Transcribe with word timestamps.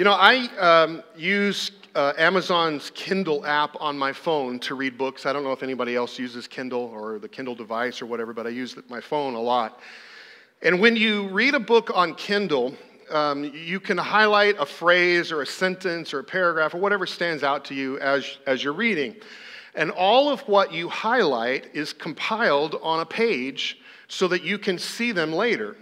You 0.00 0.04
know, 0.04 0.14
I 0.14 0.46
um, 0.56 1.02
use 1.14 1.72
uh, 1.94 2.14
Amazon's 2.16 2.90
Kindle 2.94 3.44
app 3.44 3.76
on 3.78 3.98
my 3.98 4.14
phone 4.14 4.58
to 4.60 4.74
read 4.74 4.96
books. 4.96 5.26
I 5.26 5.34
don't 5.34 5.44
know 5.44 5.52
if 5.52 5.62
anybody 5.62 5.94
else 5.94 6.18
uses 6.18 6.48
Kindle 6.48 6.84
or 6.84 7.18
the 7.18 7.28
Kindle 7.28 7.54
device 7.54 8.00
or 8.00 8.06
whatever, 8.06 8.32
but 8.32 8.46
I 8.46 8.48
use 8.48 8.74
my 8.88 9.02
phone 9.02 9.34
a 9.34 9.38
lot. 9.38 9.78
And 10.62 10.80
when 10.80 10.96
you 10.96 11.28
read 11.28 11.54
a 11.54 11.60
book 11.60 11.90
on 11.94 12.14
Kindle, 12.14 12.74
um, 13.10 13.44
you 13.54 13.78
can 13.78 13.98
highlight 13.98 14.56
a 14.58 14.64
phrase 14.64 15.30
or 15.30 15.42
a 15.42 15.46
sentence 15.46 16.14
or 16.14 16.20
a 16.20 16.24
paragraph 16.24 16.72
or 16.72 16.78
whatever 16.78 17.04
stands 17.04 17.42
out 17.42 17.66
to 17.66 17.74
you 17.74 17.98
as, 17.98 18.38
as 18.46 18.64
you're 18.64 18.72
reading. 18.72 19.16
And 19.74 19.90
all 19.90 20.30
of 20.30 20.40
what 20.48 20.72
you 20.72 20.88
highlight 20.88 21.74
is 21.74 21.92
compiled 21.92 22.80
on 22.82 23.00
a 23.00 23.04
page 23.04 23.78
so 24.08 24.28
that 24.28 24.44
you 24.44 24.56
can 24.56 24.78
see 24.78 25.12
them 25.12 25.30
later. 25.30 25.76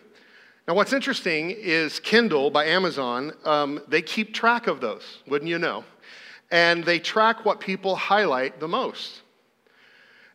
Now, 0.68 0.74
what's 0.74 0.92
interesting 0.92 1.50
is 1.50 1.98
Kindle 1.98 2.50
by 2.50 2.66
Amazon, 2.66 3.32
um, 3.46 3.80
they 3.88 4.02
keep 4.02 4.34
track 4.34 4.66
of 4.66 4.82
those, 4.82 5.22
wouldn't 5.26 5.48
you 5.48 5.58
know? 5.58 5.82
And 6.50 6.84
they 6.84 6.98
track 6.98 7.46
what 7.46 7.58
people 7.58 7.96
highlight 7.96 8.60
the 8.60 8.68
most. 8.68 9.22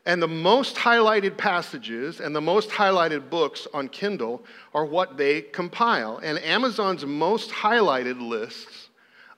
And 0.08 0.20
the 0.20 0.28
most 0.28 0.76
highlighted 0.76 1.38
passages 1.38 2.20
and 2.20 2.36
the 2.36 2.42
most 2.42 2.72
highlighted 2.72 3.30
books 3.30 3.68
on 3.76 3.90
Kindle 3.90 4.44
are 4.74 4.86
what 4.86 5.18
they 5.18 5.44
compile. 5.44 6.18
And 6.24 6.40
Amazon's 6.40 7.06
most 7.06 7.52
highlighted 7.52 8.20
lists, 8.20 8.90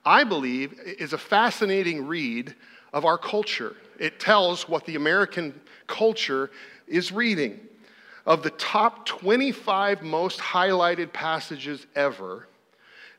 I 0.02 0.24
believe, 0.24 0.80
is 0.98 1.12
a 1.12 1.18
fascinating 1.18 2.06
read 2.06 2.54
of 2.94 3.04
our 3.04 3.18
culture. 3.18 3.76
It 3.98 4.18
tells 4.18 4.66
what 4.66 4.86
the 4.86 4.94
American 4.94 5.60
culture 5.88 6.50
is 6.88 7.12
reading. 7.12 7.60
Of 8.26 8.42
the 8.42 8.50
top 8.50 9.06
25 9.06 10.02
most 10.02 10.40
highlighted 10.40 11.12
passages 11.12 11.86
ever, 11.94 12.48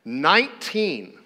19, 0.03 1.17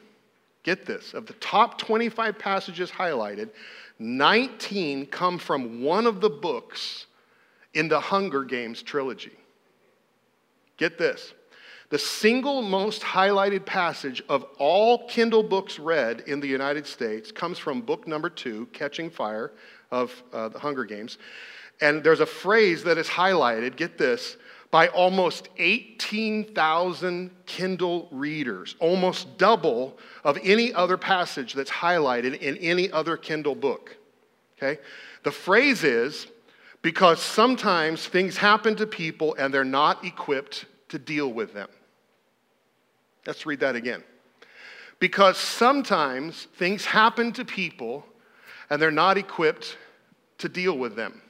get 0.63 0.85
this, 0.85 1.13
of 1.13 1.25
the 1.25 1.33
top 1.33 1.77
25 1.79 2.37
passages 2.37 2.91
highlighted, 2.91 3.49
19 3.97 5.07
come 5.07 5.37
from 5.37 5.83
one 5.83 6.05
of 6.05 6.21
the 6.21 6.29
books 6.29 7.07
in 7.73 7.87
the 7.87 7.99
Hunger 7.99 8.43
Games 8.43 8.81
trilogy. 8.81 9.37
Get 10.77 10.97
this. 10.97 11.33
The 11.91 11.99
single 11.99 12.61
most 12.61 13.01
highlighted 13.01 13.65
passage 13.65 14.23
of 14.29 14.45
all 14.57 15.09
Kindle 15.09 15.43
books 15.43 15.77
read 15.77 16.21
in 16.21 16.39
the 16.39 16.47
United 16.47 16.87
States 16.87 17.33
comes 17.33 17.59
from 17.59 17.81
book 17.81 18.07
number 18.07 18.29
two, 18.29 18.67
Catching 18.71 19.09
Fire, 19.09 19.51
of 19.91 20.23
uh, 20.31 20.47
the 20.47 20.57
Hunger 20.57 20.85
Games. 20.85 21.17
And 21.81 22.01
there's 22.01 22.21
a 22.21 22.25
phrase 22.25 22.85
that 22.85 22.97
is 22.97 23.07
highlighted, 23.07 23.75
get 23.75 23.97
this, 23.97 24.37
by 24.71 24.87
almost 24.87 25.49
18,000 25.57 27.29
Kindle 27.45 28.07
readers, 28.09 28.77
almost 28.79 29.37
double 29.37 29.97
of 30.23 30.39
any 30.43 30.73
other 30.73 30.95
passage 30.95 31.53
that's 31.53 31.69
highlighted 31.71 32.39
in 32.39 32.55
any 32.59 32.89
other 32.89 33.17
Kindle 33.17 33.55
book. 33.55 33.97
Okay? 34.57 34.79
The 35.23 35.31
phrase 35.31 35.83
is 35.83 36.27
because 36.81 37.21
sometimes 37.21 38.07
things 38.07 38.37
happen 38.37 38.77
to 38.77 38.87
people 38.87 39.35
and 39.37 39.53
they're 39.53 39.65
not 39.65 40.05
equipped 40.05 40.67
to 40.87 40.97
deal 40.97 41.33
with 41.33 41.53
them. 41.53 41.67
Let's 43.25 43.45
read 43.45 43.59
that 43.59 43.75
again. 43.75 44.03
Because 44.99 45.37
sometimes 45.37 46.47
things 46.55 46.85
happen 46.85 47.31
to 47.33 47.45
people 47.45 48.05
and 48.69 48.81
they're 48.81 48.91
not 48.91 49.17
equipped 49.17 49.77
to 50.39 50.49
deal 50.49 50.77
with 50.77 50.95
them. 50.95 51.21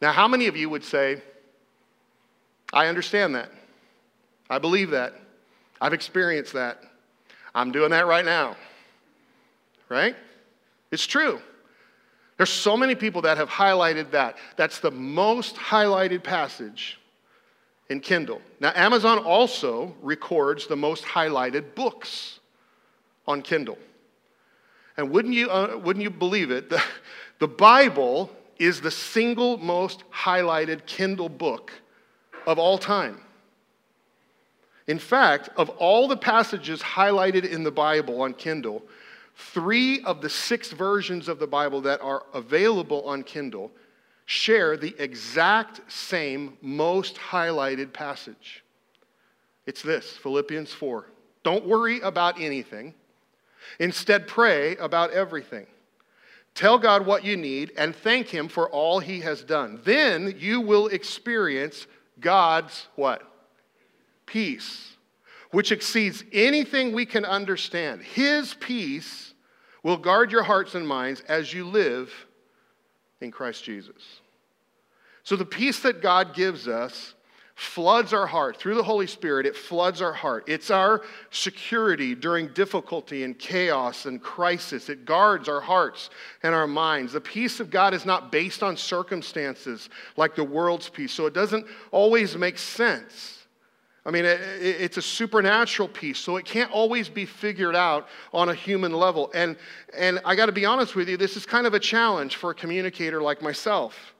Now, 0.00 0.12
how 0.12 0.28
many 0.28 0.46
of 0.46 0.56
you 0.56 0.70
would 0.70 0.84
say, 0.84 1.22
I 2.72 2.86
understand 2.86 3.34
that. 3.34 3.50
I 4.48 4.58
believe 4.58 4.90
that. 4.90 5.14
I've 5.80 5.92
experienced 5.92 6.52
that. 6.52 6.82
I'm 7.54 7.72
doing 7.72 7.90
that 7.90 8.06
right 8.06 8.24
now. 8.24 8.56
Right? 9.88 10.14
It's 10.90 11.06
true. 11.06 11.40
There's 12.36 12.50
so 12.50 12.76
many 12.76 12.94
people 12.94 13.22
that 13.22 13.36
have 13.36 13.48
highlighted 13.48 14.12
that. 14.12 14.38
That's 14.56 14.78
the 14.78 14.90
most 14.90 15.56
highlighted 15.56 16.22
passage 16.22 16.99
in 17.90 18.00
Kindle. 18.00 18.40
Now, 18.60 18.72
Amazon 18.74 19.18
also 19.18 19.94
records 20.00 20.68
the 20.68 20.76
most 20.76 21.04
highlighted 21.04 21.74
books 21.74 22.38
on 23.26 23.42
Kindle. 23.42 23.78
And 24.96 25.10
wouldn't 25.10 25.34
you, 25.34 25.50
uh, 25.50 25.76
wouldn't 25.76 26.02
you 26.02 26.10
believe 26.10 26.50
it? 26.50 26.70
The, 27.40 27.46
the 27.46 27.48
Bible 27.48 28.30
is 28.58 28.82
the 28.82 28.90
single 28.90 29.56
most 29.56 30.04
highlighted 30.10 30.84
Kindle 30.84 31.30
book 31.30 31.72
of 32.46 32.58
all 32.58 32.76
time. 32.76 33.18
In 34.86 34.98
fact, 34.98 35.48
of 35.56 35.70
all 35.70 36.06
the 36.06 36.18
passages 36.18 36.82
highlighted 36.82 37.48
in 37.48 37.64
the 37.64 37.70
Bible 37.70 38.20
on 38.20 38.34
Kindle, 38.34 38.82
three 39.34 40.02
of 40.02 40.20
the 40.20 40.28
six 40.28 40.70
versions 40.70 41.28
of 41.28 41.38
the 41.38 41.46
Bible 41.46 41.80
that 41.80 42.02
are 42.02 42.24
available 42.34 43.02
on 43.04 43.22
Kindle 43.22 43.70
share 44.30 44.76
the 44.76 44.94
exact 44.96 45.80
same 45.90 46.56
most 46.62 47.16
highlighted 47.16 47.92
passage. 47.92 48.62
It's 49.66 49.82
this 49.82 50.16
Philippians 50.18 50.72
4. 50.72 51.06
Don't 51.42 51.66
worry 51.66 51.98
about 51.98 52.40
anything, 52.40 52.94
instead, 53.80 54.28
pray 54.28 54.76
about 54.76 55.10
everything. 55.10 55.66
Tell 56.54 56.78
God 56.78 57.04
what 57.04 57.24
you 57.24 57.36
need 57.36 57.72
and 57.76 57.94
thank 57.94 58.28
Him 58.28 58.46
for 58.46 58.70
all 58.70 59.00
He 59.00 59.18
has 59.18 59.42
done. 59.42 59.80
Then 59.82 60.36
you 60.38 60.60
will 60.60 60.86
experience 60.86 61.88
God's 62.20 62.86
what? 62.94 63.28
Peace, 64.26 64.92
which 65.50 65.72
exceeds 65.72 66.22
anything 66.32 66.92
we 66.92 67.04
can 67.04 67.24
understand. 67.24 68.00
His 68.02 68.54
peace 68.54 69.34
will 69.82 69.96
guard 69.96 70.30
your 70.30 70.44
hearts 70.44 70.76
and 70.76 70.86
minds 70.86 71.20
as 71.26 71.52
you 71.52 71.66
live 71.66 72.12
in 73.20 73.30
Christ 73.30 73.64
Jesus. 73.64 74.20
So, 75.22 75.36
the 75.36 75.44
peace 75.44 75.80
that 75.80 76.00
God 76.00 76.34
gives 76.34 76.66
us 76.66 77.14
floods 77.60 78.14
our 78.14 78.26
heart. 78.26 78.56
Through 78.56 78.76
the 78.76 78.82
Holy 78.82 79.06
Spirit, 79.06 79.44
it 79.44 79.54
floods 79.54 80.00
our 80.00 80.14
heart. 80.14 80.44
It's 80.46 80.70
our 80.70 81.02
security 81.30 82.14
during 82.14 82.48
difficulty 82.48 83.22
and 83.22 83.38
chaos 83.38 84.06
and 84.06 84.22
crisis. 84.22 84.88
It 84.88 85.04
guards 85.04 85.46
our 85.46 85.60
hearts 85.60 86.08
and 86.42 86.54
our 86.54 86.66
minds. 86.66 87.12
The 87.12 87.20
peace 87.20 87.60
of 87.60 87.68
God 87.68 87.92
is 87.92 88.06
not 88.06 88.32
based 88.32 88.62
on 88.62 88.78
circumstances 88.78 89.90
like 90.16 90.34
the 90.34 90.42
world's 90.44 90.88
peace, 90.88 91.12
so 91.12 91.26
it 91.26 91.34
doesn't 91.34 91.66
always 91.90 92.34
make 92.34 92.56
sense. 92.56 93.39
I 94.06 94.10
mean, 94.10 94.24
it's 94.24 94.96
a 94.96 95.02
supernatural 95.02 95.88
peace, 95.88 96.18
so 96.18 96.36
it 96.38 96.46
can't 96.46 96.70
always 96.70 97.10
be 97.10 97.26
figured 97.26 97.76
out 97.76 98.08
on 98.32 98.48
a 98.48 98.54
human 98.54 98.92
level. 98.92 99.30
And, 99.34 99.56
and 99.96 100.20
I 100.24 100.34
got 100.34 100.46
to 100.46 100.52
be 100.52 100.64
honest 100.64 100.94
with 100.94 101.08
you, 101.08 101.18
this 101.18 101.36
is 101.36 101.44
kind 101.44 101.66
of 101.66 101.74
a 101.74 101.80
challenge 101.80 102.36
for 102.36 102.50
a 102.50 102.54
communicator 102.54 103.20
like 103.20 103.42
myself 103.42 104.14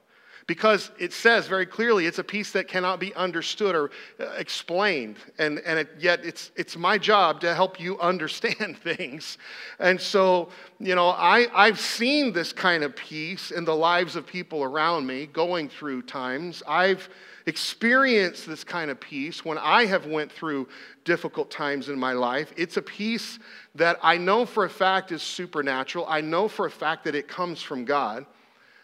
because 0.51 0.91
it 0.99 1.13
says 1.13 1.47
very 1.47 1.65
clearly 1.65 2.07
it's 2.07 2.19
a 2.19 2.25
peace 2.25 2.51
that 2.51 2.67
cannot 2.67 2.99
be 2.99 3.15
understood 3.15 3.77
or 3.77 3.93
uh, 4.19 4.33
explained. 4.37 5.17
And, 5.39 5.61
and 5.61 5.79
it, 5.79 5.91
yet 5.97 6.25
it's, 6.25 6.51
it's 6.57 6.77
my 6.77 6.99
job 6.99 7.41
to 7.43 7.55
help 7.55 7.79
you 7.79 7.97
understand 8.01 8.77
things. 8.77 9.39
And 9.79 10.01
so, 10.01 10.49
you 10.81 10.97
know, 10.97 11.11
I, 11.11 11.47
I've 11.55 11.79
seen 11.79 12.33
this 12.33 12.53
kind 12.53 12.83
of 12.83 12.97
peace 12.97 13.53
in 13.53 13.65
the 13.65 13.77
lives 13.77 14.17
of 14.17 14.27
people 14.27 14.65
around 14.65 15.07
me 15.07 15.27
going 15.27 15.69
through 15.69 16.03
times. 16.03 16.65
I've 16.67 17.09
experienced 17.47 18.47
this 18.47 18.65
kind 18.65 18.91
of 18.91 19.01
peace 19.01 19.45
when 19.45 19.59
I 19.59 19.87
have 19.87 20.07
went 20.07 20.31
through 20.31 20.69
difficult 21.05 21.51
times 21.51 21.89
in 21.89 21.99
my 21.99 22.13
life. 22.13 22.53
It's 22.57 22.77
a 22.77 22.83
peace 22.83 23.39
that 23.75 23.99
I 24.03 24.17
know 24.17 24.45
for 24.47 24.65
a 24.65 24.71
fact 24.71 25.13
is 25.13 25.23
supernatural. 25.23 26.07
I 26.09 26.21
know 26.21 26.49
for 26.49 26.67
a 26.67 26.71
fact 26.71 27.05
that 27.05 27.15
it 27.15 27.29
comes 27.29 27.63
from 27.63 27.85
God. 27.85 28.27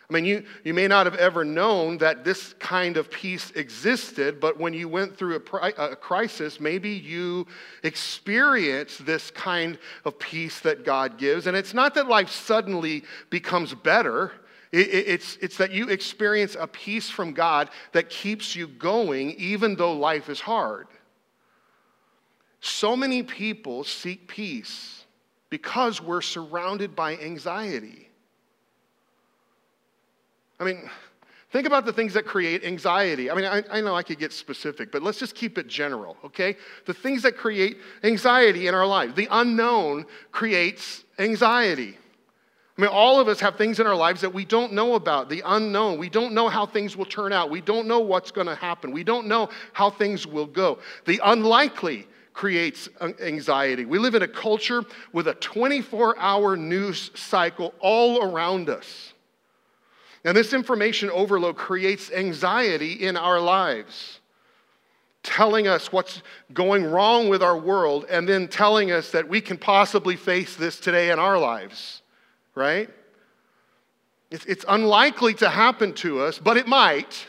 I 0.09 0.12
mean, 0.12 0.25
you, 0.25 0.45
you 0.62 0.72
may 0.72 0.87
not 0.87 1.06
have 1.06 1.16
ever 1.16 1.45
known 1.45 1.99
that 1.99 2.25
this 2.25 2.55
kind 2.61 2.97
of 2.97 3.11
peace 3.11 3.50
existed, 3.56 4.39
but 4.39 4.56
when 4.56 4.72
you 4.72 4.89
went 4.89 5.16
through 5.16 5.34
a, 5.34 5.69
a 5.78 5.97
crisis, 5.97 6.61
maybe 6.61 6.91
you 6.91 7.47
experienced 7.83 9.05
this 9.05 9.33
kind 9.33 9.78
of 10.05 10.16
peace 10.21 10.60
that 10.60 10.84
God 10.84 11.19
gives. 11.19 11.48
And 11.48 11.57
it's 11.57 11.75
not 11.75 11.95
that 11.95 12.07
life 12.07 12.31
suddenly 12.31 13.03
becomes 13.31 13.75
better, 13.75 14.31
it, 14.77 14.89
it, 14.89 15.09
it's, 15.09 15.39
it's 15.41 15.57
that 15.57 15.73
you 15.73 15.89
experience 15.89 16.55
a 16.59 16.67
peace 16.67 17.09
from 17.09 17.33
God 17.33 17.71
that 17.93 18.11
keeps 18.11 18.55
you 18.55 18.67
going 18.67 19.31
even 19.33 19.75
though 19.75 19.95
life 19.95 20.28
is 20.28 20.39
hard. 20.39 20.87
So 22.61 22.95
many 22.95 23.23
people 23.23 23.84
seek 23.84 24.28
peace 24.28 25.05
because 25.49 26.03
we're 26.03 26.21
surrounded 26.21 26.95
by 26.95 27.17
anxiety. 27.17 28.11
I 30.61 30.65
mean, 30.65 30.91
think 31.53 31.67
about 31.67 31.87
the 31.87 31.93
things 31.93 32.13
that 32.13 32.27
create 32.27 32.63
anxiety. 32.63 33.31
I 33.31 33.34
mean, 33.34 33.47
I, 33.47 33.63
I, 33.71 33.81
know 33.81 33.95
I 33.95 34.03
could 34.03 34.19
get 34.19 34.33
specific, 34.33 34.93
but 34.93 35.03
let's 35.03 35.19
just 35.19 35.34
keep 35.34 35.57
it 35.57 35.69
general, 35.69 36.19
okay? 36.22 36.55
The 36.84 36.95
things 36.95 37.22
that 37.22 37.39
create 37.39 37.79
anxiety 38.05 38.67
in 38.67 38.75
our 38.75 38.87
life. 38.87 39.15
The 39.15 39.29
unknown 39.31 40.05
creates 40.33 41.05
anxiety. 41.19 41.97
I 42.77 42.83
mean, 42.83 42.91
all 42.91 43.19
of 43.19 43.28
us 43.28 43.41
have 43.41 43.57
things 43.57 43.81
in 43.81 43.87
our 43.87 43.97
lives 43.97 44.21
that 44.21 44.34
we 44.34 44.45
don't 44.45 44.75
know 44.75 44.97
about, 44.97 45.31
the 45.31 45.43
unknown. 45.47 45.99
We 45.99 46.11
don't 46.11 46.34
know 46.34 46.49
how 46.49 46.67
things 46.67 46.95
will 46.95 47.07
turn 47.07 47.33
out. 47.33 47.49
We 47.49 47.63
don't 47.63 47.87
know 47.87 48.01
what's 48.01 48.31
going 48.31 48.49
to 48.49 48.55
happen. 48.55 48.93
We 48.93 49.03
don't 49.03 49.27
know 49.27 49.49
how 49.73 49.89
things 49.89 50.27
will 50.27 50.47
go. 50.47 50.78
The 51.07 51.21
unlikely 51.25 52.07
creates 52.34 52.89
anxiety. 53.01 53.87
We 53.87 53.99
live 53.99 54.15
in 54.15 54.21
a 54.21 54.28
culture 54.28 54.84
with 55.15 55.27
a 55.27 55.34
24 55.34 56.19
hour 56.19 56.55
news 56.55 57.11
cycle 57.15 57.73
all 57.81 58.23
around 58.23 58.69
us. 58.69 59.15
And 60.27 60.37
this 60.37 60.53
information 60.53 61.09
overload 61.11 61.57
creates 61.57 62.11
anxiety 62.11 62.93
in 62.93 63.17
our 63.17 63.41
lives, 63.41 64.21
telling 65.22 65.67
us 65.67 65.93
what's 65.93 66.21
going 66.53 66.84
wrong 66.84 67.31
with 67.31 67.43
our 67.43 67.57
world 67.57 68.05
and 68.11 68.29
then 68.29 68.49
telling 68.49 68.91
us 68.93 69.13
that 69.13 69.29
we 69.29 69.41
can 69.41 69.57
possibly 69.57 70.17
face 70.17 70.57
this 70.57 70.79
today 70.79 71.11
in 71.11 71.19
our 71.19 71.39
lives, 71.39 72.03
right? 72.57 72.91
It's, 74.33 74.45
it's 74.47 74.65
unlikely 74.69 75.35
to 75.35 75.49
happen 75.49 75.93
to 75.95 76.21
us, 76.21 76.41
but 76.41 76.57
it 76.57 76.67
might. 76.67 77.29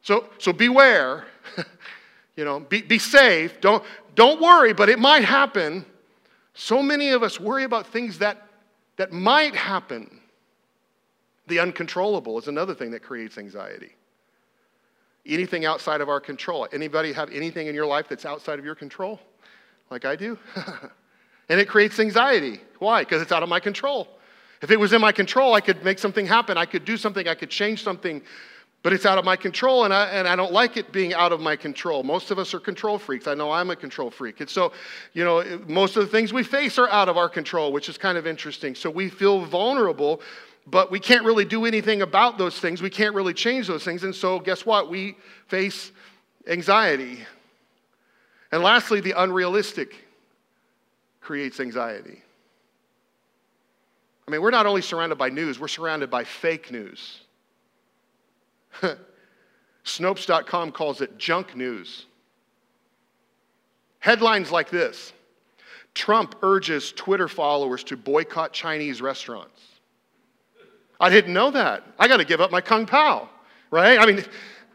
So, 0.00 0.26
so 0.38 0.54
beware. 0.54 1.26
you 2.36 2.46
know, 2.46 2.60
be, 2.60 2.80
be 2.80 2.98
safe. 2.98 3.60
Don't, 3.60 3.84
don't 4.14 4.40
worry, 4.40 4.72
but 4.72 4.88
it 4.88 4.98
might 4.98 5.24
happen. 5.24 5.84
So 6.54 6.82
many 6.82 7.10
of 7.10 7.22
us 7.22 7.38
worry 7.38 7.64
about 7.64 7.88
things 7.88 8.18
that, 8.20 8.46
that 8.96 9.12
might 9.12 9.54
happen. 9.54 10.20
The 11.48 11.58
uncontrollable 11.58 12.38
is 12.38 12.48
another 12.48 12.74
thing 12.74 12.92
that 12.92 13.02
creates 13.02 13.36
anxiety. 13.36 13.92
Anything 15.26 15.66
outside 15.66 16.00
of 16.00 16.08
our 16.08 16.20
control. 16.20 16.66
Anybody 16.72 17.12
have 17.12 17.30
anything 17.30 17.66
in 17.66 17.74
your 17.74 17.86
life 17.86 18.08
that's 18.08 18.24
outside 18.24 18.58
of 18.58 18.64
your 18.64 18.76
control? 18.76 19.20
Like 19.90 20.04
I 20.04 20.16
do? 20.16 20.38
and 21.48 21.60
it 21.60 21.68
creates 21.68 21.98
anxiety. 21.98 22.60
Why? 22.78 23.02
Because 23.02 23.22
it's 23.22 23.32
out 23.32 23.42
of 23.42 23.48
my 23.48 23.60
control. 23.60 24.08
If 24.62 24.70
it 24.70 24.80
was 24.80 24.92
in 24.92 25.00
my 25.00 25.12
control, 25.12 25.54
I 25.54 25.60
could 25.60 25.84
make 25.84 25.98
something 25.98 26.26
happen. 26.26 26.56
I 26.56 26.66
could 26.66 26.84
do 26.84 26.96
something. 26.96 27.28
I 27.28 27.34
could 27.34 27.50
change 27.50 27.82
something. 27.82 28.22
But 28.82 28.92
it's 28.92 29.04
out 29.04 29.18
of 29.18 29.24
my 29.24 29.36
control, 29.36 29.84
and 29.84 29.92
I, 29.92 30.06
and 30.06 30.28
I 30.28 30.36
don't 30.36 30.52
like 30.52 30.76
it 30.76 30.92
being 30.92 31.12
out 31.12 31.32
of 31.32 31.40
my 31.40 31.56
control. 31.56 32.04
Most 32.04 32.30
of 32.30 32.38
us 32.38 32.54
are 32.54 32.60
control 32.60 32.98
freaks. 32.98 33.26
I 33.26 33.34
know 33.34 33.50
I'm 33.50 33.70
a 33.70 33.76
control 33.76 34.10
freak. 34.10 34.40
And 34.40 34.48
so, 34.48 34.72
you 35.12 35.24
know, 35.24 35.60
most 35.66 35.96
of 35.96 36.04
the 36.04 36.08
things 36.08 36.32
we 36.32 36.44
face 36.44 36.78
are 36.78 36.88
out 36.90 37.08
of 37.08 37.16
our 37.16 37.28
control, 37.28 37.72
which 37.72 37.88
is 37.88 37.98
kind 37.98 38.16
of 38.16 38.26
interesting. 38.26 38.74
So 38.74 38.88
we 38.88 39.08
feel 39.08 39.44
vulnerable 39.44 40.20
but 40.66 40.90
we 40.90 40.98
can't 40.98 41.24
really 41.24 41.44
do 41.44 41.64
anything 41.64 42.02
about 42.02 42.38
those 42.38 42.58
things. 42.58 42.82
We 42.82 42.90
can't 42.90 43.14
really 43.14 43.34
change 43.34 43.68
those 43.68 43.84
things. 43.84 44.02
And 44.02 44.14
so, 44.14 44.40
guess 44.40 44.66
what? 44.66 44.90
We 44.90 45.16
face 45.46 45.92
anxiety. 46.48 47.24
And 48.50 48.62
lastly, 48.62 49.00
the 49.00 49.14
unrealistic 49.16 50.05
creates 51.26 51.58
anxiety. 51.58 52.22
I 54.28 54.30
mean, 54.30 54.40
we're 54.40 54.52
not 54.52 54.64
only 54.64 54.80
surrounded 54.80 55.18
by 55.18 55.28
news, 55.28 55.58
we're 55.58 55.66
surrounded 55.66 56.08
by 56.08 56.22
fake 56.22 56.70
news. 56.70 57.18
Snopes.com 59.84 60.70
calls 60.70 61.00
it 61.00 61.18
junk 61.18 61.56
news. 61.56 62.06
Headlines 63.98 64.52
like 64.52 64.70
this 64.70 65.12
Trump 65.94 66.36
urges 66.42 66.92
Twitter 66.92 67.26
followers 67.26 67.82
to 67.84 67.96
boycott 67.96 68.52
Chinese 68.52 69.02
restaurants. 69.02 69.60
I 71.00 71.10
didn't 71.10 71.32
know 71.32 71.50
that. 71.50 71.82
I 71.98 72.06
got 72.06 72.18
to 72.18 72.24
give 72.24 72.40
up 72.40 72.52
my 72.52 72.60
Kung 72.60 72.86
Pao, 72.86 73.28
right? 73.72 73.98
I 73.98 74.06
mean, 74.06 74.24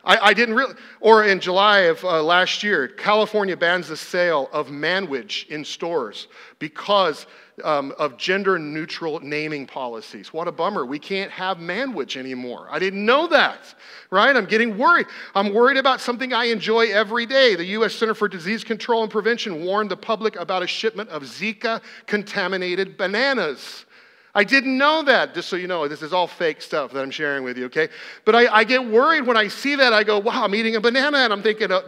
I, 0.04 0.18
I 0.18 0.34
didn't 0.34 0.56
really. 0.56 0.74
Or 1.00 1.24
in 1.24 1.40
July 1.40 1.82
of 1.82 2.04
uh, 2.04 2.24
last 2.24 2.64
year, 2.64 2.88
California 2.88 3.56
bans 3.56 3.88
the 3.88 3.98
sale 3.98 4.50
of 4.52 4.68
manwich 4.68 5.48
in 5.48 5.64
stores 5.64 6.28
because 6.60 7.26
um, 7.64 7.94
of 8.00 8.18
gender 8.18 8.58
neutral 8.58 9.20
naming 9.20 9.68
policies. 9.68 10.34
What 10.34 10.48
a 10.48 10.52
bummer. 10.52 10.86
We 10.86 11.00
can't 11.00 11.32
have 11.32 11.58
manwich 11.58 12.18
anymore. 12.18 12.68
I 12.72 12.80
didn't 12.80 13.06
know 13.06 13.28
that, 13.28 13.76
right? 14.10 14.36
I'm 14.36 14.46
getting 14.46 14.78
worried. 14.78 15.08
I'm 15.36 15.54
worried 15.54 15.78
about 15.78 16.02
something 16.02 16.34
I 16.34 16.46
enjoy 16.46 16.88
every 16.88 17.26
day. 17.26 17.56
The 17.56 17.66
U.S. 17.66 17.94
Center 17.94 18.14
for 18.14 18.28
Disease 18.28 18.64
Control 18.64 19.04
and 19.04 19.12
Prevention 19.12 19.64
warned 19.64 19.92
the 19.92 19.98
public 19.98 20.36
about 20.36 20.64
a 20.64 20.68
shipment 20.68 21.10
of 21.10 21.24
Zika 21.24 21.82
contaminated 22.08 22.98
bananas. 22.98 23.86
I 24.34 24.46
didn't 24.46 24.78
know 24.78 25.04
that, 25.04 25.34
just 25.34 25.50
so 25.50 25.58
you 25.58 25.68
know. 25.68 25.88
This 25.88 26.02
is 26.02 26.14
all 26.14 26.28
fake 26.28 26.62
stuff 26.62 26.94
that 26.94 27.02
I'm 27.02 27.12
sharing 27.12 27.44
with 27.44 27.58
you, 27.58 27.66
okay? 27.66 27.90
But 28.24 28.36
I, 28.36 28.48
I 28.48 28.64
get 28.64 28.86
worried 28.86 29.28
when 29.28 29.36
I 29.36 29.50
see 29.50 29.76
that. 29.76 29.92
I 29.92 30.04
go, 30.04 30.20
wow, 30.20 30.46
I'm 30.46 30.56
eating 30.56 30.78
a 30.78 30.82
banana, 30.82 31.18
and 31.18 31.34
I'm 31.34 31.44
thinking, 31.44 31.72
uh, 31.72 31.82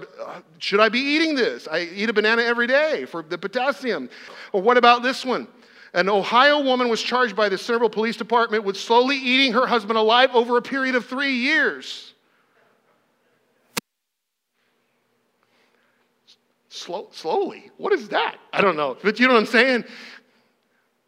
should 0.60 0.82
I 0.82 0.90
be 0.90 1.00
eating 1.00 1.36
this? 1.36 1.68
I 1.72 1.82
eat 1.94 2.10
a 2.10 2.14
banana 2.14 2.42
every 2.42 2.68
day 2.68 3.06
for 3.06 3.24
the 3.24 3.38
potassium. 3.38 4.10
Or 4.52 4.62
what 4.62 4.78
about 4.78 5.04
this 5.04 5.24
one? 5.24 5.48
An 5.94 6.10
Ohio 6.10 6.62
woman 6.62 6.90
was 6.90 7.02
charged 7.02 7.36
by 7.36 7.48
the 7.50 7.58
Central 7.58 7.90
Police 7.90 8.18
Department 8.18 8.64
with 8.64 8.76
slowly 8.76 9.16
eating 9.16 9.54
her 9.54 9.66
husband 9.66 9.98
alive 9.98 10.32
over 10.34 10.58
a 10.58 10.62
period 10.62 10.96
of 10.96 11.06
three 11.06 11.34
years. 11.34 12.14
Slow, 16.70 17.08
slowly. 17.12 17.70
What 17.78 17.94
is 17.94 18.10
that? 18.10 18.38
I 18.52 18.60
don't 18.62 18.76
know. 18.76 18.98
But 19.04 19.20
you 19.20 19.28
know 19.28 19.36
what 19.36 19.42
I'm 19.42 19.46
saying? 19.46 19.86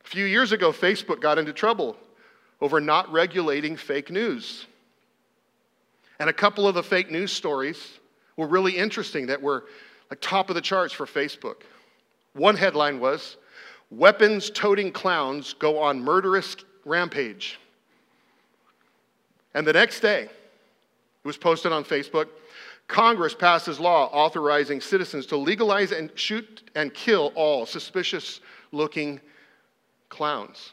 A 0.05 0.07
few 0.07 0.25
years 0.25 0.51
ago, 0.51 0.71
Facebook 0.71 1.19
got 1.19 1.39
into 1.39 1.51
trouble 1.51 1.97
over 2.61 2.79
not 2.79 3.11
regulating 3.11 3.75
fake 3.75 4.11
news. 4.11 4.67
And 6.19 6.29
a 6.29 6.33
couple 6.33 6.67
of 6.67 6.75
the 6.75 6.83
fake 6.83 7.09
news 7.09 7.31
stories 7.31 7.99
were 8.37 8.47
really 8.47 8.77
interesting 8.77 9.27
that 9.27 9.41
were 9.41 9.65
like 10.09 10.21
top 10.21 10.49
of 10.49 10.55
the 10.55 10.61
charts 10.61 10.93
for 10.93 11.05
Facebook. 11.05 11.63
One 12.33 12.55
headline 12.55 12.99
was 12.99 13.37
Weapons 13.91 14.49
toting 14.49 14.91
clowns 14.91 15.53
go 15.53 15.79
on 15.79 15.99
murderous 15.99 16.55
rampage. 16.85 17.59
And 19.53 19.65
the 19.65 19.73
next 19.73 19.99
day, 19.99 20.23
it 20.23 20.31
was 21.23 21.37
posted 21.37 21.71
on 21.71 21.83
Facebook 21.83 22.27
Congress 22.87 23.33
passes 23.33 23.79
law 23.79 24.05
authorizing 24.11 24.79
citizens 24.79 25.25
to 25.27 25.37
legalize 25.37 25.91
and 25.91 26.11
shoot 26.15 26.69
and 26.75 26.93
kill 26.93 27.31
all 27.35 27.65
suspicious 27.65 28.41
looking 28.71 29.19
clowns. 30.15 30.71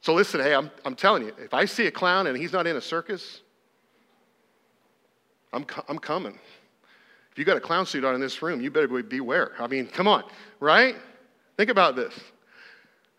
So 0.00 0.14
listen, 0.14 0.40
hey, 0.40 0.54
I'm, 0.54 0.70
I'm 0.84 0.94
telling 0.94 1.24
you, 1.24 1.32
if 1.38 1.54
I 1.54 1.66
see 1.66 1.86
a 1.86 1.90
clown 1.90 2.26
and 2.26 2.36
he's 2.36 2.52
not 2.52 2.66
in 2.66 2.76
a 2.76 2.80
circus, 2.80 3.42
I'm, 5.52 5.66
I'm 5.88 5.98
coming. 5.98 6.38
If 7.30 7.38
you 7.38 7.44
got 7.44 7.56
a 7.56 7.60
clown 7.60 7.86
suit 7.86 8.04
on 8.04 8.14
in 8.14 8.20
this 8.20 8.42
room, 8.42 8.60
you 8.60 8.70
better 8.70 8.88
beware. 9.02 9.52
I 9.58 9.66
mean, 9.66 9.86
come 9.86 10.08
on, 10.08 10.24
right? 10.58 10.96
Think 11.56 11.70
about 11.70 11.96
this. 11.96 12.14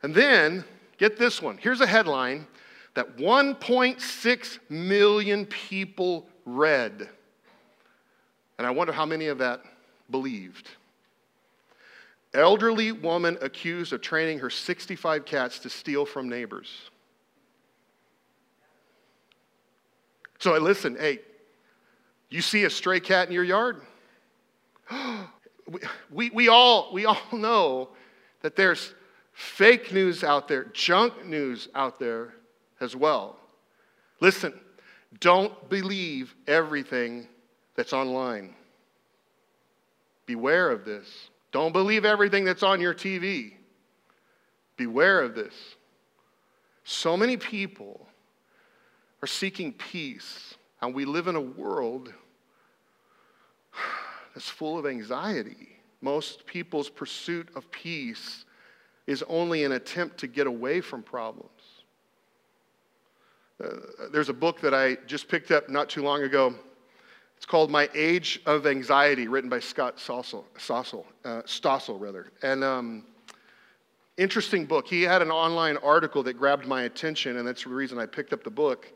And 0.04 0.14
then, 0.14 0.66
get 0.98 1.18
this 1.18 1.42
one. 1.42 1.58
Here's 1.58 1.82
a 1.82 1.88
headline 1.88 2.48
that 2.96 3.18
1.6 3.18 4.60
million 4.70 5.46
people 5.46 6.28
read. 6.46 7.08
And 8.58 8.68
I 8.68 8.72
wonder 8.72 8.92
how 8.92 9.06
many 9.06 9.28
of 9.28 9.38
that 9.38 9.62
believed. 10.10 10.68
Elderly 12.34 12.92
woman 12.92 13.38
accused 13.42 13.92
of 13.92 14.02
training 14.02 14.40
her 14.40 14.50
65 14.50 15.26
cats 15.26 15.60
to 15.60 15.70
steal 15.70 16.06
from 16.06 16.30
neighbors. 16.30 16.90
So 20.40 20.56
I 20.56 20.58
listen, 20.58 20.96
hey, 20.96 21.20
you 22.30 22.42
see 22.42 22.64
a 22.64 22.70
stray 22.70 23.00
cat 23.00 23.28
in 23.28 23.34
your 23.34 23.44
yard? 23.44 23.82
we, 26.12 26.30
we, 26.30 26.48
all, 26.48 26.92
we 26.94 27.06
all 27.06 27.22
know 27.34 27.90
that 28.42 28.56
there's 28.56 28.94
fake 29.34 29.94
news 29.94 30.24
out 30.24 30.48
there, 30.48 30.66
junk 30.74 31.26
news 31.26 31.68
out 31.76 32.00
there 32.00 32.34
as 32.80 32.96
well. 32.96 33.38
Listen, 34.20 34.54
don't 35.20 35.70
believe 35.70 36.34
everything 36.48 37.28
that's 37.76 37.94
online. 37.94 38.56
Beware 40.26 40.70
of 40.70 40.86
this. 40.86 41.30
Don't 41.52 41.74
believe 41.74 42.06
everything 42.06 42.46
that's 42.46 42.64
on 42.64 42.80
your 42.80 42.94
TV. 42.94 43.54
Beware 44.78 45.22
of 45.22 45.36
this. 45.36 45.54
So 46.84 47.16
many 47.16 47.38
people 47.38 48.08
are 49.22 49.28
seeking 49.28 49.74
peace, 49.74 50.56
and 50.82 50.94
we 50.94 51.06
live 51.06 51.28
in 51.28 51.36
a 51.36 51.42
world 51.42 52.12
that's 54.34 54.50
full 54.50 54.80
of 54.80 54.86
anxiety. 54.86 55.78
Most 56.02 56.46
people's 56.46 56.90
pursuit 56.90 57.50
of 57.56 57.70
peace 57.70 58.46
is 59.06 59.24
only 59.28 59.64
an 59.64 59.74
attempt 59.74 60.18
to 60.20 60.28
get 60.28 60.48
away 60.48 60.82
from 60.82 61.04
problems. 61.04 61.50
Uh, 63.64 63.70
there's 64.12 64.30
a 64.30 64.34
book 64.34 64.60
that 64.62 64.74
I 64.74 64.96
just 65.06 65.28
picked 65.28 65.52
up 65.52 65.70
not 65.70 65.90
too 65.90 66.02
long 66.02 66.24
ago 66.24 66.56
it's 67.42 67.48
called 67.48 67.72
My 67.72 67.90
Age 67.96 68.40
of 68.46 68.68
Anxiety, 68.68 69.28
written 69.28 69.50
by 69.50 69.60
Scott 69.60 69.98
Stossel, 69.98 70.44
Stossel, 70.60 71.06
uh, 71.26 71.42
Stossel 71.42 72.00
rather. 72.00 72.28
And 72.44 72.64
um, 72.64 73.04
interesting 74.16 74.68
book. 74.68 74.88
He 74.88 75.02
had 75.02 75.24
an 75.24 75.32
online 75.32 75.78
article 75.78 76.22
that 76.22 76.34
grabbed 76.34 76.68
my 76.68 76.84
attention, 76.84 77.38
and 77.38 77.48
that's 77.48 77.64
the 77.64 77.72
reason 77.72 77.98
I 77.98 78.06
picked 78.06 78.32
up 78.32 78.44
the 78.44 78.52
book. 78.52 78.94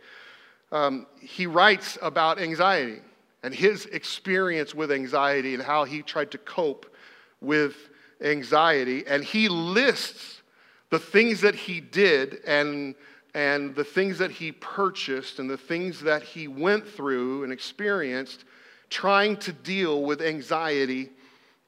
Um, 0.71 1.07
he 1.19 1.47
writes 1.47 1.97
about 2.03 2.39
anxiety 2.39 3.01
and 3.41 3.51
his 3.51 3.87
experience 3.87 4.75
with 4.75 4.91
anxiety 4.91 5.55
and 5.55 5.63
how 5.63 5.83
he 5.83 6.03
tried 6.03 6.29
to 6.29 6.37
cope 6.37 6.95
with 7.41 7.89
anxiety. 8.21 9.07
And 9.07 9.23
he 9.23 9.49
lists 9.49 10.43
the 10.91 10.99
things 10.99 11.41
that 11.41 11.55
he 11.55 11.81
did 11.81 12.41
and 12.45 12.93
and 13.35 13.75
the 13.75 13.83
things 13.83 14.17
that 14.19 14.31
he 14.31 14.53
purchased 14.53 15.39
and 15.39 15.49
the 15.49 15.57
things 15.57 15.99
that 15.99 16.23
he 16.23 16.47
went 16.47 16.87
through 16.87 17.43
and 17.43 17.51
experienced 17.51 18.45
trying 18.89 19.35
to 19.35 19.51
deal 19.51 20.03
with 20.03 20.21
anxiety 20.21 21.09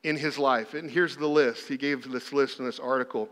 in 0.04 0.16
his 0.16 0.40
life. 0.40 0.74
And 0.74 0.90
here's 0.90 1.18
the 1.18 1.28
list. 1.28 1.68
He 1.68 1.76
gave 1.76 2.10
this 2.10 2.32
list 2.32 2.60
in 2.60 2.66
this 2.66 2.80
article 2.80 3.30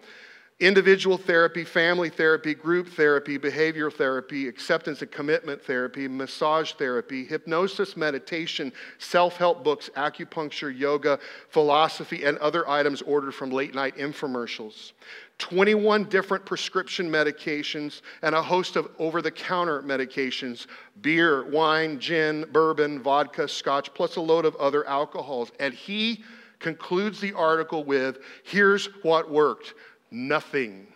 individual 0.62 1.18
therapy, 1.18 1.66
family 1.66 2.10
therapy, 2.10 2.54
group 2.54 2.88
therapy, 2.88 3.38
behavioral 3.38 3.92
therapy, 3.92 4.48
acceptance 4.48 5.02
and 5.02 5.12
commitment 5.12 5.62
therapy, 5.62 6.08
massage 6.08 6.72
therapy, 6.74 7.26
hypnosis, 7.26 7.98
meditation, 7.98 8.72
self 8.98 9.36
help 9.36 9.66
books, 9.66 9.90
acupuncture, 9.98 10.76
yoga, 10.76 11.20
philosophy, 11.50 12.24
and 12.24 12.38
other 12.38 12.68
items 12.70 13.02
ordered 13.02 13.34
from 13.34 13.50
late 13.50 13.76
night 13.76 13.98
infomercials. 13.98 14.94
21 15.40 16.06
different 16.06 16.46
prescription 16.46 17.10
medications 17.10 18.02
and 18.22 18.34
a 18.34 18.42
host 18.42 18.78
of 18.78 18.90
over 18.98 19.22
the 19.22 19.32
counter 19.32 19.82
medications 19.82 20.68
beer, 21.02 21.44
wine, 21.50 22.00
gin, 22.00 22.46
bourbon, 22.54 23.02
vodka, 23.04 23.46
scotch, 23.46 23.94
plus 23.94 24.16
a 24.16 24.22
load 24.22 24.46
of 24.46 24.56
other 24.56 24.88
alcohols. 24.88 25.52
And 25.60 25.74
he 25.74 26.24
concludes 26.60 27.20
the 27.20 27.34
article 27.34 27.84
with 27.84 28.20
here's 28.44 28.86
what 29.04 29.30
worked 29.30 29.74
nothing. 30.16 30.88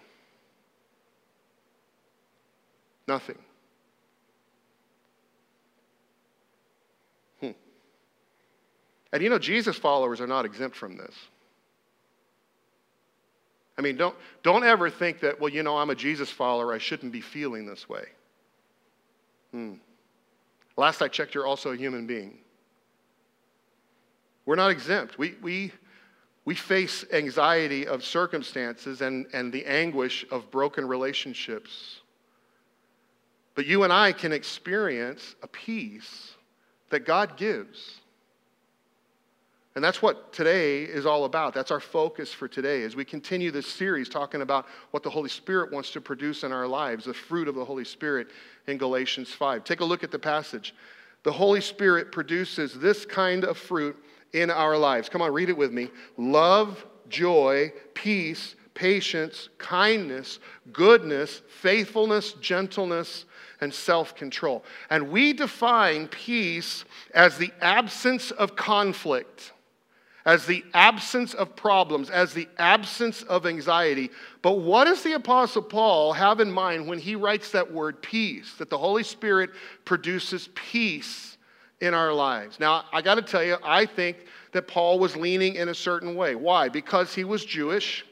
Nothing. 3.07 3.37
Hmm. 7.41 7.51
And 9.11 9.21
you 9.21 9.29
know, 9.29 9.39
Jesus 9.39 9.77
followers 9.77 10.21
are 10.21 10.27
not 10.27 10.45
exempt 10.45 10.75
from 10.75 10.97
this. 10.97 11.15
I 13.77 13.81
mean, 13.81 13.97
don't, 13.97 14.15
don't 14.43 14.63
ever 14.63 14.89
think 14.89 15.21
that, 15.21 15.39
well, 15.39 15.49
you 15.49 15.63
know, 15.63 15.77
I'm 15.77 15.89
a 15.89 15.95
Jesus 15.95 16.29
follower, 16.29 16.73
I 16.73 16.77
shouldn't 16.77 17.11
be 17.11 17.21
feeling 17.21 17.65
this 17.65 17.87
way. 17.87 18.05
Hmm. 19.51 19.73
Last 20.77 21.01
I 21.01 21.07
checked, 21.07 21.33
you're 21.33 21.47
also 21.47 21.71
a 21.71 21.77
human 21.77 22.07
being. 22.07 22.37
We're 24.45 24.55
not 24.55 24.71
exempt. 24.71 25.17
We, 25.17 25.35
we, 25.41 25.71
we 26.49 26.55
face 26.55 27.05
anxiety 27.13 27.85
of 27.85 28.03
circumstances 28.03 29.01
and, 29.01 29.27
and 29.33 29.53
the 29.53 29.63
anguish 29.67 30.25
of 30.31 30.49
broken 30.49 30.83
relationships. 30.83 31.99
But 33.53 33.67
you 33.67 33.83
and 33.83 33.93
I 33.93 34.13
can 34.13 34.31
experience 34.31 35.35
a 35.43 35.47
peace 35.47 36.31
that 36.89 37.01
God 37.05 37.37
gives. 37.37 37.99
And 39.75 39.83
that's 39.83 40.01
what 40.01 40.33
today 40.33 40.85
is 40.85 41.05
all 41.05 41.25
about. 41.25 41.53
That's 41.53 41.69
our 41.69 41.79
focus 41.79 42.33
for 42.33 42.47
today 42.47 42.81
as 42.81 42.95
we 42.95 43.05
continue 43.05 43.51
this 43.51 43.67
series 43.67 44.09
talking 44.09 44.41
about 44.41 44.65
what 44.89 45.03
the 45.03 45.09
Holy 45.11 45.29
Spirit 45.29 45.71
wants 45.71 45.91
to 45.91 46.01
produce 46.01 46.43
in 46.43 46.51
our 46.51 46.65
lives, 46.65 47.05
the 47.05 47.13
fruit 47.13 47.47
of 47.47 47.53
the 47.53 47.63
Holy 47.63 47.85
Spirit 47.85 48.29
in 48.65 48.79
Galatians 48.79 49.31
5. 49.31 49.63
Take 49.63 49.81
a 49.81 49.85
look 49.85 50.03
at 50.03 50.09
the 50.09 50.17
passage. 50.17 50.73
The 51.21 51.31
Holy 51.31 51.61
Spirit 51.61 52.11
produces 52.11 52.73
this 52.73 53.05
kind 53.05 53.43
of 53.43 53.55
fruit 53.55 53.95
in 54.33 54.49
our 54.49 54.77
lives. 54.77 55.09
Come 55.09 55.21
on, 55.21 55.33
read 55.33 55.49
it 55.49 55.57
with 55.57 55.71
me. 55.71 55.89
Love, 56.17 56.85
joy, 57.09 57.71
peace, 57.93 58.55
patience, 58.73 59.49
kindness, 59.57 60.39
goodness, 60.71 61.41
faithfulness, 61.61 62.33
gentleness, 62.33 63.25
and 63.61 63.73
self 63.73 64.15
control. 64.15 64.63
And 64.89 65.09
we 65.09 65.33
define 65.33 66.07
peace 66.07 66.85
as 67.13 67.37
the 67.37 67.51
absence 67.61 68.31
of 68.31 68.55
conflict 68.55 69.51
as 70.25 70.45
the 70.45 70.63
absence 70.73 71.33
of 71.33 71.55
problems, 71.55 72.09
as 72.09 72.33
the 72.33 72.47
absence 72.57 73.23
of 73.23 73.45
anxiety. 73.45 74.11
But 74.41 74.59
what 74.59 74.85
does 74.85 75.01
the 75.01 75.13
Apostle 75.13 75.61
Paul 75.61 76.13
have 76.13 76.39
in 76.39 76.51
mind 76.51 76.87
when 76.87 76.99
he 76.99 77.15
writes 77.15 77.51
that 77.51 77.71
word 77.71 78.01
peace? 78.01 78.53
That 78.59 78.69
the 78.69 78.77
Holy 78.77 79.03
Spirit 79.03 79.49
produces 79.85 80.49
peace 80.53 81.28
in 81.81 81.93
our 81.93 82.13
lives. 82.13 82.59
Now, 82.59 82.85
I 82.91 83.01
got 83.01 83.15
to 83.15 83.21
tell 83.21 83.43
you, 83.43 83.57
I 83.63 83.85
think 83.85 84.17
that 84.51 84.67
Paul 84.67 84.99
was 84.99 85.15
leaning 85.15 85.55
in 85.55 85.69
a 85.69 85.75
certain 85.75 86.15
way. 86.15 86.35
Why? 86.35 86.69
Because 86.69 87.13
he 87.13 87.23
was 87.23 87.45
Jewish 87.45 88.05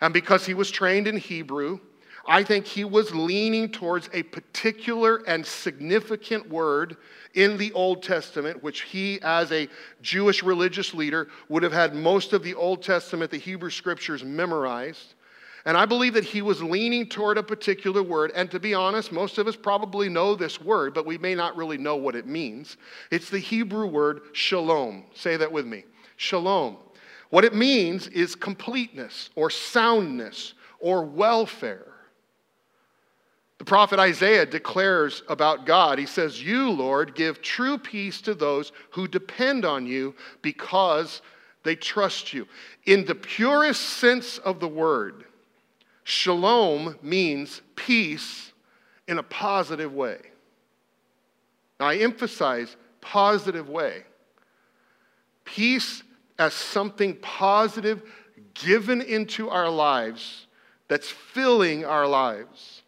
and 0.00 0.12
because 0.12 0.46
he 0.46 0.54
was 0.54 0.70
trained 0.70 1.06
in 1.06 1.16
Hebrew. 1.16 1.80
I 2.26 2.42
think 2.42 2.66
he 2.66 2.84
was 2.84 3.14
leaning 3.14 3.70
towards 3.70 4.10
a 4.12 4.22
particular 4.24 5.22
and 5.26 5.44
significant 5.46 6.48
word 6.48 6.98
in 7.34 7.56
the 7.56 7.72
Old 7.72 8.02
Testament, 8.02 8.62
which 8.62 8.82
he, 8.82 9.18
as 9.22 9.50
a 9.50 9.66
Jewish 10.02 10.42
religious 10.42 10.92
leader, 10.92 11.28
would 11.48 11.62
have 11.62 11.72
had 11.72 11.94
most 11.94 12.34
of 12.34 12.42
the 12.42 12.54
Old 12.54 12.82
Testament, 12.82 13.30
the 13.30 13.38
Hebrew 13.38 13.70
scriptures, 13.70 14.24
memorized. 14.24 15.14
And 15.64 15.76
I 15.76 15.86
believe 15.86 16.14
that 16.14 16.24
he 16.24 16.42
was 16.42 16.62
leaning 16.62 17.08
toward 17.08 17.36
a 17.36 17.42
particular 17.42 18.02
word. 18.02 18.32
And 18.34 18.50
to 18.50 18.60
be 18.60 18.74
honest, 18.74 19.12
most 19.12 19.38
of 19.38 19.46
us 19.46 19.56
probably 19.56 20.08
know 20.08 20.34
this 20.34 20.60
word, 20.60 20.94
but 20.94 21.06
we 21.06 21.18
may 21.18 21.34
not 21.34 21.56
really 21.56 21.78
know 21.78 21.96
what 21.96 22.14
it 22.14 22.26
means. 22.26 22.76
It's 23.10 23.30
the 23.30 23.38
Hebrew 23.38 23.86
word 23.86 24.20
shalom. 24.32 25.04
Say 25.14 25.36
that 25.36 25.50
with 25.50 25.66
me 25.66 25.84
shalom. 26.16 26.76
What 27.30 27.44
it 27.44 27.54
means 27.54 28.08
is 28.08 28.34
completeness 28.34 29.30
or 29.34 29.50
soundness 29.50 30.54
or 30.80 31.04
welfare. 31.04 31.84
The 33.58 33.64
prophet 33.64 33.98
Isaiah 33.98 34.46
declares 34.46 35.22
about 35.28 35.66
God, 35.66 35.98
he 35.98 36.06
says, 36.06 36.42
You, 36.42 36.70
Lord, 36.70 37.14
give 37.14 37.42
true 37.42 37.76
peace 37.76 38.20
to 38.22 38.34
those 38.34 38.72
who 38.90 39.08
depend 39.08 39.64
on 39.64 39.84
you 39.84 40.14
because 40.42 41.22
they 41.64 41.74
trust 41.74 42.32
you. 42.32 42.46
In 42.86 43.04
the 43.04 43.16
purest 43.16 43.82
sense 43.82 44.38
of 44.38 44.60
the 44.60 44.68
word, 44.68 45.24
shalom 46.08 46.96
means 47.02 47.60
peace 47.76 48.52
in 49.06 49.18
a 49.18 49.22
positive 49.22 49.92
way. 49.92 50.18
Now, 51.78 51.88
I 51.88 51.96
emphasize 51.96 52.74
positive 53.02 53.68
way. 53.68 54.04
Peace 55.44 56.02
as 56.38 56.54
something 56.54 57.14
positive 57.16 58.02
given 58.54 59.02
into 59.02 59.50
our 59.50 59.68
lives 59.68 60.46
that's 60.88 61.10
filling 61.10 61.84
our 61.84 62.06
lives. 62.06 62.82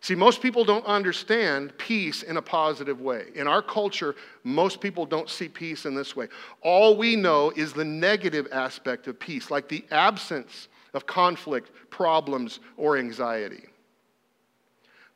See, 0.00 0.14
most 0.14 0.40
people 0.40 0.64
don't 0.64 0.86
understand 0.86 1.76
peace 1.76 2.22
in 2.22 2.38
a 2.38 2.42
positive 2.42 3.00
way. 3.00 3.26
In 3.34 3.46
our 3.46 3.62
culture, 3.62 4.16
most 4.42 4.80
people 4.80 5.04
don't 5.04 5.28
see 5.28 5.48
peace 5.48 5.84
in 5.84 5.94
this 5.94 6.16
way. 6.16 6.28
All 6.62 6.96
we 6.96 7.14
know 7.14 7.52
is 7.56 7.74
the 7.74 7.84
negative 7.84 8.48
aspect 8.52 9.06
of 9.06 9.20
peace, 9.20 9.50
like 9.50 9.68
the 9.68 9.84
absence 9.90 10.68
of 10.94 11.06
conflict, 11.06 11.70
problems, 11.90 12.60
or 12.76 12.96
anxiety. 12.96 13.64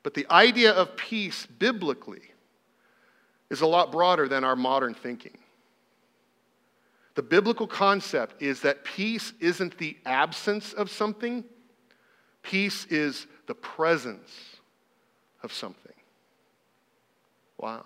But 0.02 0.14
the 0.14 0.26
idea 0.30 0.73
of 0.73 0.97
peace 0.97 1.47
biblically 1.47 2.32
is 3.50 3.61
a 3.61 3.66
lot 3.66 3.90
broader 3.90 4.28
than 4.28 4.44
our 4.44 4.56
modern 4.56 4.94
thinking. 4.94 5.38
The 7.14 7.23
biblical 7.23 7.66
concept 7.66 8.42
is 8.42 8.61
that 8.61 8.85
peace 8.85 9.32
isn't 9.40 9.76
the 9.78 9.97
absence 10.06 10.73
of 10.73 10.90
something, 10.90 11.42
peace 12.42 12.85
is 12.87 13.26
the 13.47 13.54
presence 13.54 14.30
of 15.42 15.52
something. 15.52 15.92
Wow. 17.58 17.85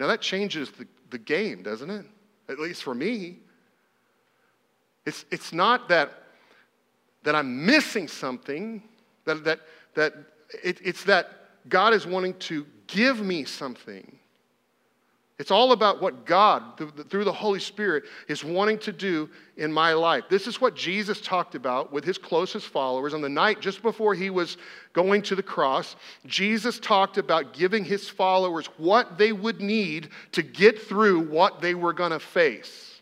Now 0.00 0.06
that 0.06 0.20
changes 0.20 0.70
the, 0.70 0.86
the 1.10 1.18
game, 1.18 1.62
doesn't 1.62 1.90
it? 1.90 2.06
At 2.48 2.58
least 2.58 2.82
for 2.82 2.94
me. 2.94 3.40
It's, 5.04 5.24
it's 5.30 5.52
not 5.52 5.88
that, 5.90 6.21
that 7.22 7.34
I'm 7.34 7.64
missing 7.64 8.08
something, 8.08 8.82
that, 9.24 9.44
that, 9.44 9.60
that 9.94 10.14
it, 10.62 10.78
it's 10.82 11.04
that 11.04 11.28
God 11.68 11.94
is 11.94 12.06
wanting 12.06 12.34
to 12.34 12.66
give 12.86 13.20
me 13.20 13.44
something 13.44 14.18
it's 15.42 15.50
all 15.50 15.72
about 15.72 16.00
what 16.00 16.24
God, 16.24 16.80
through 17.08 17.24
the 17.24 17.32
Holy 17.32 17.58
Spirit, 17.58 18.04
is 18.28 18.44
wanting 18.44 18.78
to 18.78 18.92
do 18.92 19.28
in 19.56 19.72
my 19.72 19.92
life. 19.92 20.22
This 20.28 20.46
is 20.46 20.60
what 20.60 20.76
Jesus 20.76 21.20
talked 21.20 21.56
about 21.56 21.92
with 21.92 22.04
his 22.04 22.16
closest 22.16 22.68
followers 22.68 23.12
on 23.12 23.22
the 23.22 23.28
night 23.28 23.60
just 23.60 23.82
before 23.82 24.14
he 24.14 24.30
was 24.30 24.56
going 24.92 25.20
to 25.22 25.34
the 25.34 25.42
cross. 25.42 25.96
Jesus 26.26 26.78
talked 26.78 27.18
about 27.18 27.54
giving 27.54 27.84
his 27.84 28.08
followers 28.08 28.66
what 28.76 29.18
they 29.18 29.32
would 29.32 29.60
need 29.60 30.10
to 30.30 30.44
get 30.44 30.80
through 30.80 31.22
what 31.22 31.60
they 31.60 31.74
were 31.74 31.92
going 31.92 32.12
to 32.12 32.20
face. 32.20 33.00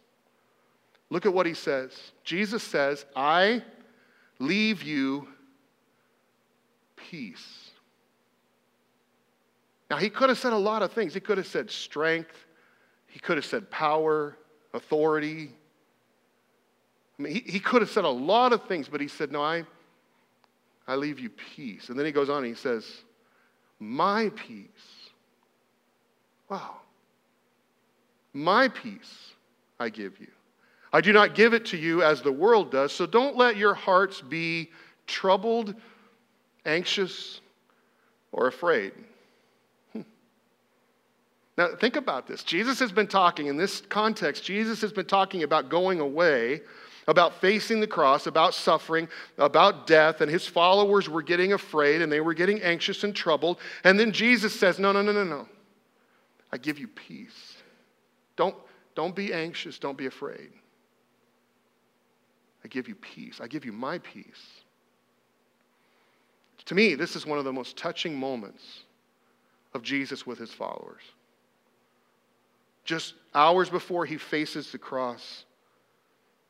Look 1.10 1.26
at 1.26 1.34
what 1.34 1.44
he 1.44 1.52
says. 1.52 1.92
Jesus 2.24 2.62
says, 2.62 3.04
I 3.14 3.62
leave 4.40 4.82
you 4.82 5.28
peace. 6.96 7.70
Now, 9.88 9.98
he 9.98 10.10
could 10.10 10.28
have 10.28 10.38
said 10.38 10.52
a 10.52 10.58
lot 10.58 10.82
of 10.82 10.92
things. 10.92 11.14
He 11.14 11.20
could 11.20 11.38
have 11.38 11.46
said 11.46 11.70
strength, 11.70 12.34
he 13.06 13.20
could 13.20 13.36
have 13.36 13.46
said 13.46 13.70
power, 13.70 14.36
authority. 14.72 15.52
I 17.18 17.22
mean, 17.22 17.34
he, 17.34 17.40
he 17.40 17.60
could 17.60 17.82
have 17.82 17.90
said 17.90 18.04
a 18.04 18.08
lot 18.08 18.52
of 18.52 18.66
things, 18.66 18.88
but 18.88 19.00
he 19.00 19.08
said, 19.08 19.30
No, 19.30 19.42
I, 19.42 19.64
I 20.88 20.96
leave 20.96 21.20
you 21.20 21.28
peace. 21.28 21.90
And 21.90 21.98
then 21.98 22.06
he 22.06 22.12
goes 22.12 22.30
on 22.30 22.38
and 22.38 22.46
he 22.46 22.54
says, 22.54 22.86
My 23.78 24.30
peace. 24.30 24.68
Wow. 26.48 26.76
My 28.32 28.68
peace 28.68 29.32
I 29.78 29.88
give 29.88 30.18
you. 30.18 30.28
I 30.92 31.00
do 31.00 31.12
not 31.12 31.34
give 31.34 31.54
it 31.54 31.66
to 31.66 31.76
you 31.76 32.02
as 32.02 32.20
the 32.20 32.32
world 32.32 32.70
does, 32.70 32.92
so 32.92 33.06
don't 33.06 33.36
let 33.36 33.56
your 33.56 33.74
hearts 33.74 34.20
be 34.20 34.70
troubled, 35.06 35.74
anxious, 36.66 37.40
or 38.32 38.48
afraid. 38.48 38.92
Hmm. 39.92 40.00
Now, 41.56 41.68
think 41.76 41.96
about 41.96 42.26
this. 42.26 42.42
Jesus 42.42 42.80
has 42.80 42.90
been 42.90 43.06
talking, 43.06 43.46
in 43.46 43.56
this 43.56 43.82
context, 43.82 44.44
Jesus 44.44 44.80
has 44.80 44.92
been 44.92 45.06
talking 45.06 45.44
about 45.44 45.68
going 45.68 46.00
away, 46.00 46.62
about 47.06 47.40
facing 47.40 47.80
the 47.80 47.86
cross, 47.86 48.26
about 48.26 48.54
suffering, 48.54 49.08
about 49.38 49.86
death, 49.86 50.20
and 50.20 50.30
his 50.30 50.46
followers 50.46 51.08
were 51.08 51.22
getting 51.22 51.52
afraid 51.52 52.02
and 52.02 52.10
they 52.10 52.20
were 52.20 52.34
getting 52.34 52.62
anxious 52.62 53.04
and 53.04 53.14
troubled. 53.14 53.58
And 53.84 53.98
then 53.98 54.12
Jesus 54.12 54.58
says, 54.58 54.78
No, 54.78 54.92
no, 54.92 55.02
no, 55.02 55.12
no, 55.12 55.24
no. 55.24 55.48
I 56.52 56.58
give 56.58 56.78
you 56.78 56.88
peace. 56.88 57.56
Don't, 58.36 58.56
don't 58.94 59.14
be 59.14 59.32
anxious, 59.32 59.78
don't 59.78 59.96
be 59.96 60.06
afraid. 60.06 60.50
I 62.64 62.68
give 62.68 62.88
you 62.88 62.94
peace. 62.94 63.40
I 63.40 63.46
give 63.46 63.64
you 63.64 63.72
my 63.72 63.98
peace. 63.98 64.62
To 66.66 66.74
me, 66.74 66.94
this 66.94 67.16
is 67.16 67.26
one 67.26 67.38
of 67.38 67.44
the 67.44 67.52
most 67.52 67.76
touching 67.76 68.18
moments 68.18 68.82
of 69.74 69.82
Jesus 69.82 70.26
with 70.26 70.38
his 70.38 70.52
followers. 70.52 71.02
Just 72.84 73.14
hours 73.34 73.70
before 73.70 74.04
he 74.04 74.16
faces 74.16 74.72
the 74.72 74.78
cross, 74.78 75.44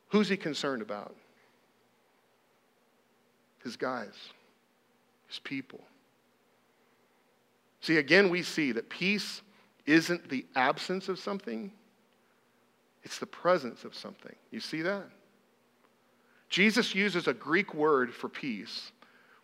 who's 0.08 0.28
he 0.28 0.36
concerned 0.36 0.82
about? 0.82 1.14
His 3.62 3.76
guys, 3.76 4.14
his 5.28 5.38
people. 5.38 5.80
See, 7.80 7.98
again, 7.98 8.30
we 8.30 8.42
see 8.42 8.72
that 8.72 8.88
peace 8.88 9.42
isn't 9.86 10.28
the 10.28 10.46
absence 10.54 11.08
of 11.08 11.18
something, 11.18 11.72
it's 13.02 13.18
the 13.18 13.26
presence 13.26 13.84
of 13.84 13.94
something. 13.94 14.34
You 14.50 14.60
see 14.60 14.82
that? 14.82 15.08
Jesus 16.50 16.94
uses 16.94 17.28
a 17.28 17.32
Greek 17.32 17.74
word 17.74 18.12
for 18.12 18.28
peace, 18.28 18.90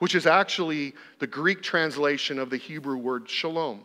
which 0.00 0.14
is 0.14 0.26
actually 0.26 0.92
the 1.20 1.26
Greek 1.26 1.62
translation 1.62 2.38
of 2.38 2.50
the 2.50 2.56
Hebrew 2.56 2.96
word 2.96 3.30
shalom. 3.30 3.82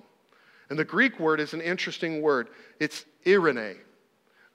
And 0.69 0.77
the 0.77 0.83
Greek 0.83 1.19
word 1.19 1.39
is 1.39 1.53
an 1.53 1.61
interesting 1.61 2.21
word. 2.21 2.49
It's 2.79 3.05
eirene. 3.25 3.77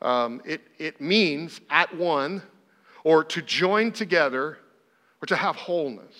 Um, 0.02 0.42
it, 0.44 0.60
it 0.78 1.00
means 1.00 1.60
at 1.70 1.94
one, 1.96 2.42
or 3.04 3.22
to 3.24 3.40
join 3.40 3.92
together, 3.92 4.58
or 5.22 5.26
to 5.26 5.36
have 5.36 5.56
wholeness. 5.56 6.14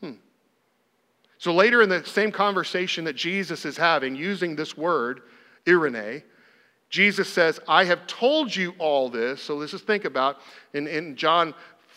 Hmm. 0.00 0.12
So 1.38 1.54
later 1.54 1.82
in 1.82 1.88
the 1.88 2.04
same 2.04 2.30
conversation 2.30 3.04
that 3.04 3.16
Jesus 3.16 3.64
is 3.64 3.76
having, 3.76 4.14
using 4.14 4.54
this 4.54 4.76
word, 4.76 5.22
eirene, 5.66 6.22
Jesus 6.94 7.28
says, 7.28 7.58
I 7.66 7.84
have 7.86 8.06
told 8.06 8.54
you 8.54 8.72
all 8.78 9.08
this. 9.08 9.42
So 9.42 9.56
let's 9.56 9.72
just 9.72 9.84
think 9.84 10.04
about 10.04 10.38
in, 10.74 10.86
in 10.86 11.16
John 11.16 11.52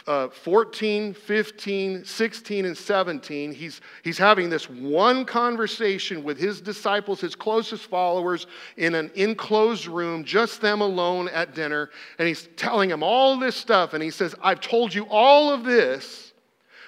uh, 0.08 0.28
14, 0.30 1.14
15, 1.14 2.04
16, 2.04 2.66
and 2.66 2.76
17, 2.76 3.52
he's, 3.52 3.80
he's 4.04 4.18
having 4.18 4.50
this 4.50 4.68
one 4.68 5.24
conversation 5.24 6.24
with 6.24 6.40
his 6.40 6.62
disciples, 6.62 7.22
his 7.22 7.36
closest 7.36 7.86
followers, 7.86 8.48
in 8.78 8.96
an 8.96 9.12
enclosed 9.14 9.86
room, 9.86 10.24
just 10.24 10.62
them 10.62 10.82
alone 10.82 11.28
at 11.28 11.54
dinner. 11.54 11.92
And 12.18 12.28
he's 12.28 12.50
telling 12.56 12.90
them 12.90 13.04
all 13.04 13.38
this 13.38 13.56
stuff. 13.56 13.94
And 13.94 14.02
he 14.02 14.10
says, 14.10 14.34
I've 14.42 14.62
told 14.62 14.96
you 14.96 15.06
all 15.12 15.54
of 15.54 15.64
this 15.64 16.34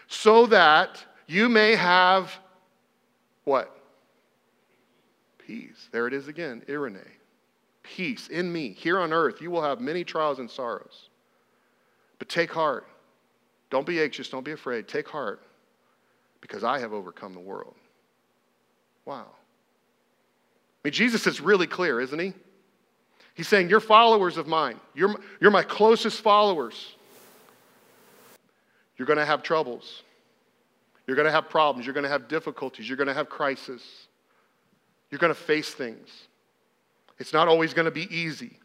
so 0.07 0.47
that 0.47 1.05
you 1.27 1.47
may 1.47 1.75
have 1.75 2.33
what? 3.43 3.71
Peace. 5.37 5.89
There 5.91 6.07
it 6.07 6.13
is 6.15 6.27
again, 6.27 6.63
eirene. 6.67 7.05
Peace 7.95 8.27
in 8.27 8.51
me. 8.51 8.73
Here 8.73 8.99
on 8.99 9.11
earth, 9.11 9.41
you 9.41 9.49
will 9.49 9.63
have 9.63 9.79
many 9.79 10.03
trials 10.03 10.37
and 10.39 10.49
sorrows. 10.49 11.09
But 12.19 12.29
take 12.29 12.51
heart. 12.51 12.87
Don't 13.69 13.85
be 13.85 14.01
anxious, 14.01 14.29
don't 14.29 14.43
be 14.43 14.51
afraid. 14.51 14.87
Take 14.87 15.07
heart 15.07 15.41
because 16.41 16.63
I 16.63 16.79
have 16.79 16.93
overcome 16.93 17.33
the 17.33 17.39
world. 17.39 17.75
Wow. 19.05 19.25
I 19.25 20.87
mean, 20.87 20.93
Jesus 20.93 21.25
is 21.27 21.41
really 21.41 21.67
clear, 21.67 21.99
isn't 21.99 22.19
he? 22.19 22.33
He's 23.33 23.47
saying, 23.47 23.69
You're 23.69 23.79
followers 23.79 24.37
of 24.37 24.47
mine. 24.47 24.79
You're, 24.93 25.15
you're 25.41 25.51
my 25.51 25.63
closest 25.63 26.21
followers. 26.21 26.95
You're 28.97 29.07
going 29.07 29.19
to 29.19 29.25
have 29.25 29.43
troubles. 29.43 30.03
You're 31.07 31.15
going 31.15 31.25
to 31.25 31.31
have 31.31 31.49
problems. 31.49 31.87
You're 31.87 31.93
going 31.93 32.03
to 32.03 32.09
have 32.09 32.27
difficulties. 32.27 32.87
You're 32.87 32.97
going 32.97 33.07
to 33.07 33.13
have 33.13 33.29
crisis. 33.29 33.81
You're 35.09 35.19
going 35.19 35.33
to 35.33 35.39
face 35.39 35.73
things. 35.73 36.27
It's 37.19 37.33
not 37.33 37.47
always 37.47 37.73
going 37.73 37.85
to 37.85 37.91
be 37.91 38.13
easy. 38.15 38.59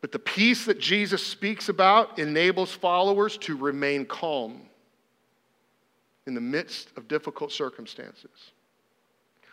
But 0.00 0.12
the 0.12 0.18
peace 0.18 0.66
that 0.66 0.78
Jesus 0.78 1.24
speaks 1.24 1.68
about 1.68 2.18
enables 2.18 2.72
followers 2.72 3.38
to 3.38 3.56
remain 3.56 4.04
calm 4.04 4.62
in 6.26 6.34
the 6.34 6.40
midst 6.40 6.90
of 6.96 7.08
difficult 7.08 7.52
circumstances. 7.52 8.52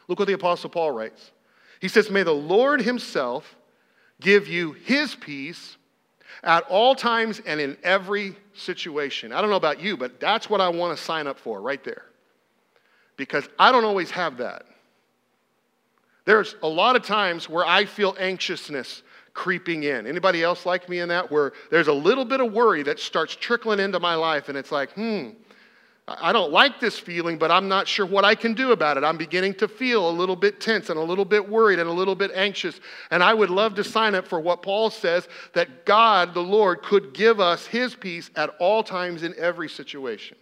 Look 0.07 0.19
what 0.19 0.27
the 0.27 0.33
Apostle 0.33 0.69
Paul 0.69 0.91
writes. 0.91 1.31
He 1.79 1.87
says, 1.87 2.09
May 2.09 2.23
the 2.23 2.31
Lord 2.31 2.81
Himself 2.81 3.55
give 4.19 4.47
you 4.47 4.73
His 4.73 5.15
peace 5.15 5.77
at 6.43 6.63
all 6.69 6.95
times 6.95 7.41
and 7.45 7.59
in 7.59 7.77
every 7.83 8.35
situation. 8.53 9.31
I 9.31 9.41
don't 9.41 9.49
know 9.49 9.55
about 9.55 9.81
you, 9.81 9.95
but 9.95 10.19
that's 10.19 10.49
what 10.49 10.61
I 10.61 10.69
want 10.69 10.97
to 10.97 11.03
sign 11.03 11.27
up 11.27 11.39
for 11.39 11.61
right 11.61 11.83
there. 11.83 12.05
Because 13.17 13.47
I 13.59 13.71
don't 13.71 13.85
always 13.85 14.11
have 14.11 14.37
that. 14.37 14.65
There's 16.25 16.55
a 16.63 16.67
lot 16.67 16.95
of 16.95 17.03
times 17.03 17.49
where 17.49 17.65
I 17.65 17.86
feel 17.86 18.15
anxiousness 18.19 19.03
creeping 19.33 19.83
in. 19.83 20.07
Anybody 20.07 20.43
else 20.43 20.65
like 20.65 20.88
me 20.88 20.99
in 20.99 21.09
that? 21.09 21.31
Where 21.31 21.53
there's 21.69 21.88
a 21.88 21.93
little 21.93 22.25
bit 22.25 22.39
of 22.39 22.53
worry 22.53 22.83
that 22.83 22.99
starts 22.99 23.36
trickling 23.36 23.79
into 23.79 23.99
my 23.99 24.15
life, 24.15 24.49
and 24.49 24.57
it's 24.57 24.71
like, 24.71 24.91
hmm, 24.93 25.29
I 26.05 26.33
don't 26.33 26.51
like 26.51 26.81
this 26.81 26.99
feeling, 26.99 27.38
but 27.38 27.49
I'm 27.49 27.69
not 27.69 27.88
sure 27.88 28.05
what 28.05 28.25
I 28.25 28.36
can 28.36 28.53
do 28.53 28.73
about 28.73 28.97
it. 28.97 29.05
I'm 29.05 29.17
beginning 29.17 29.53
to 29.55 29.69
feel 29.69 30.09
a 30.09 30.12
little 30.12 30.36
bit 30.36 30.59
tense 30.59 30.89
and 30.89 30.99
a 30.99 31.03
little 31.03 31.23
bit 31.23 31.47
worried 31.47 31.79
and 31.79 31.89
a 31.89 31.93
little 31.93 32.15
bit 32.15 32.31
anxious. 32.36 32.81
And 33.09 33.23
I 33.23 33.33
would 33.33 33.49
love 33.49 33.75
to 33.75 33.86
sign 33.86 34.13
up 34.13 34.27
for 34.27 34.41
what 34.41 34.62
Paul 34.62 34.89
says 34.89 35.29
that 35.53 35.86
God, 35.86 36.33
the 36.33 36.43
Lord, 36.43 36.83
could 36.83 37.13
give 37.13 37.39
us 37.39 37.65
his 37.65 37.95
peace 37.95 38.29
at 38.36 38.49
all 38.59 38.83
times 38.83 39.23
in 39.23 39.33
every 39.38 39.69
situation. 39.69 40.36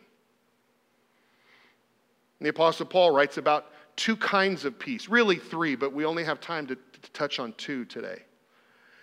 And 2.40 2.48
the 2.48 2.50
Apostle 2.50 2.88
Paul 2.88 3.12
writes 3.12 3.38
about 3.38 3.68
two 4.02 4.18
kinds 4.18 4.66
of 4.66 4.80
peace, 4.80 5.08
really 5.08 5.36
three, 5.36 5.76
but 5.76 5.94
we 5.94 6.06
only 6.06 6.24
have 6.24 6.42
time 6.42 6.66
to, 6.66 6.76
to 6.76 7.12
touch 7.14 7.38
on 7.38 7.54
two 7.54 7.86
today. 7.86 8.24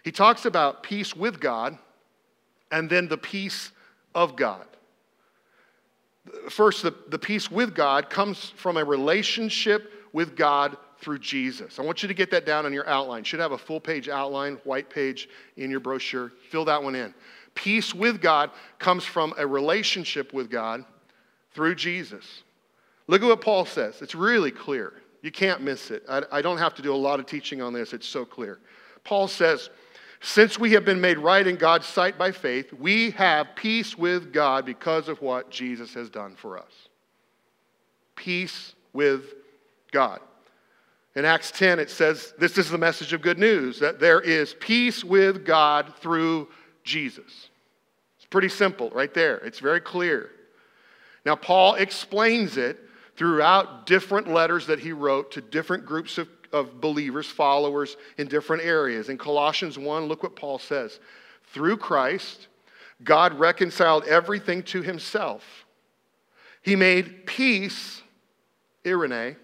He 0.03 0.11
talks 0.11 0.45
about 0.45 0.83
peace 0.83 1.15
with 1.15 1.39
God 1.39 1.79
and 2.73 2.91
then 2.91 3.07
the 3.07 3.17
peace 3.17 3.71
of 4.17 4.35
God. 4.35 4.67
First, 6.51 6.83
the, 6.83 6.93
the 7.11 7.19
peace 7.19 7.49
with 7.49 7.77
God 7.77 8.11
comes 8.11 8.51
from 8.57 8.77
a 8.77 8.85
relationship 8.85 9.93
with 10.13 10.35
God 10.35 10.77
through 10.99 11.21
Jesus. 11.21 11.79
I 11.79 11.83
want 11.83 12.03
you 12.03 12.09
to 12.09 12.15
get 12.15 12.33
that 12.33 12.45
down 12.45 12.67
on 12.67 12.73
your 12.73 12.89
outline. 12.89 13.23
Should 13.23 13.39
have 13.39 13.53
a 13.53 13.59
full 13.59 13.79
page 13.79 14.09
outline, 14.09 14.55
white 14.65 14.91
page 14.91 15.29
in 15.57 15.71
your 15.71 15.79
brochure. 15.79 16.33
Fill 16.51 16.65
that 16.65 16.83
one 16.83 16.97
in. 16.97 17.15
Peace 17.55 17.95
with 17.95 18.21
God 18.21 18.51
comes 18.81 19.05
from 19.05 19.33
a 19.39 19.47
relationship 19.47 20.33
with 20.33 20.51
God 20.51 20.85
through 21.55 21.77
Jesus. 21.77 22.43
Look 23.09 23.23
at 23.23 23.27
what 23.27 23.41
Paul 23.41 23.65
says. 23.65 24.01
It's 24.01 24.15
really 24.15 24.53
clear. 24.53 24.93
You 25.23 25.33
can't 25.33 25.63
miss 25.63 25.91
it. 25.91 26.05
I, 26.09 26.23
I 26.31 26.43
don't 26.43 26.59
have 26.59 26.75
to 26.77 26.83
do 26.83 26.95
a 26.95 26.97
lot 26.97 27.19
of 27.19 27.27
teaching 27.27 27.61
on 27.61 27.73
this, 27.73 27.93
it's 27.93 28.07
so 28.07 28.25
clear. 28.25 28.61
Paul 29.03 29.27
says, 29.27 29.71
since 30.21 30.59
we 30.59 30.73
have 30.73 30.85
been 30.85 31.01
made 31.01 31.19
right 31.19 31.47
in 31.47 31.57
God's 31.57 31.87
sight 31.87 32.19
by 32.19 32.33
faith, 32.33 32.73
we 32.73 33.11
have 33.13 33.55
peace 33.55 33.97
with 33.97 34.33
God 34.33 34.67
because 34.67 35.09
of 35.09 35.21
what 35.23 35.51
Jesus 35.51 35.95
has 35.95 36.11
done 36.11 36.35
for 36.35 36.59
us. 36.59 36.73
Peace 38.17 38.75
with 38.93 39.35
God. 39.93 40.21
In 41.15 41.25
Acts 41.25 41.53
10, 41.53 41.79
it 41.79 41.89
says, 41.89 42.35
This 42.39 42.59
is 42.59 42.69
the 42.69 42.79
message 42.79 43.13
of 43.13 43.23
good 43.23 43.39
news 43.39 43.79
that 43.79 44.01
there 44.01 44.21
is 44.21 44.55
peace 44.55 45.05
with 45.05 45.45
God 45.45 45.95
through 46.01 46.49
Jesus. 46.83 47.49
It's 48.17 48.27
pretty 48.29 48.49
simple 48.49 48.91
right 48.91 49.13
there, 49.15 49.37
it's 49.39 49.61
very 49.61 49.81
clear. 49.81 50.31
Now, 51.25 51.37
Paul 51.37 51.75
explains 51.75 52.57
it 52.57 52.79
throughout 53.19 53.85
different 53.85 54.29
letters 54.29 54.67
that 54.69 54.79
he 54.79 54.93
wrote 54.93 55.33
to 55.33 55.43
different 55.43 55.85
groups 55.85 56.17
of 56.17 56.29
of 56.53 56.81
believers, 56.81 57.27
followers 57.27 57.97
in 58.17 58.29
different 58.29 58.63
areas. 58.63 59.09
In 59.09 59.19
Colossians 59.19 59.79
1, 59.79 60.07
look 60.07 60.23
what 60.23 60.37
Paul 60.37 60.59
says. 60.59 60.99
Through 61.53 61.79
Christ, 61.79 62.49
God 63.03 63.39
reconciled 63.39 64.05
everything 64.05 64.63
to 64.65 64.83
himself. 64.83 65.67
He 66.63 66.77
made 66.77 67.27
peace, 67.27 68.03
eirene, 68.85 69.37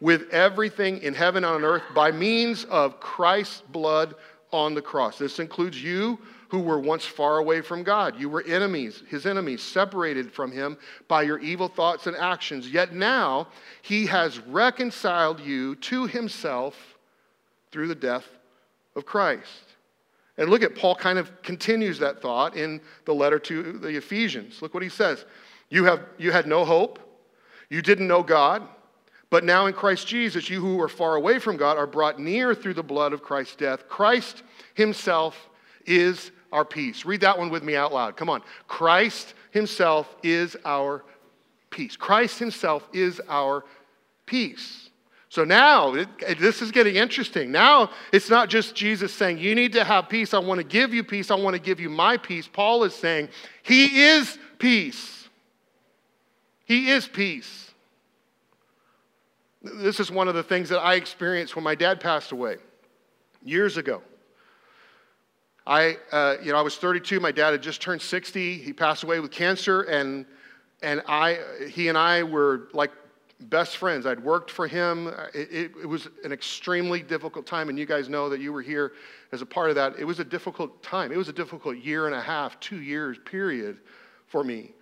with 0.00 0.30
everything 0.30 1.02
in 1.02 1.14
heaven 1.14 1.44
and 1.44 1.54
on 1.56 1.64
earth 1.64 1.82
by 1.94 2.12
means 2.12 2.64
of 2.64 3.00
Christ's 3.00 3.60
blood 3.60 4.14
on 4.52 4.74
the 4.74 4.82
cross. 4.82 5.18
This 5.18 5.38
includes 5.38 5.82
you 5.82 6.18
who 6.48 6.60
were 6.60 6.80
once 6.80 7.04
far 7.04 7.38
away 7.38 7.60
from 7.60 7.82
God. 7.82 8.18
You 8.18 8.28
were 8.28 8.42
enemies, 8.42 9.02
his 9.08 9.26
enemies, 9.26 9.62
separated 9.62 10.32
from 10.32 10.50
him 10.50 10.78
by 11.06 11.22
your 11.22 11.38
evil 11.38 11.68
thoughts 11.68 12.06
and 12.06 12.16
actions. 12.16 12.70
Yet 12.70 12.94
now 12.94 13.48
he 13.82 14.06
has 14.06 14.38
reconciled 14.40 15.40
you 15.40 15.76
to 15.76 16.06
himself 16.06 16.74
through 17.70 17.88
the 17.88 17.94
death 17.94 18.26
of 18.96 19.04
Christ. 19.04 19.64
And 20.38 20.48
look 20.48 20.62
at 20.62 20.74
Paul 20.74 20.94
kind 20.94 21.18
of 21.18 21.42
continues 21.42 21.98
that 21.98 22.22
thought 22.22 22.56
in 22.56 22.80
the 23.04 23.14
letter 23.14 23.38
to 23.40 23.72
the 23.72 23.96
Ephesians. 23.96 24.62
Look 24.62 24.72
what 24.72 24.82
he 24.82 24.88
says. 24.88 25.24
You, 25.68 25.84
have, 25.84 26.00
you 26.16 26.32
had 26.32 26.46
no 26.46 26.64
hope. 26.64 26.98
You 27.68 27.82
didn't 27.82 28.08
know 28.08 28.22
God. 28.22 28.66
But 29.30 29.44
now 29.44 29.66
in 29.66 29.74
Christ 29.74 30.06
Jesus, 30.06 30.48
you 30.48 30.60
who 30.60 30.80
are 30.80 30.88
far 30.88 31.16
away 31.16 31.38
from 31.38 31.58
God 31.58 31.76
are 31.76 31.86
brought 31.86 32.18
near 32.18 32.54
through 32.54 32.74
the 32.74 32.82
blood 32.82 33.12
of 33.12 33.22
Christ's 33.22 33.56
death. 33.56 33.88
Christ 33.88 34.42
himself 34.74 35.50
is 35.84 36.30
our 36.52 36.64
peace. 36.64 37.04
Read 37.04 37.20
that 37.22 37.38
one 37.38 37.50
with 37.50 37.62
me 37.62 37.76
out 37.76 37.92
loud. 37.92 38.16
Come 38.16 38.30
on. 38.30 38.42
Christ 38.66 39.34
himself 39.50 40.14
is 40.22 40.56
our 40.64 41.04
peace. 41.70 41.96
Christ 41.96 42.38
himself 42.38 42.88
is 42.92 43.20
our 43.28 43.64
peace. 44.26 44.90
So 45.30 45.44
now, 45.44 45.94
it, 45.94 46.08
this 46.38 46.62
is 46.62 46.72
getting 46.72 46.96
interesting. 46.96 47.52
Now, 47.52 47.90
it's 48.12 48.30
not 48.30 48.48
just 48.48 48.74
Jesus 48.74 49.12
saying, 49.12 49.38
You 49.38 49.54
need 49.54 49.74
to 49.74 49.84
have 49.84 50.08
peace. 50.08 50.32
I 50.32 50.38
want 50.38 50.58
to 50.58 50.66
give 50.66 50.94
you 50.94 51.04
peace. 51.04 51.30
I 51.30 51.34
want 51.34 51.54
to 51.54 51.60
give 51.60 51.80
you 51.80 51.90
my 51.90 52.16
peace. 52.16 52.48
Paul 52.48 52.84
is 52.84 52.94
saying, 52.94 53.28
He 53.62 54.04
is 54.04 54.38
peace. 54.58 55.28
He 56.64 56.90
is 56.90 57.06
peace. 57.06 57.70
This 59.62 60.00
is 60.00 60.10
one 60.10 60.28
of 60.28 60.34
the 60.34 60.42
things 60.42 60.68
that 60.70 60.78
I 60.78 60.94
experienced 60.94 61.56
when 61.56 61.64
my 61.64 61.74
dad 61.74 62.00
passed 62.00 62.32
away 62.32 62.56
years 63.44 63.76
ago. 63.76 64.02
I, 65.68 65.98
uh, 66.12 66.36
you 66.42 66.50
know, 66.50 66.58
I 66.58 66.62
was 66.62 66.78
32. 66.78 67.20
My 67.20 67.30
dad 67.30 67.50
had 67.50 67.62
just 67.62 67.82
turned 67.82 68.00
60. 68.00 68.56
He 68.56 68.72
passed 68.72 69.02
away 69.02 69.20
with 69.20 69.30
cancer, 69.30 69.82
and 69.82 70.24
and 70.80 71.02
I, 71.06 71.40
he 71.68 71.88
and 71.88 71.98
I 71.98 72.22
were 72.22 72.68
like 72.72 72.90
best 73.40 73.76
friends. 73.76 74.06
I'd 74.06 74.22
worked 74.22 74.50
for 74.50 74.66
him. 74.66 75.08
It, 75.34 75.48
it, 75.50 75.72
it, 75.82 75.86
was 75.86 76.08
an 76.24 76.32
extremely 76.32 77.02
difficult 77.02 77.46
time, 77.46 77.68
and 77.68 77.78
you 77.78 77.84
guys 77.84 78.08
know 78.08 78.28
that 78.28 78.40
you 78.40 78.52
were 78.52 78.62
here 78.62 78.92
as 79.32 79.42
a 79.42 79.46
part 79.46 79.68
of 79.70 79.76
that. 79.76 79.98
It 79.98 80.04
was 80.04 80.20
a 80.20 80.24
difficult 80.24 80.82
time. 80.82 81.12
It 81.12 81.18
was 81.18 81.28
a 81.28 81.32
difficult 81.32 81.76
year 81.78 82.06
and 82.06 82.14
a 82.14 82.20
half, 82.20 82.58
two 82.60 82.80
years 82.80 83.18
period 83.24 83.78
for 84.26 84.44
me. 84.44 84.72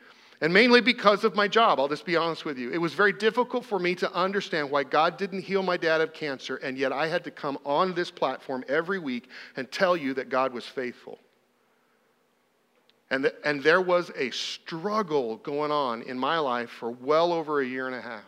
And 0.41 0.53
mainly 0.53 0.83
because 0.83 1.25
of 1.25 1.35
my 1.35 1.49
job, 1.49 1.81
I'll 1.81 1.89
just 1.89 2.05
be 2.05 2.17
honest 2.17 2.45
with 2.45 2.59
you. 2.59 2.71
It 2.71 2.79
was 2.79 2.93
very 2.93 3.13
difficult 3.13 3.65
for 3.65 3.79
me 3.79 3.95
to 3.97 4.13
understand 4.13 4.71
why 4.71 4.85
God 4.85 5.17
didn't 5.17 5.41
heal 5.41 5.63
my 5.63 5.79
dad 5.79 6.03
of 6.03 6.13
cancer, 6.13 6.57
and 6.57 6.77
yet 6.77 6.93
I 6.93 7.07
had 7.07 7.25
to 7.25 7.31
come 7.31 7.59
on 7.65 7.95
this 7.95 8.11
platform 8.11 8.63
every 8.69 8.99
week 8.99 9.29
and 9.57 9.71
tell 9.71 9.97
you 9.97 10.13
that 10.15 10.29
God 10.29 10.53
was 10.53 10.67
faithful. 10.67 11.19
And, 13.11 13.33
and 13.45 13.63
there 13.63 13.81
was 13.81 14.11
a 14.17 14.31
struggle 14.31 15.37
going 15.39 15.71
on 15.71 16.03
in 16.03 16.19
my 16.19 16.39
life 16.39 16.71
for 16.71 16.91
well 16.91 17.33
over 17.33 17.61
a 17.61 17.67
year 17.67 17.87
and 17.87 17.95
a 17.95 18.01
half. 18.01 18.25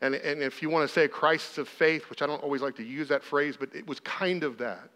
And, 0.00 0.14
and 0.14 0.42
if 0.42 0.62
you 0.62 0.70
want 0.70 0.88
to 0.88 0.92
say 0.92 1.04
a 1.04 1.08
crisis 1.08 1.58
of 1.58 1.68
faith, 1.68 2.08
which 2.08 2.22
I 2.22 2.26
don't 2.26 2.42
always 2.42 2.62
like 2.62 2.76
to 2.76 2.84
use 2.84 3.08
that 3.08 3.22
phrase, 3.22 3.56
but 3.58 3.74
it 3.74 3.86
was 3.86 4.00
kind 4.00 4.44
of 4.44 4.58
that. 4.58 4.90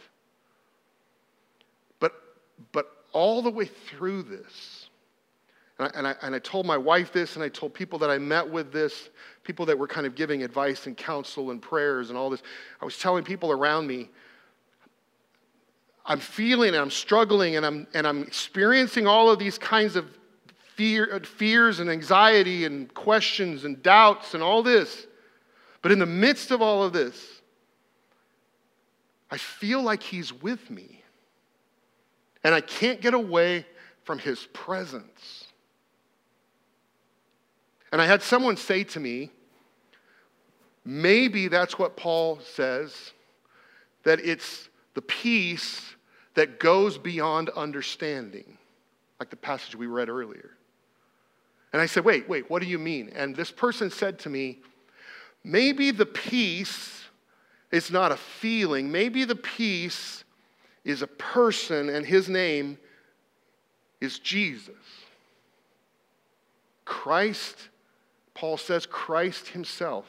But, 1.99 2.15
but 2.73 3.02
all 3.13 3.43
the 3.43 3.51
way 3.51 3.67
through 3.67 4.23
this, 4.23 4.89
and 5.79 5.89
I, 5.89 5.99
and, 5.99 6.07
I, 6.07 6.15
and 6.23 6.35
I 6.35 6.39
told 6.39 6.67
my 6.67 6.77
wife 6.77 7.13
this, 7.13 7.35
and 7.37 7.45
I 7.45 7.49
told 7.49 7.75
people 7.75 7.99
that 8.01 8.11
I 8.11 8.19
met 8.19 8.49
with 8.49 8.73
this, 8.73 9.11
people 9.43 9.67
that 9.67 9.79
were 9.79 9.89
kind 9.89 10.07
of 10.07 10.15
giving 10.15 10.43
advice 10.43 10.87
and 10.87 10.97
counsel 10.97 11.51
and 11.51 11.61
prayers 11.61 12.09
and 12.09 12.19
all 12.19 12.31
this. 12.31 12.43
I 12.81 12.85
was 12.85 12.99
telling 12.99 13.25
people 13.25 13.51
around 13.51 13.87
me, 13.87 14.11
I'm 16.05 16.19
feeling, 16.19 16.75
I'm 16.75 16.91
struggling, 16.91 17.57
and 17.57 17.65
I'm, 17.65 17.87
and 17.95 18.07
I'm 18.07 18.23
experiencing 18.23 19.07
all 19.07 19.31
of 19.31 19.39
these 19.39 19.57
kinds 19.57 19.97
of 19.97 20.07
fear, 20.75 21.21
fears 21.25 21.81
and 21.81 21.89
anxiety 21.91 22.65
and 22.65 22.93
questions 22.93 23.65
and 23.65 23.83
doubts 23.83 24.35
and 24.35 24.43
all 24.43 24.63
this. 24.63 25.07
But 25.81 25.93
in 25.93 25.99
the 25.99 26.07
midst 26.07 26.51
of 26.51 26.61
all 26.63 26.83
of 26.83 26.93
this, 26.93 27.41
I 29.31 29.37
feel 29.37 29.83
like 29.83 30.03
He's 30.03 30.33
with 30.33 30.71
me. 30.71 31.02
And 32.45 32.55
I 32.55 32.61
can't 32.61 33.01
get 33.01 33.15
away 33.15 33.67
from 34.05 34.19
His 34.19 34.47
presence. 34.53 35.47
And 37.93 38.01
I 38.01 38.07
had 38.07 38.23
someone 38.23 38.57
say 38.57 38.85
to 38.85 39.01
me, 39.01 39.31
maybe 40.85 41.49
that's 41.49 41.79
what 41.79 41.97
Paul 41.97 42.41
says, 42.41 43.13
that 44.05 44.19
it's 44.21 44.69
the 44.95 45.03
peace 45.03 45.95
that 46.35 46.59
goes 46.59 46.99
beyond 46.99 47.51
understanding, 47.51 48.59
like 49.21 49.31
the 49.31 49.37
passage 49.37 49.77
we 49.77 49.87
read 49.87 50.09
earlier. 50.09 50.51
And 51.73 51.81
I 51.81 51.87
said, 51.87 52.05
wait, 52.05 52.29
wait, 52.29 52.51
what 52.51 52.63
do 52.63 52.69
you 52.69 52.79
mean? 52.79 53.13
And 53.15 53.37
this 53.37 53.51
person 53.51 53.91
said 53.91 54.19
to 54.21 54.31
me, 54.31 54.61
maybe 55.45 55.91
the 55.91 56.07
peace 56.07 57.05
is 57.71 57.91
not 57.91 58.13
a 58.13 58.17
feeling, 58.17 58.91
maybe 58.91 59.25
the 59.25 59.37
peace 59.37 60.25
is 60.85 61.03
a 61.03 61.07
person, 61.07 61.89
and 61.89 62.05
his 62.05 62.29
name 62.29 62.79
is 64.01 64.19
Jesus. 64.19 64.75
Christ, 66.85 67.57
Paul 68.35 68.57
says, 68.57 68.87
Christ 68.87 69.49
himself 69.49 70.07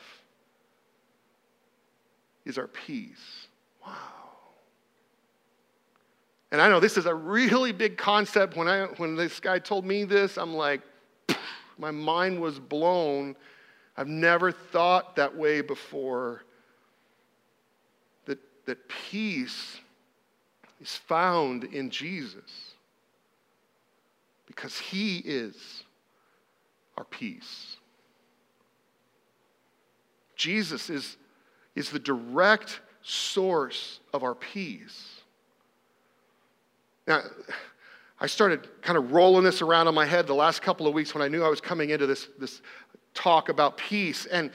is 2.46 2.58
our 2.58 2.68
peace. 2.68 3.48
Wow. 3.86 3.94
And 6.52 6.62
I 6.62 6.70
know 6.70 6.80
this 6.80 6.98
is 6.98 7.06
a 7.06 7.14
really 7.14 7.72
big 7.72 7.98
concept. 7.98 8.56
When, 8.56 8.68
I, 8.68 8.86
when 8.98 9.16
this 9.16 9.40
guy 9.40 9.60
told 9.60 9.86
me 9.86 10.04
this, 10.04 10.38
I'm 10.38 10.54
like, 10.54 10.82
my 11.78 11.92
mind 11.92 12.40
was 12.40 12.60
blown. 12.60 13.36
I've 13.98 14.08
never 14.08 14.52
thought 14.52 15.16
that 15.16 15.36
way 15.36 15.62
before. 15.62 16.44
That, 18.26 18.40
that 18.66 18.88
peace 18.88 19.80
is 20.84 20.98
found 20.98 21.64
in 21.64 21.90
Jesus 21.90 22.74
because 24.46 24.78
he 24.78 25.20
is 25.20 25.84
our 26.98 27.06
peace. 27.06 27.78
Jesus 30.36 30.90
is, 30.90 31.16
is 31.74 31.90
the 31.90 32.00
direct 32.00 32.82
source 33.02 34.02
of 34.14 34.24
our 34.24 34.36
peace. 34.36 35.22
Now, 37.08 37.22
I 38.20 38.28
started 38.28 38.68
kind 38.82 38.98
of 38.98 39.14
rolling 39.14 39.46
this 39.46 39.62
around 39.62 39.88
in 39.88 39.96
my 39.96 40.06
head 40.06 40.28
the 40.28 40.36
last 40.36 40.62
couple 40.62 40.86
of 40.86 40.94
weeks 40.94 41.16
when 41.16 41.22
I 41.22 41.30
knew 41.30 41.44
I 41.44 41.50
was 41.50 41.62
coming 41.62 41.92
into 41.92 42.08
this, 42.08 42.28
this 42.38 42.62
talk 43.14 43.48
about 43.48 43.78
peace. 43.78 44.26
And, 44.26 44.52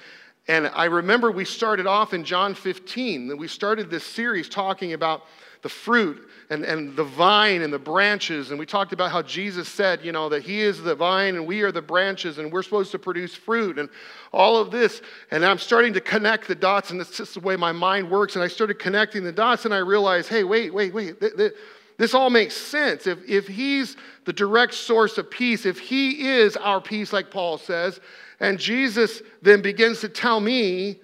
and 0.47 0.67
I 0.75 0.85
remember 0.85 1.31
we 1.31 1.47
started 1.47 1.87
off 1.87 2.13
in 2.13 2.23
John 2.23 2.55
15, 2.55 3.31
and 3.31 3.41
we 3.41 3.49
started 3.49 3.89
this 3.89 4.05
series 4.05 4.51
talking 4.51 4.93
about 4.93 5.23
the 5.63 5.69
fruit 5.69 6.29
and, 6.51 6.65
and 6.65 6.97
the 6.97 7.05
vine 7.05 7.63
and 7.63 7.73
the 7.73 7.79
branches. 7.79 8.51
And 8.51 8.59
we 8.59 8.67
talked 8.67 8.93
about 8.93 9.11
how 9.11 9.23
Jesus 9.23 9.69
said, 9.69 10.05
you 10.05 10.13
know, 10.13 10.29
that 10.29 10.43
He 10.43 10.61
is 10.61 10.83
the 10.83 10.95
vine 10.95 11.35
and 11.35 11.47
we 11.47 11.63
are 11.63 11.73
the 11.73 11.83
branches 11.83 12.39
and 12.39 12.53
we're 12.53 12.63
supposed 12.63 12.91
to 12.93 12.99
produce 12.99 13.35
fruit 13.35 13.79
and 13.79 13.89
all 14.33 14.57
of 14.57 14.71
this. 14.71 15.03
And 15.31 15.45
I'm 15.45 15.59
starting 15.59 15.93
to 15.95 16.01
connect 16.01 16.49
the 16.49 16.55
dots, 16.55 16.91
and 16.91 17.01
this 17.01 17.21
is 17.21 17.35
the 17.35 17.41
way 17.41 17.57
my 17.57 17.73
mind 17.73 18.11
works. 18.11 18.35
And 18.37 18.43
I 18.43 18.49
started 18.49 18.79
connecting 18.79 19.25
the 19.25 19.33
dots, 19.33 19.65
and 19.65 19.75
I 19.75 19.79
realized, 19.79 20.29
hey, 20.29 20.45
wait, 20.45 20.73
wait, 20.73 20.95
wait. 20.95 21.21
Th- 21.21 21.35
th- 21.37 21.53
this 21.99 22.15
all 22.15 22.31
makes 22.31 22.57
sense. 22.57 23.09
If, 23.09 23.19
if 23.29 23.49
he's 23.49 23.97
the 24.25 24.33
direct 24.33 24.75
source 24.75 25.19
of 25.19 25.31
peace, 25.31 25.67
if 25.67 25.81
he 25.81 26.29
is 26.29 26.57
our 26.57 26.81
peace, 26.81 27.13
like 27.13 27.31
Paul 27.31 27.59
says, 27.59 28.01
and 28.41 28.59
Jesus 28.59 29.21
then 29.43 29.63
begins 29.63 30.01
to 30.01 30.09
tell 30.09 30.39
me 30.39 31.01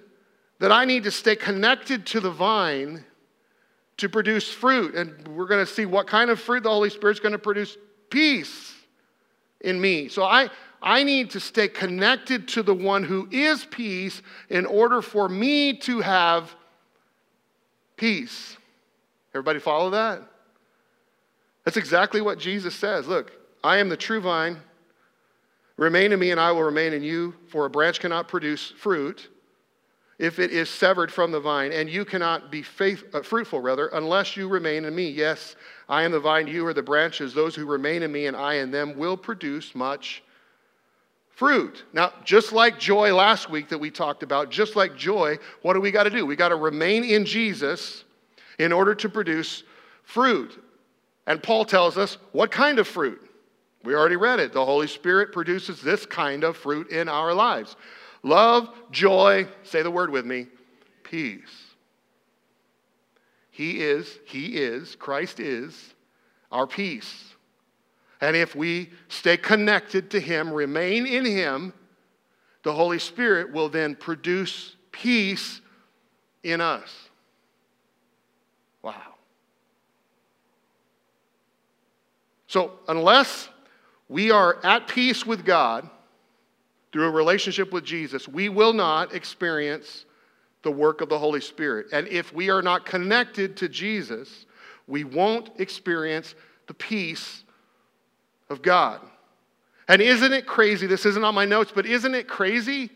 that 0.60 0.70
I 0.70 0.84
need 0.84 1.02
to 1.02 1.10
stay 1.10 1.34
connected 1.34 2.06
to 2.06 2.20
the 2.20 2.30
vine 2.30 3.04
to 3.98 4.08
produce 4.08 4.48
fruit. 4.48 4.94
And 4.94 5.28
we're 5.28 5.46
going 5.46 5.64
to 5.64 5.72
see 5.72 5.86
what 5.86 6.06
kind 6.06 6.30
of 6.30 6.40
fruit 6.40 6.62
the 6.62 6.70
Holy 6.70 6.90
Spirit's 6.90 7.20
going 7.20 7.32
to 7.32 7.38
produce 7.38 7.76
peace 8.10 8.72
in 9.60 9.80
me. 9.80 10.08
So 10.08 10.24
I, 10.24 10.50
I 10.82 11.02
need 11.02 11.30
to 11.30 11.40
stay 11.40 11.68
connected 11.68 12.48
to 12.48 12.62
the 12.62 12.74
one 12.74 13.02
who 13.02 13.28
is 13.30 13.64
peace 13.64 14.22
in 14.50 14.66
order 14.66 15.00
for 15.00 15.28
me 15.28 15.74
to 15.78 16.00
have 16.00 16.54
peace. 17.96 18.56
Everybody 19.32 19.58
follow 19.58 19.90
that? 19.90 20.22
That's 21.64 21.76
exactly 21.76 22.20
what 22.20 22.38
Jesus 22.38 22.74
says. 22.74 23.08
Look, 23.08 23.32
I 23.62 23.78
am 23.78 23.88
the 23.88 23.96
true 23.96 24.20
vine. 24.20 24.58
Remain 25.76 26.12
in 26.12 26.20
me, 26.20 26.30
and 26.30 26.38
I 26.38 26.52
will 26.52 26.62
remain 26.62 26.92
in 26.92 27.02
you, 27.02 27.34
for 27.48 27.64
a 27.64 27.70
branch 27.70 27.98
cannot 27.98 28.28
produce 28.28 28.72
fruit 28.78 29.28
if 30.18 30.38
it 30.38 30.52
is 30.52 30.70
severed 30.70 31.12
from 31.12 31.32
the 31.32 31.40
vine, 31.40 31.72
and 31.72 31.90
you 31.90 32.04
cannot 32.04 32.50
be 32.50 32.62
faith, 32.62 33.04
uh, 33.12 33.22
fruitful, 33.22 33.60
rather, 33.60 33.88
unless 33.88 34.36
you 34.36 34.48
remain 34.48 34.84
in 34.84 34.94
me. 34.94 35.08
Yes, 35.08 35.56
I 35.88 36.02
am 36.02 36.12
the 36.12 36.20
vine, 36.20 36.46
you 36.46 36.64
are 36.66 36.74
the 36.74 36.82
branches. 36.82 37.34
Those 37.34 37.54
who 37.54 37.66
remain 37.66 38.02
in 38.02 38.12
me 38.12 38.26
and 38.26 38.36
I 38.36 38.54
in 38.54 38.70
them 38.70 38.96
will 38.96 39.16
produce 39.16 39.74
much 39.74 40.22
fruit. 41.30 41.84
Now, 41.92 42.12
just 42.24 42.52
like 42.52 42.78
joy 42.78 43.12
last 43.14 43.50
week 43.50 43.68
that 43.70 43.78
we 43.78 43.90
talked 43.90 44.22
about, 44.22 44.50
just 44.50 44.76
like 44.76 44.96
joy, 44.96 45.38
what 45.62 45.74
do 45.74 45.80
we 45.80 45.90
got 45.90 46.04
to 46.04 46.10
do? 46.10 46.24
We 46.24 46.36
got 46.36 46.50
to 46.50 46.56
remain 46.56 47.02
in 47.02 47.24
Jesus 47.24 48.04
in 48.58 48.72
order 48.72 48.94
to 48.94 49.08
produce 49.08 49.64
fruit. 50.04 50.62
And 51.26 51.42
Paul 51.42 51.64
tells 51.64 51.98
us 51.98 52.18
what 52.32 52.52
kind 52.52 52.78
of 52.78 52.86
fruit. 52.86 53.20
We 53.82 53.94
already 53.94 54.16
read 54.16 54.40
it. 54.40 54.52
The 54.52 54.64
Holy 54.64 54.86
Spirit 54.86 55.32
produces 55.32 55.82
this 55.82 56.06
kind 56.06 56.44
of 56.44 56.56
fruit 56.56 56.90
in 56.90 57.08
our 57.08 57.34
lives 57.34 57.76
love, 58.24 58.68
joy, 58.90 59.46
say 59.62 59.82
the 59.82 59.90
word 59.90 60.10
with 60.10 60.26
me, 60.26 60.48
peace. 61.04 61.74
He 63.50 63.82
is, 63.82 64.18
He 64.24 64.56
is, 64.56 64.96
Christ 64.96 65.38
is 65.38 65.94
our 66.50 66.66
peace. 66.66 67.34
And 68.20 68.34
if 68.34 68.56
we 68.56 68.90
stay 69.08 69.36
connected 69.36 70.10
to 70.10 70.20
Him, 70.20 70.52
remain 70.52 71.06
in 71.06 71.24
Him, 71.24 71.72
the 72.64 72.72
Holy 72.72 72.98
Spirit 72.98 73.52
will 73.52 73.68
then 73.68 73.94
produce 73.94 74.74
peace 74.90 75.60
in 76.42 76.60
us. 76.60 76.90
Wow. 78.82 79.14
So, 82.46 82.72
unless 82.88 83.48
we 84.08 84.30
are 84.30 84.64
at 84.64 84.88
peace 84.88 85.26
with 85.26 85.44
God 85.44 85.88
through 86.94 87.08
a 87.08 87.10
relationship 87.10 87.72
with 87.72 87.84
Jesus, 87.84 88.28
we 88.28 88.48
will 88.48 88.72
not 88.72 89.16
experience 89.16 90.04
the 90.62 90.70
work 90.70 91.00
of 91.00 91.08
the 91.08 91.18
Holy 91.18 91.40
Spirit. 91.40 91.86
And 91.90 92.06
if 92.06 92.32
we 92.32 92.50
are 92.50 92.62
not 92.62 92.86
connected 92.86 93.56
to 93.56 93.68
Jesus, 93.68 94.46
we 94.86 95.02
won't 95.02 95.50
experience 95.58 96.36
the 96.68 96.74
peace 96.74 97.42
of 98.48 98.62
God. 98.62 99.00
And 99.88 100.00
isn't 100.00 100.32
it 100.32 100.46
crazy? 100.46 100.86
This 100.86 101.04
isn't 101.04 101.24
on 101.24 101.34
my 101.34 101.44
notes, 101.44 101.72
but 101.74 101.84
isn't 101.84 102.14
it 102.14 102.28
crazy 102.28 102.90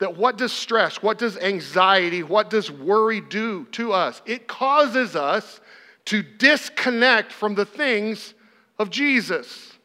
that 0.00 0.16
what 0.16 0.36
does 0.36 0.52
stress, 0.52 1.00
what 1.00 1.16
does 1.16 1.36
anxiety, 1.36 2.24
what 2.24 2.50
does 2.50 2.72
worry 2.72 3.20
do 3.20 3.66
to 3.66 3.92
us? 3.92 4.20
It 4.26 4.48
causes 4.48 5.14
us 5.14 5.60
to 6.06 6.24
disconnect 6.24 7.30
from 7.30 7.54
the 7.54 7.64
things 7.64 8.34
of 8.80 8.90
Jesus. 8.90 9.77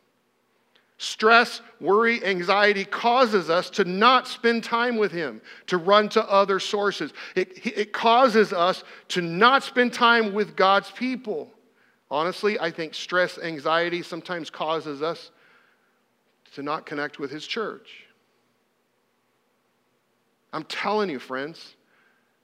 Stress, 1.04 1.60
worry, 1.82 2.24
anxiety 2.24 2.86
causes 2.86 3.50
us 3.50 3.70
to 3.72 3.84
not 3.84 4.26
spend 4.26 4.64
time 4.64 4.96
with 4.96 5.12
Him, 5.12 5.42
to 5.68 5.76
run 5.76 6.08
to 6.08 6.24
other 6.32 6.62
sources. 6.62 7.12
It, 7.36 7.66
it 7.66 7.92
causes 7.92 8.54
us 8.54 8.86
to 9.10 9.22
not 9.22 9.64
spend 9.64 9.92
time 9.92 10.32
with 10.32 10.56
God's 10.56 10.90
people. 10.92 11.52
Honestly, 12.10 12.58
I 12.58 12.72
think 12.72 12.94
stress, 12.94 13.38
anxiety 13.38 14.02
sometimes 14.02 14.50
causes 14.50 15.02
us 15.02 15.32
to 16.54 16.64
not 16.64 16.86
connect 16.86 17.20
with 17.20 17.32
His 17.32 17.46
church. 17.46 18.06
I'm 20.54 20.64
telling 20.64 21.10
you, 21.10 21.20
friends, 21.20 21.76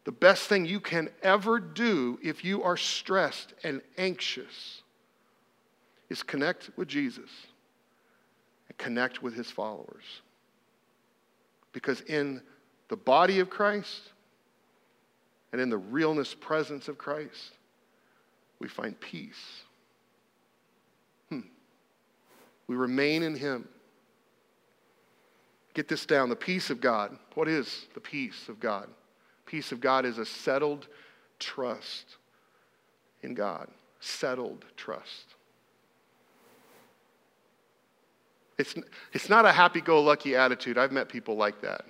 the 0.03 0.11
best 0.11 0.47
thing 0.47 0.65
you 0.65 0.81
can 0.81 1.07
ever 1.23 1.61
do 1.61 2.19
if 2.21 2.43
you 2.43 2.61
are 2.63 2.75
stressed 2.75 3.53
and 3.63 3.79
anxious 3.97 4.81
is 6.09 6.23
connect 6.23 6.71
with 6.75 6.89
Jesus 6.89 7.29
connect 8.79 9.21
with 9.21 9.35
his 9.35 9.51
followers. 9.51 10.03
Because 11.71 12.01
in 12.01 12.41
the 12.87 12.97
body 12.97 13.39
of 13.39 13.51
Christ 13.51 14.01
and 15.51 15.61
in 15.61 15.69
the 15.69 15.77
realness 15.77 16.33
presence 16.33 16.87
of 16.87 16.97
Christ, 16.97 17.51
we 18.59 18.67
find 18.67 18.99
peace. 18.99 19.61
Hmm. 21.29 21.41
We 22.65 22.75
remain 22.75 23.21
in 23.21 23.35
him. 23.35 23.67
Get 25.75 25.87
this 25.87 26.05
down 26.05 26.29
the 26.29 26.35
peace 26.35 26.71
of 26.71 26.81
God. 26.81 27.17
What 27.35 27.47
is 27.47 27.85
the 27.93 27.99
peace 27.99 28.49
of 28.49 28.59
God? 28.59 28.87
Peace 29.45 29.71
of 29.71 29.79
God 29.79 30.05
is 30.05 30.17
a 30.17 30.25
settled 30.25 30.87
trust 31.37 32.17
in 33.21 33.33
God. 33.33 33.69
Settled 33.99 34.65
trust. 34.75 35.35
It's, 38.59 38.75
it's 39.13 39.29
not 39.29 39.45
a 39.45 39.51
happy 39.53 39.79
go 39.79 40.01
lucky 40.01 40.35
attitude. 40.35 40.77
I've 40.77 40.91
met 40.91 41.07
people 41.07 41.35
like 41.35 41.61
that. 41.61 41.85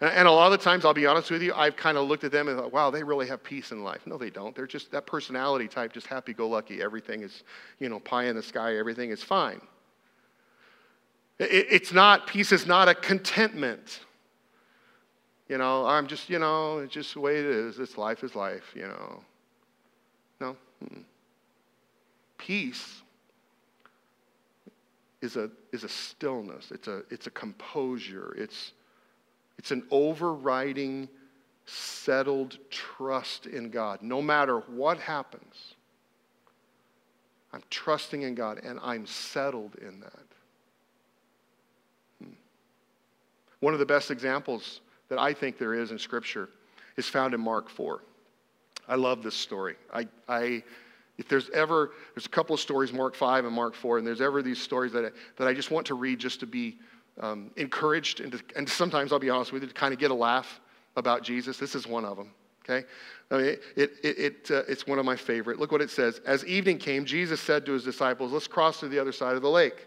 And, 0.00 0.10
and 0.10 0.28
a 0.28 0.30
lot 0.30 0.52
of 0.52 0.58
the 0.58 0.64
times, 0.64 0.84
I'll 0.84 0.94
be 0.94 1.06
honest 1.06 1.28
with 1.28 1.42
you, 1.42 1.52
I've 1.54 1.74
kind 1.74 1.98
of 1.98 2.06
looked 2.06 2.22
at 2.22 2.30
them 2.30 2.46
and 2.46 2.56
thought, 2.56 2.72
wow, 2.72 2.90
they 2.90 3.02
really 3.02 3.26
have 3.26 3.42
peace 3.42 3.72
in 3.72 3.82
life. 3.82 4.06
No, 4.06 4.16
they 4.16 4.30
don't. 4.30 4.54
They're 4.54 4.68
just 4.68 4.92
that 4.92 5.06
personality 5.06 5.66
type, 5.66 5.92
just 5.92 6.06
happy 6.06 6.32
go 6.32 6.48
lucky. 6.48 6.80
Everything 6.80 7.22
is, 7.22 7.42
you 7.80 7.88
know, 7.88 7.98
pie 7.98 8.26
in 8.26 8.36
the 8.36 8.42
sky, 8.42 8.76
everything 8.76 9.10
is 9.10 9.24
fine. 9.24 9.60
It, 11.40 11.66
it's 11.68 11.92
not, 11.92 12.28
peace 12.28 12.52
is 12.52 12.64
not 12.64 12.88
a 12.88 12.94
contentment. 12.94 14.00
You 15.48 15.58
know, 15.58 15.84
I'm 15.84 16.06
just, 16.06 16.30
you 16.30 16.38
know, 16.38 16.78
it's 16.78 16.94
just 16.94 17.14
the 17.14 17.20
way 17.20 17.40
it 17.40 17.44
is. 17.44 17.76
This 17.76 17.98
life 17.98 18.22
is 18.22 18.36
life, 18.36 18.72
you 18.76 18.86
know. 18.86 19.24
No. 20.40 20.56
Mm-mm. 20.84 21.02
Peace 22.38 23.02
is 25.22 25.36
a, 25.36 25.50
is 25.72 25.84
a 25.84 25.88
stillness, 25.88 26.70
it's 26.70 26.88
a, 26.88 27.02
it's 27.10 27.26
a 27.26 27.30
composure, 27.30 28.34
it's, 28.38 28.72
it's 29.58 29.70
an 29.70 29.84
overriding, 29.90 31.08
settled 31.66 32.58
trust 32.70 33.46
in 33.46 33.70
God. 33.70 34.02
No 34.02 34.22
matter 34.22 34.60
what 34.60 34.98
happens, 34.98 35.74
I'm 37.52 37.62
trusting 37.70 38.22
in 38.22 38.34
God 38.34 38.60
and 38.64 38.78
I'm 38.82 39.06
settled 39.06 39.76
in 39.76 40.00
that. 40.00 40.26
Hmm. 42.22 42.32
One 43.60 43.72
of 43.74 43.80
the 43.80 43.86
best 43.86 44.10
examples 44.10 44.80
that 45.08 45.18
I 45.18 45.34
think 45.34 45.58
there 45.58 45.74
is 45.74 45.90
in 45.90 45.98
Scripture 45.98 46.48
is 46.96 47.06
found 47.06 47.34
in 47.34 47.40
Mark 47.40 47.68
4. 47.68 48.00
I 48.88 48.94
love 48.94 49.22
this 49.22 49.36
story. 49.36 49.76
I, 49.92 50.08
I 50.28 50.62
if 51.20 51.28
there's 51.28 51.50
ever, 51.50 51.92
there's 52.14 52.24
a 52.24 52.30
couple 52.30 52.54
of 52.54 52.60
stories, 52.60 52.94
Mark 52.94 53.14
5 53.14 53.44
and 53.44 53.54
Mark 53.54 53.74
4, 53.74 53.98
and 53.98 54.06
there's 54.06 54.22
ever 54.22 54.40
these 54.42 54.60
stories 54.60 54.90
that 54.92 55.04
I, 55.04 55.10
that 55.36 55.46
I 55.46 55.52
just 55.52 55.70
want 55.70 55.86
to 55.88 55.94
read 55.94 56.18
just 56.18 56.40
to 56.40 56.46
be 56.46 56.78
um, 57.20 57.50
encouraged 57.56 58.20
and, 58.20 58.32
to, 58.32 58.40
and 58.56 58.66
sometimes 58.66 59.12
I'll 59.12 59.18
be 59.18 59.28
honest 59.28 59.52
with 59.52 59.62
you, 59.62 59.68
to 59.68 59.74
kind 59.74 59.92
of 59.92 60.00
get 60.00 60.10
a 60.10 60.14
laugh 60.14 60.60
about 60.96 61.22
Jesus. 61.22 61.58
This 61.58 61.74
is 61.74 61.86
one 61.86 62.06
of 62.06 62.16
them. 62.16 62.30
Okay? 62.64 62.86
I 63.30 63.36
mean, 63.36 63.46
it, 63.76 63.92
it, 64.02 64.18
it 64.18 64.50
uh, 64.50 64.62
it's 64.66 64.86
one 64.86 64.98
of 64.98 65.04
my 65.04 65.16
favorite. 65.16 65.58
Look 65.58 65.72
what 65.72 65.82
it 65.82 65.90
says. 65.90 66.22
As 66.24 66.42
evening 66.46 66.78
came, 66.78 67.04
Jesus 67.04 67.38
said 67.38 67.66
to 67.66 67.72
his 67.72 67.84
disciples, 67.84 68.32
Let's 68.32 68.48
cross 68.48 68.80
to 68.80 68.88
the 68.88 68.98
other 68.98 69.12
side 69.12 69.36
of 69.36 69.42
the 69.42 69.50
lake. 69.50 69.86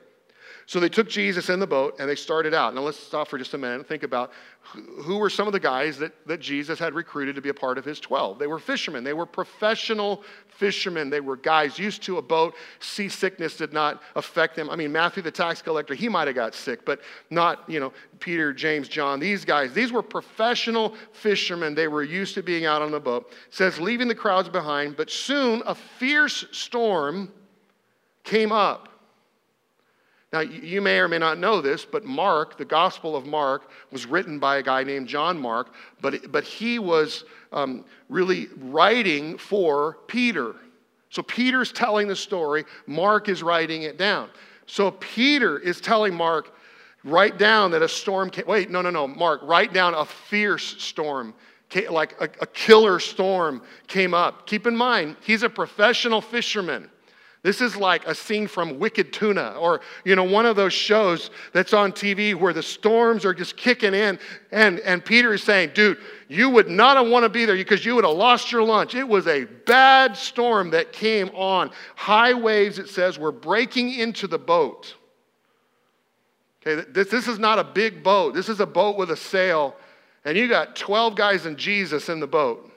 So 0.65 0.79
they 0.79 0.89
took 0.89 1.09
Jesus 1.09 1.49
in 1.49 1.59
the 1.59 1.67
boat 1.67 1.95
and 1.99 2.09
they 2.09 2.15
started 2.15 2.53
out. 2.53 2.73
Now 2.73 2.81
let's 2.81 2.99
stop 2.99 3.27
for 3.27 3.37
just 3.37 3.53
a 3.53 3.57
minute 3.57 3.75
and 3.75 3.85
think 3.85 4.03
about 4.03 4.31
who 4.61 5.17
were 5.17 5.29
some 5.29 5.45
of 5.45 5.53
the 5.53 5.59
guys 5.59 5.97
that, 5.97 6.13
that 6.25 6.39
Jesus 6.39 6.79
had 6.79 6.93
recruited 6.93 7.35
to 7.35 7.41
be 7.41 7.49
a 7.49 7.53
part 7.53 7.77
of 7.77 7.83
his 7.83 7.99
12. 7.99 8.39
They 8.39 8.47
were 8.47 8.59
fishermen, 8.59 9.03
they 9.03 9.13
were 9.13 9.25
professional 9.25 10.23
fishermen. 10.57 11.09
They 11.09 11.19
were 11.19 11.35
guys 11.35 11.77
used 11.77 12.03
to 12.03 12.17
a 12.17 12.21
boat. 12.21 12.55
Seasickness 12.79 13.57
did 13.57 13.73
not 13.73 14.01
affect 14.15 14.55
them. 14.55 14.69
I 14.69 14.75
mean, 14.75 14.91
Matthew, 14.91 15.23
the 15.23 15.31
tax 15.31 15.61
collector, 15.61 15.93
he 15.93 16.07
might 16.07 16.27
have 16.27 16.35
got 16.35 16.53
sick, 16.53 16.85
but 16.85 17.01
not, 17.29 17.63
you 17.67 17.79
know, 17.79 17.91
Peter, 18.19 18.53
James, 18.53 18.87
John. 18.87 19.19
These 19.19 19.45
guys, 19.45 19.73
these 19.73 19.91
were 19.91 20.01
professional 20.01 20.95
fishermen. 21.11 21.75
They 21.75 21.87
were 21.87 22.03
used 22.03 22.35
to 22.35 22.43
being 22.43 22.65
out 22.65 22.81
on 22.81 22.91
the 22.91 22.99
boat. 22.99 23.31
It 23.47 23.53
says, 23.53 23.79
leaving 23.79 24.07
the 24.07 24.15
crowds 24.15 24.49
behind, 24.49 24.95
but 24.95 25.09
soon 25.09 25.63
a 25.65 25.75
fierce 25.75 26.45
storm 26.51 27.31
came 28.23 28.51
up 28.51 28.89
now, 30.33 30.39
you 30.39 30.81
may 30.81 30.97
or 30.97 31.07
may 31.07 31.19
not 31.19 31.37
know 31.37 31.61
this, 31.61 31.85
but 31.85 32.05
Mark, 32.05 32.57
the 32.57 32.65
Gospel 32.65 33.15
of 33.15 33.27
Mark, 33.27 33.69
was 33.91 34.07
written 34.07 34.39
by 34.39 34.57
a 34.57 34.63
guy 34.63 34.83
named 34.83 35.07
John 35.07 35.39
Mark, 35.39 35.71
but, 36.01 36.31
but 36.31 36.43
he 36.43 36.79
was 36.79 37.25
um, 37.51 37.85
really 38.09 38.47
writing 38.57 39.37
for 39.37 39.99
Peter. 40.07 40.55
So 41.11 41.21
Peter's 41.21 41.71
telling 41.71 42.07
the 42.07 42.15
story, 42.15 42.65
Mark 42.87 43.29
is 43.29 43.43
writing 43.43 43.83
it 43.83 43.99
down. 43.99 44.27
So 44.65 44.89
Peter 44.89 45.59
is 45.59 45.79
telling 45.79 46.15
Mark, 46.15 46.55
write 47.03 47.37
down 47.37 47.69
that 47.69 47.83
a 47.83 47.87
storm 47.87 48.31
came. 48.31 48.47
Wait, 48.47 48.71
no, 48.71 48.81
no, 48.81 48.89
no, 48.89 49.07
Mark, 49.07 49.41
write 49.43 49.71
down 49.71 49.93
a 49.93 50.03
fierce 50.03 50.81
storm, 50.81 51.35
like 51.91 52.19
a, 52.19 52.27
a 52.41 52.47
killer 52.47 52.99
storm 52.99 53.61
came 53.85 54.15
up. 54.15 54.47
Keep 54.47 54.65
in 54.65 54.75
mind, 54.75 55.15
he's 55.21 55.43
a 55.43 55.49
professional 55.49 56.21
fisherman. 56.21 56.89
This 57.43 57.59
is 57.59 57.75
like 57.75 58.07
a 58.07 58.15
scene 58.15 58.47
from 58.47 58.79
Wicked 58.79 59.11
Tuna 59.11 59.55
or, 59.59 59.81
you 60.05 60.15
know, 60.15 60.23
one 60.23 60.45
of 60.45 60.55
those 60.55 60.71
shows 60.71 61.29
that's 61.51 61.73
on 61.73 61.91
TV 61.91 62.33
where 62.33 62.53
the 62.53 62.63
storms 62.63 63.25
are 63.25 63.33
just 63.33 63.57
kicking 63.57 63.93
in. 63.93 64.17
And, 64.53 64.79
and 64.79 65.03
Peter 65.03 65.33
is 65.33 65.43
saying, 65.43 65.71
dude, 65.73 65.97
you 66.29 66.49
would 66.49 66.69
not 66.69 67.05
want 67.05 67.23
to 67.23 67.29
be 67.29 67.43
there 67.43 67.57
because 67.57 67.85
you 67.85 67.95
would 67.95 68.05
have 68.05 68.15
lost 68.15 68.53
your 68.53 68.63
lunch. 68.63 68.95
It 68.95 69.05
was 69.05 69.27
a 69.27 69.43
bad 69.43 70.15
storm 70.15 70.69
that 70.69 70.93
came 70.93 71.29
on. 71.35 71.71
High 71.95 72.33
waves, 72.33 72.79
it 72.79 72.87
says, 72.87 73.19
were 73.19 73.33
breaking 73.33 73.93
into 73.93 74.25
the 74.25 74.39
boat. 74.39 74.95
Okay, 76.65 76.89
this, 76.91 77.09
this 77.09 77.27
is 77.27 77.39
not 77.39 77.59
a 77.59 77.63
big 77.65 78.03
boat. 78.03 78.33
This 78.33 78.47
is 78.47 78.61
a 78.61 78.65
boat 78.65 78.95
with 78.95 79.11
a 79.11 79.17
sail. 79.17 79.75
And 80.23 80.37
you 80.37 80.47
got 80.47 80.77
12 80.77 81.15
guys 81.15 81.45
and 81.45 81.57
Jesus 81.57 82.07
in 82.07 82.21
the 82.21 82.27
boat. 82.27 82.71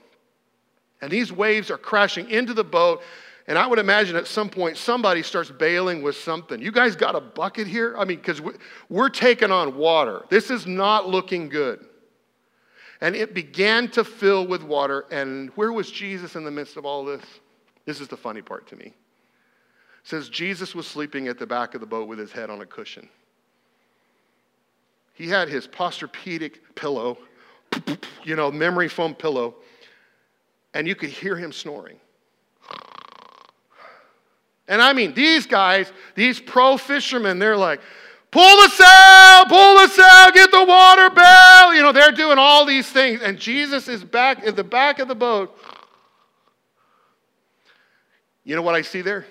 And 1.00 1.08
these 1.08 1.30
waves 1.30 1.70
are 1.70 1.78
crashing 1.78 2.28
into 2.30 2.52
the 2.52 2.64
boat 2.64 3.02
and 3.48 3.56
I 3.56 3.66
would 3.66 3.78
imagine 3.78 4.16
at 4.16 4.26
some 4.26 4.48
point 4.48 4.76
somebody 4.76 5.22
starts 5.22 5.50
bailing 5.50 6.02
with 6.02 6.16
something. 6.16 6.60
You 6.60 6.72
guys 6.72 6.96
got 6.96 7.14
a 7.14 7.20
bucket 7.20 7.68
here? 7.68 7.94
I 7.96 8.04
mean, 8.04 8.18
because 8.18 8.40
we're 8.88 9.08
taking 9.08 9.52
on 9.52 9.76
water. 9.76 10.24
This 10.30 10.50
is 10.50 10.66
not 10.66 11.08
looking 11.08 11.48
good. 11.48 11.86
And 13.00 13.14
it 13.14 13.34
began 13.34 13.88
to 13.90 14.02
fill 14.02 14.46
with 14.46 14.62
water. 14.62 15.04
And 15.12 15.50
where 15.50 15.72
was 15.72 15.90
Jesus 15.90 16.34
in 16.34 16.44
the 16.44 16.50
midst 16.50 16.76
of 16.76 16.84
all 16.84 17.04
this? 17.04 17.22
This 17.84 18.00
is 18.00 18.08
the 18.08 18.16
funny 18.16 18.42
part 18.42 18.66
to 18.68 18.76
me. 18.76 18.86
It 18.86 18.94
says 20.02 20.28
Jesus 20.28 20.74
was 20.74 20.86
sleeping 20.86 21.28
at 21.28 21.38
the 21.38 21.46
back 21.46 21.74
of 21.74 21.80
the 21.80 21.86
boat 21.86 22.08
with 22.08 22.18
his 22.18 22.32
head 22.32 22.50
on 22.50 22.62
a 22.62 22.66
cushion. 22.66 23.08
He 25.14 25.28
had 25.28 25.48
his 25.48 25.68
Posturepedic 25.68 26.56
pillow, 26.74 27.16
you 28.24 28.34
know, 28.34 28.50
memory 28.50 28.88
foam 28.88 29.14
pillow, 29.14 29.54
and 30.74 30.88
you 30.88 30.94
could 30.94 31.10
hear 31.10 31.36
him 31.36 31.52
snoring. 31.52 31.98
And 34.68 34.82
I 34.82 34.92
mean, 34.92 35.14
these 35.14 35.46
guys, 35.46 35.92
these 36.14 36.40
pro 36.40 36.76
fishermen, 36.76 37.38
they're 37.38 37.56
like, 37.56 37.80
pull 38.30 38.62
the 38.62 38.68
sail, 38.68 39.44
pull 39.46 39.78
the 39.78 39.88
sail, 39.88 40.32
get 40.32 40.50
the 40.50 40.64
water 40.64 41.10
bell. 41.10 41.74
You 41.74 41.82
know, 41.82 41.92
they're 41.92 42.12
doing 42.12 42.38
all 42.38 42.66
these 42.66 42.88
things. 42.88 43.20
And 43.22 43.38
Jesus 43.38 43.88
is 43.88 44.02
back 44.02 44.42
in 44.42 44.54
the 44.54 44.64
back 44.64 44.98
of 44.98 45.08
the 45.08 45.14
boat. 45.14 45.56
You 48.44 48.54
know 48.56 48.62
what 48.62 48.74
I 48.74 48.82
see 48.82 49.02
there? 49.02 49.26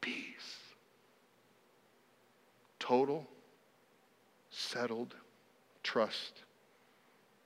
Peace. 0.00 0.58
Total, 2.78 3.26
settled 4.50 5.14
trust 5.82 6.42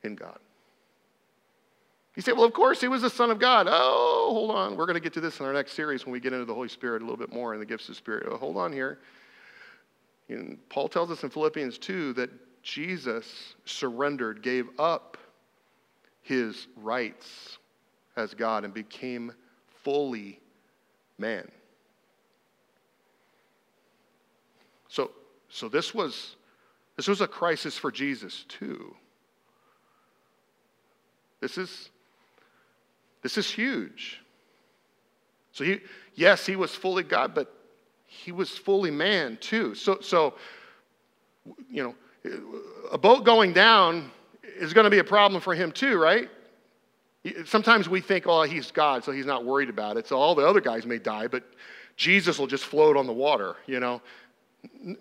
in 0.03 0.15
God. 0.15 0.39
You 2.19 2.23
say, 2.23 2.33
well, 2.33 2.47
of 2.47 2.53
course, 2.53 2.81
he 2.81 2.89
was 2.89 3.03
the 3.03 3.11
Son 3.11 3.31
of 3.31 3.39
God. 3.39 3.69
Oh, 3.71 4.31
hold 4.33 4.51
on. 4.51 4.77
We're 4.77 4.87
going 4.87 4.95
to 4.95 5.01
get 5.01 5.13
to 5.13 5.21
this 5.21 5.39
in 5.39 5.47
our 5.47 5.53
next 5.53 5.75
series 5.75 6.05
when 6.05 6.13
we 6.13 6.19
get 6.19 6.33
into 6.33 6.47
the 6.47 6.53
Holy 6.53 6.67
Spirit 6.67 7.01
a 7.01 7.05
little 7.05 7.17
bit 7.17 7.33
more 7.33 7.53
and 7.53 7.63
the 7.63 7.65
gifts 7.65 7.85
of 7.85 7.91
the 7.91 7.95
Spirit. 7.95 8.27
Oh, 8.29 8.37
hold 8.37 8.57
on 8.57 8.73
here. 8.73 8.99
And 10.29 10.59
Paul 10.69 10.89
tells 10.89 11.13
us 11.13 11.23
in 11.23 11.31
Philippians 11.31 11.79
2 11.79 12.15
that 12.15 12.29
Jesus 12.65 13.55
surrendered, 13.67 14.43
gave 14.43 14.67
up 14.81 15.17
his 16.23 16.67
rights 16.75 17.59
as 18.17 18.35
God, 18.35 18.65
and 18.65 18.75
became 18.75 19.31
fully 19.85 20.41
man. 21.19 21.49
So, 24.89 25.13
so 25.49 25.69
this 25.69 25.95
was 25.95 26.35
this 26.97 27.07
was 27.07 27.21
a 27.21 27.29
crisis 27.29 27.79
for 27.79 27.93
Jesus 27.93 28.45
too. 28.49 28.97
This 31.41 31.57
is 31.57 31.91
this 33.23 33.39
is 33.39 33.51
huge. 33.51 34.21
So 35.53 35.65
he, 35.65 35.81
yes, 36.15 36.47
he 36.47 36.57
was 36.57 36.75
fully 36.75 37.03
God, 37.03 37.35
but 37.35 37.53
he 38.07 38.33
was 38.33 38.51
fully 38.51 38.91
man 38.91 39.39
too. 39.41 39.75
So, 39.75 39.99
so, 40.01 40.35
you 41.71 41.83
know, 41.83 41.95
a 42.93 42.99
boat 42.99 43.25
going 43.25 43.53
down 43.53 44.11
is 44.59 44.73
going 44.73 44.85
to 44.85 44.91
be 44.91 44.99
a 44.99 45.05
problem 45.05 45.41
for 45.41 45.55
him 45.55 45.73
too, 45.73 45.99
right? 45.99 46.29
Sometimes 47.45 47.89
we 47.89 48.01
think, 48.01 48.27
oh, 48.27 48.43
he's 48.43 48.71
God, 48.71 49.05
so 49.05 49.13
he's 49.13 49.27
not 49.27 49.45
worried 49.45 49.69
about 49.69 49.97
it. 49.97 50.07
So 50.07 50.17
all 50.17 50.35
the 50.35 50.47
other 50.47 50.61
guys 50.61 50.87
may 50.87 50.99
die, 50.99 51.27
but 51.27 51.45
Jesus 51.97 52.39
will 52.39 52.47
just 52.47 52.65
float 52.65 52.97
on 52.97 53.07
the 53.07 53.13
water, 53.13 53.57
you 53.67 53.81
know? 53.81 54.01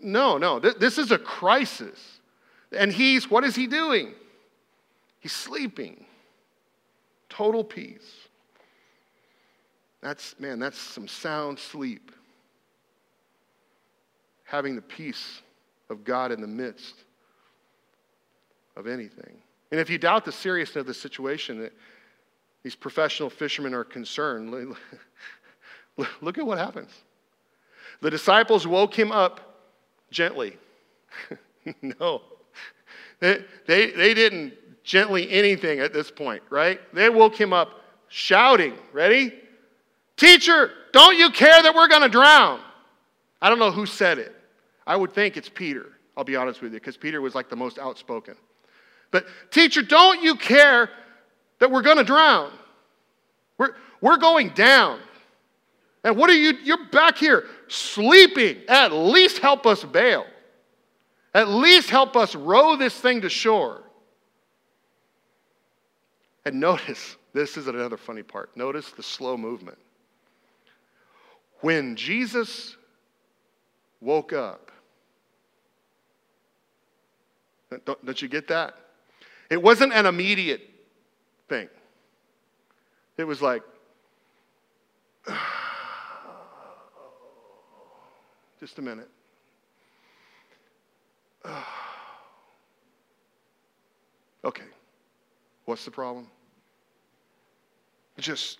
No, 0.01 0.37
no. 0.37 0.59
This 0.59 0.97
is 0.97 1.11
a 1.11 1.17
crisis. 1.17 2.19
And 2.71 2.91
he's, 2.91 3.29
what 3.29 3.43
is 3.43 3.55
he 3.55 3.67
doing? 3.67 4.13
He's 5.19 5.31
sleeping. 5.31 6.05
Total 7.37 7.63
peace. 7.63 8.27
That's, 10.01 10.39
man, 10.39 10.57
that's 10.57 10.79
some 10.79 11.07
sound 11.07 11.59
sleep. 11.59 12.11
Having 14.45 14.75
the 14.75 14.81
peace 14.81 15.43
of 15.91 16.03
God 16.03 16.31
in 16.31 16.41
the 16.41 16.47
midst 16.47 16.95
of 18.75 18.87
anything. 18.87 19.37
And 19.69 19.79
if 19.79 19.87
you 19.87 19.99
doubt 19.99 20.25
the 20.25 20.31
seriousness 20.31 20.77
of 20.77 20.87
the 20.87 20.95
situation 20.95 21.61
that 21.61 21.73
these 22.63 22.73
professional 22.73 23.29
fishermen 23.29 23.75
are 23.75 23.83
concerned, 23.83 24.75
look 26.21 26.37
at 26.39 26.45
what 26.45 26.57
happens. 26.57 26.89
The 28.01 28.09
disciples 28.09 28.65
woke 28.65 28.97
him 28.97 29.11
up 29.11 29.59
gently. 30.09 30.57
no. 31.99 32.23
They, 33.19 33.43
they, 33.67 33.91
they 33.91 34.15
didn't 34.15 34.53
gently 34.87 35.29
anything 35.29 35.79
at 35.79 35.91
this 35.91 36.09
point, 36.09 36.41
right? 36.49 36.79
They 36.93 37.09
woke 37.09 37.35
him 37.35 37.51
up 37.51 37.81
shouting, 38.07 38.73
ready? 38.93 39.33
Teacher, 40.15 40.71
don't 40.93 41.17
you 41.17 41.29
care 41.29 41.61
that 41.61 41.75
we're 41.75 41.89
going 41.89 42.03
to 42.03 42.09
drown? 42.09 42.61
I 43.41 43.49
don't 43.49 43.59
know 43.59 43.69
who 43.69 43.85
said 43.85 44.17
it. 44.17 44.33
I 44.87 44.95
would 44.95 45.11
think 45.11 45.35
it's 45.35 45.49
Peter, 45.49 45.87
I'll 46.15 46.23
be 46.23 46.37
honest 46.37 46.61
with 46.61 46.71
you, 46.71 46.79
because 46.79 46.95
Peter 46.95 47.19
was 47.19 47.35
like 47.35 47.49
the 47.49 47.55
most 47.55 47.77
outspoken. 47.77 48.35
But, 49.11 49.27
teacher, 49.51 49.81
don't 49.81 50.23
you 50.23 50.35
care 50.35 50.89
that 51.59 51.69
we're 51.69 51.81
going 51.81 51.97
to 51.97 52.05
drown? 52.05 52.53
We're, 53.57 53.75
we're 53.99 54.17
going 54.17 54.51
down. 54.51 54.99
And 56.05 56.15
what 56.15 56.29
are 56.29 56.33
you? 56.33 56.53
You're 56.63 56.85
back 56.91 57.17
here 57.17 57.43
sleeping. 57.67 58.59
At 58.69 58.93
least 58.93 59.39
help 59.39 59.65
us 59.65 59.83
bail. 59.83 60.25
At 61.33 61.49
least 61.49 61.89
help 61.89 62.15
us 62.15 62.35
row 62.35 62.77
this 62.77 62.97
thing 62.97 63.21
to 63.21 63.29
shore. 63.29 63.81
And 66.47 66.61
notice, 66.61 67.17
this 67.33 67.57
is 67.57 67.67
another 67.67 67.97
funny 67.97 68.23
part. 68.23 68.55
Notice 68.55 68.91
the 68.91 69.03
slow 69.03 69.35
movement. 69.35 69.77
When 71.59 71.97
Jesus 71.97 72.77
woke 73.99 74.31
up, 74.31 74.71
don't, 77.83 78.05
don't 78.05 78.21
you 78.21 78.29
get 78.29 78.47
that? 78.47 78.75
It 79.49 79.61
wasn't 79.61 79.91
an 79.91 80.05
immediate 80.05 80.61
thing. 81.49 81.67
It 83.17 83.25
was 83.25 83.41
like, 83.41 83.63
just 88.61 88.79
a 88.79 88.81
minute. 88.81 89.09
okay, 94.45 94.63
what's 95.65 95.83
the 95.83 95.91
problem? 95.91 96.29
Just 98.19 98.59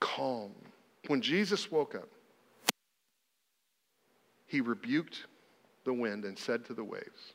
calm. 0.00 0.52
When 1.08 1.20
Jesus 1.20 1.70
woke 1.70 1.94
up, 1.94 2.08
he 4.46 4.60
rebuked 4.60 5.26
the 5.84 5.92
wind 5.92 6.24
and 6.24 6.38
said 6.38 6.64
to 6.66 6.74
the 6.74 6.84
waves, 6.84 7.34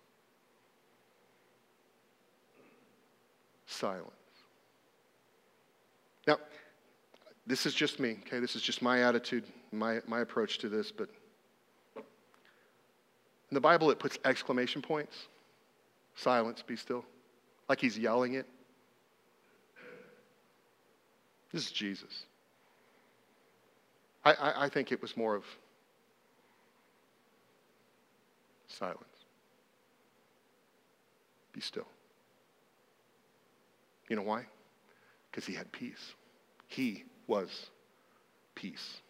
Silence. 3.65 4.11
Now, 6.25 6.37
this 7.45 7.65
is 7.65 7.73
just 7.73 7.99
me, 7.99 8.17
okay? 8.25 8.39
This 8.39 8.55
is 8.55 8.61
just 8.61 8.81
my 8.81 9.03
attitude, 9.03 9.43
my, 9.71 9.99
my 10.07 10.21
approach 10.21 10.57
to 10.59 10.69
this, 10.69 10.91
but 10.91 11.09
in 11.95 13.55
the 13.55 13.61
Bible 13.61 13.91
it 13.91 13.99
puts 13.99 14.17
exclamation 14.25 14.81
points. 14.81 15.27
Silence, 16.15 16.61
be 16.61 16.75
still. 16.75 17.05
Like 17.69 17.79
he's 17.79 17.97
yelling 17.97 18.33
it. 18.35 18.45
This 21.51 21.65
is 21.65 21.71
Jesus. 21.71 22.25
I, 24.23 24.33
I, 24.33 24.65
I 24.65 24.69
think 24.69 24.91
it 24.91 25.01
was 25.01 25.15
more 25.15 25.35
of 25.35 25.45
silence. 28.67 29.01
Be 31.53 31.61
still. 31.61 31.87
You 34.09 34.15
know 34.15 34.23
why? 34.23 34.45
Because 35.31 35.45
he 35.45 35.53
had 35.53 35.71
peace. 35.71 36.13
He 36.67 37.05
was 37.27 37.69
peace. 38.55 39.01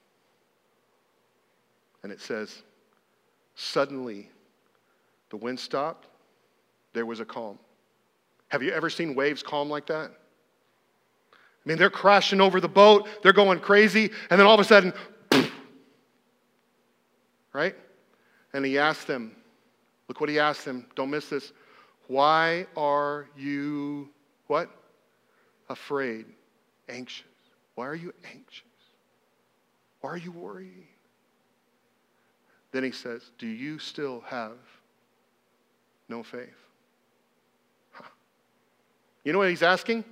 And 2.04 2.12
it 2.12 2.22
says, 2.22 2.64
suddenly 3.56 4.30
the 5.30 5.38
wind 5.38 5.60
stopped, 5.60 6.08
there 6.94 7.06
was 7.06 7.20
a 7.20 7.26
calm. 7.26 7.60
Have 8.50 8.64
you 8.64 8.72
ever 8.72 8.90
seen 8.90 9.14
waves 9.14 9.44
calm 9.44 9.70
like 9.70 9.88
that? 9.88 10.12
I 11.68 11.70
mean, 11.70 11.80
they're 11.80 11.90
crashing 11.90 12.40
over 12.40 12.62
the 12.62 12.70
boat, 12.70 13.10
they're 13.22 13.34
going 13.34 13.60
crazy, 13.60 14.10
and 14.30 14.40
then 14.40 14.48
all 14.48 14.54
of 14.54 14.60
a 14.62 14.64
sudden, 14.64 14.94
right? 17.52 17.76
And 18.54 18.66
he 18.66 18.78
asked 18.78 19.06
them, 19.06 19.36
look 20.08 20.22
what 20.22 20.30
he 20.30 20.40
asked 20.40 20.64
them, 20.64 20.86
don't 20.96 21.10
miss 21.10 21.28
this. 21.28 21.52
Why 22.08 22.68
are 22.78 23.28
you 23.36 24.08
what? 24.48 24.70
Afraid, 25.68 26.28
anxious. 26.88 27.26
Why 27.76 27.88
are 27.88 27.96
you 27.96 28.14
anxious? 28.34 28.64
Why 30.00 30.12
are 30.12 30.18
you 30.18 30.32
worried? 30.32 30.88
Then 32.72 32.86
he 32.86 32.92
says, 32.92 33.32
Do 33.38 33.48
you 33.48 33.78
still 33.78 34.22
have 34.22 34.56
no 36.08 36.24
faith? 36.24 36.48
Huh. 37.92 38.06
You 39.26 39.34
know 39.34 39.40
what 39.40 39.50
he's 39.50 39.64
asking? 39.64 40.06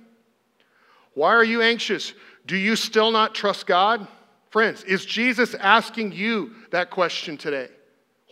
Why 1.16 1.34
are 1.34 1.44
you 1.44 1.62
anxious? 1.62 2.12
Do 2.44 2.58
you 2.58 2.76
still 2.76 3.10
not 3.10 3.34
trust 3.34 3.66
God? 3.66 4.06
Friends, 4.50 4.84
is 4.84 5.06
Jesus 5.06 5.54
asking 5.54 6.12
you 6.12 6.52
that 6.72 6.90
question 6.90 7.38
today? 7.38 7.68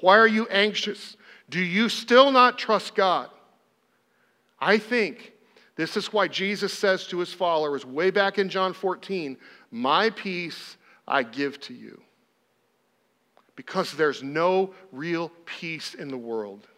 Why 0.03 0.18
are 0.18 0.28
you 0.28 0.47
anxious? 0.49 1.16
Do 1.49 1.61
you 1.61 1.89
still 1.89 2.30
not 2.30 2.59
trust 2.59 2.95
God? 2.95 3.30
I 4.61 4.76
think 4.76 5.32
this 5.76 5.97
is 5.97 6.12
why 6.12 6.28
Jesus 6.28 6.74
says 6.74 7.07
to 7.07 7.20
his 7.20 7.32
followers, 7.32 7.87
way 7.87 8.11
back 8.11 8.39
in 8.39 8.51
John 8.51 8.74
14, 8.74 9.39
My 9.70 10.11
peace 10.11 10.76
I 11.09 11.22
give 11.22 11.59
to 11.62 11.72
you. 11.72 12.03
Because 13.57 13.93
there's 13.93 14.22
no 14.22 14.74
real 14.93 15.32
peace 15.47 15.95
in 15.95 16.09
the 16.09 16.18
world. 16.18 16.68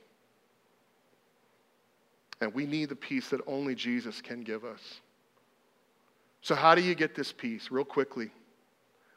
And 2.41 2.55
we 2.55 2.65
need 2.65 2.91
the 2.91 2.95
peace 2.95 3.31
that 3.31 3.41
only 3.49 3.75
Jesus 3.75 4.21
can 4.21 4.43
give 4.43 4.65
us. 4.65 5.01
So, 6.43 6.55
how 6.55 6.74
do 6.74 6.82
you 6.82 6.95
get 6.95 7.14
this 7.14 7.32
peace? 7.32 7.70
Real 7.70 7.84
quickly. 7.84 8.30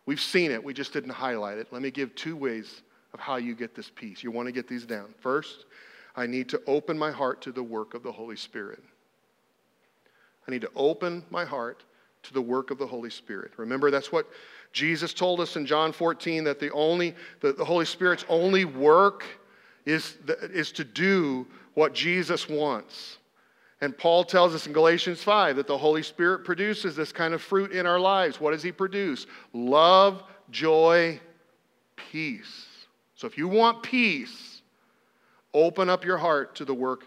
We've 0.05 0.19
seen 0.19 0.49
it, 0.49 0.63
we 0.63 0.73
just 0.73 0.91
didn't 0.91 1.11
highlight 1.11 1.59
it. 1.59 1.67
Let 1.71 1.83
me 1.83 1.91
give 1.91 2.15
two 2.15 2.35
ways 2.35 2.81
of 3.13 3.19
how 3.19 3.35
you 3.35 3.53
get 3.53 3.75
this 3.75 3.91
peace. 3.93 4.23
You 4.23 4.31
want 4.31 4.47
to 4.47 4.51
get 4.51 4.67
these 4.67 4.85
down. 4.85 5.13
First, 5.19 5.65
I 6.15 6.25
need 6.25 6.49
to 6.49 6.61
open 6.65 6.97
my 6.97 7.11
heart 7.11 7.41
to 7.43 7.51
the 7.51 7.61
work 7.61 7.93
of 7.93 8.01
the 8.01 8.11
Holy 8.11 8.35
Spirit. 8.35 8.83
I 10.47 10.51
need 10.51 10.61
to 10.61 10.71
open 10.75 11.23
my 11.29 11.45
heart 11.45 11.83
to 12.23 12.33
the 12.33 12.41
work 12.41 12.71
of 12.71 12.77
the 12.77 12.87
Holy 12.87 13.09
Spirit. 13.09 13.51
Remember, 13.57 13.91
that's 13.91 14.11
what 14.11 14.27
Jesus 14.73 15.13
told 15.13 15.39
us 15.39 15.55
in 15.55 15.65
John 15.65 15.91
14 15.91 16.43
that 16.43 16.59
the 16.59 16.71
only 16.71 17.15
the, 17.41 17.53
the 17.53 17.65
Holy 17.65 17.85
Spirit's 17.85 18.25
only 18.29 18.65
work 18.65 19.23
is, 19.85 20.17
the, 20.25 20.37
is 20.51 20.71
to 20.73 20.83
do 20.83 21.47
what 21.73 21.93
Jesus 21.93 22.49
wants. 22.49 23.19
And 23.81 23.97
Paul 23.97 24.25
tells 24.25 24.53
us 24.53 24.67
in 24.67 24.73
Galatians 24.73 25.23
5 25.23 25.55
that 25.55 25.67
the 25.67 25.77
Holy 25.77 26.03
Spirit 26.03 26.43
produces 26.43 26.95
this 26.95 27.11
kind 27.11 27.33
of 27.33 27.41
fruit 27.41 27.71
in 27.71 27.85
our 27.85 27.99
lives. 27.99 28.39
What 28.39 28.51
does 28.51 28.63
he 28.63 28.71
produce? 28.71 29.25
Love, 29.53 30.23
joy, 30.51 31.19
peace. 31.95 32.65
So 33.15 33.25
if 33.25 33.37
you 33.37 33.47
want 33.47 33.81
peace, 33.83 34.61
open 35.53 35.89
up 35.89 36.03
your 36.03 36.17
heart 36.17 36.55
to 36.55 36.65
the 36.65 36.73
work 36.73 37.05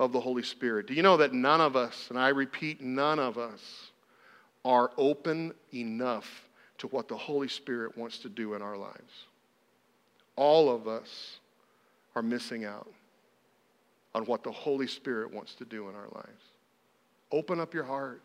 of 0.00 0.12
the 0.12 0.20
Holy 0.20 0.42
Spirit. 0.42 0.86
Do 0.86 0.94
you 0.94 1.02
know 1.02 1.18
that 1.18 1.32
none 1.32 1.60
of 1.60 1.76
us, 1.76 2.06
and 2.08 2.18
I 2.18 2.28
repeat, 2.28 2.80
none 2.80 3.18
of 3.18 3.36
us, 3.36 3.90
are 4.64 4.90
open 4.96 5.52
enough 5.74 6.48
to 6.78 6.86
what 6.88 7.06
the 7.06 7.16
Holy 7.16 7.48
Spirit 7.48 7.96
wants 7.98 8.18
to 8.20 8.30
do 8.30 8.54
in 8.54 8.62
our 8.62 8.78
lives? 8.78 9.26
All 10.36 10.74
of 10.74 10.88
us 10.88 11.38
are 12.16 12.22
missing 12.22 12.64
out 12.64 12.90
on 14.14 14.24
what 14.24 14.42
the 14.42 14.52
Holy 14.52 14.86
Spirit 14.86 15.32
wants 15.32 15.54
to 15.56 15.64
do 15.64 15.88
in 15.88 15.94
our 15.94 16.08
lives. 16.14 16.42
Open 17.32 17.58
up 17.58 17.74
your 17.74 17.84
heart. 17.84 18.22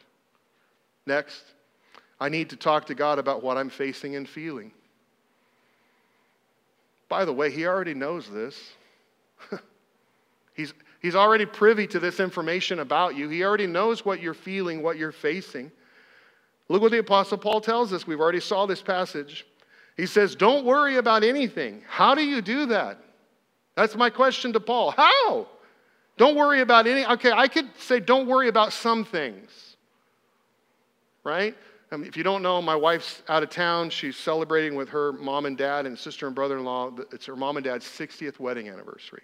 Next, 1.06 1.44
I 2.20 2.30
need 2.30 2.50
to 2.52 2.56
talk 2.56 2.86
to 2.88 2.96
God 2.96 3.18
about 3.18 3.42
what 3.42 3.58
I'm 3.58 3.70
facing 3.70 4.16
and 4.16 4.28
feeling. 4.28 4.72
By 7.08 7.26
the 7.26 7.34
way, 7.34 7.50
He 7.50 7.66
already 7.66 7.96
knows 7.96 8.30
this. 8.30 8.56
he's, 10.54 10.74
he's 11.02 11.16
already 11.16 11.46
privy 11.46 11.88
to 11.88 12.00
this 12.00 12.20
information 12.20 12.80
about 12.80 13.16
you. 13.16 13.30
He 13.30 13.44
already 13.44 13.68
knows 13.68 14.06
what 14.06 14.22
you're 14.22 14.34
feeling, 14.36 14.84
what 14.84 14.98
you're 14.98 15.12
facing. 15.12 15.72
Look 16.68 16.84
what 16.84 16.92
the 16.92 17.00
Apostle 17.00 17.40
Paul 17.40 17.62
tells 17.62 17.92
us. 17.94 18.06
We've 18.06 18.20
already 18.20 18.42
saw 18.42 18.68
this 18.68 18.82
passage. 18.82 19.48
He 19.98 20.06
says, 20.06 20.36
Don't 20.36 20.66
worry 20.66 20.98
about 20.98 21.24
anything. 21.24 21.82
How 21.88 22.14
do 22.14 22.24
you 22.24 22.42
do 22.42 22.68
that? 22.68 23.00
That's 23.76 23.96
my 23.96 24.10
question 24.10 24.54
to 24.54 24.60
Paul. 24.60 24.92
How? 24.92 25.48
Don't 26.20 26.36
worry 26.36 26.60
about 26.60 26.86
any. 26.86 27.06
Okay, 27.06 27.32
I 27.32 27.48
could 27.48 27.70
say, 27.80 28.02
don't 28.02 28.28
worry 28.28 28.50
about 28.50 28.74
some 28.74 29.06
things, 29.06 29.78
right? 31.24 31.56
I 31.94 31.96
mean, 31.96 32.08
if 32.08 32.18
you 32.18 32.24
don't 32.24 32.44
know, 32.44 32.62
my 32.62 32.76
wife's 32.76 33.24
out 33.30 33.42
of 33.42 33.50
town. 33.50 33.90
She's 33.90 34.18
celebrating 34.18 34.76
with 34.76 34.90
her 34.90 35.14
mom 35.14 35.46
and 35.46 35.58
dad 35.58 35.86
and 35.86 35.98
sister 35.98 36.28
and 36.28 36.36
brother 36.36 36.58
in 36.58 36.66
law. 36.66 36.92
It's 37.14 37.26
her 37.26 37.38
mom 37.38 37.56
and 37.56 37.64
dad's 37.64 37.86
60th 37.86 38.38
wedding 38.38 38.68
anniversary. 38.68 39.24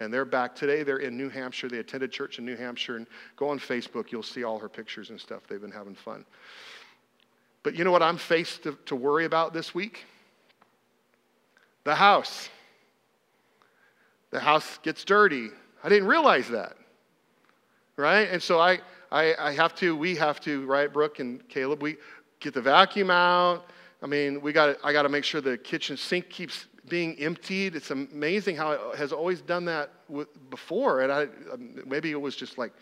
And 0.00 0.12
they're 0.12 0.24
back 0.24 0.54
today. 0.54 0.82
They're 0.82 0.96
in 0.96 1.18
New 1.18 1.28
Hampshire. 1.28 1.68
They 1.68 1.78
attended 1.78 2.10
church 2.10 2.38
in 2.38 2.46
New 2.46 2.56
Hampshire. 2.56 2.96
And 2.96 3.06
go 3.36 3.50
on 3.50 3.58
Facebook, 3.58 4.10
you'll 4.10 4.22
see 4.22 4.42
all 4.42 4.58
her 4.58 4.70
pictures 4.70 5.10
and 5.10 5.20
stuff. 5.20 5.42
They've 5.46 5.60
been 5.60 5.70
having 5.70 5.94
fun. 5.94 6.24
But 7.62 7.74
you 7.74 7.84
know 7.84 7.92
what 7.92 8.02
I'm 8.02 8.16
faced 8.16 8.62
to, 8.62 8.78
to 8.86 8.96
worry 8.96 9.26
about 9.26 9.52
this 9.52 9.74
week? 9.74 10.06
The 11.84 11.94
house. 11.94 12.48
The 14.30 14.40
house 14.40 14.78
gets 14.82 15.04
dirty. 15.04 15.50
I 15.82 15.88
didn't 15.88 16.08
realize 16.08 16.48
that. 16.48 16.76
Right? 17.96 18.28
And 18.30 18.42
so 18.42 18.58
I, 18.58 18.80
I, 19.10 19.34
I 19.38 19.52
have 19.52 19.74
to, 19.76 19.96
we 19.96 20.16
have 20.16 20.40
to, 20.40 20.64
right, 20.66 20.90
Brooke 20.92 21.18
and 21.18 21.46
Caleb, 21.48 21.82
we 21.82 21.96
get 22.40 22.54
the 22.54 22.62
vacuum 22.62 23.10
out. 23.10 23.66
I 24.02 24.06
mean, 24.06 24.40
we 24.40 24.52
got 24.52 24.76
I 24.82 24.92
got 24.92 25.02
to 25.02 25.08
make 25.08 25.24
sure 25.24 25.40
the 25.40 25.56
kitchen 25.56 25.96
sink 25.96 26.28
keeps 26.28 26.66
being 26.88 27.16
emptied. 27.20 27.76
It's 27.76 27.90
amazing 27.90 28.56
how 28.56 28.72
it 28.72 28.98
has 28.98 29.12
always 29.12 29.40
done 29.40 29.64
that 29.66 29.90
with, 30.08 30.28
before. 30.50 31.02
And 31.02 31.12
I, 31.12 31.22
um, 31.52 31.82
maybe 31.86 32.10
it 32.10 32.20
was 32.20 32.34
just 32.34 32.58
like 32.58 32.72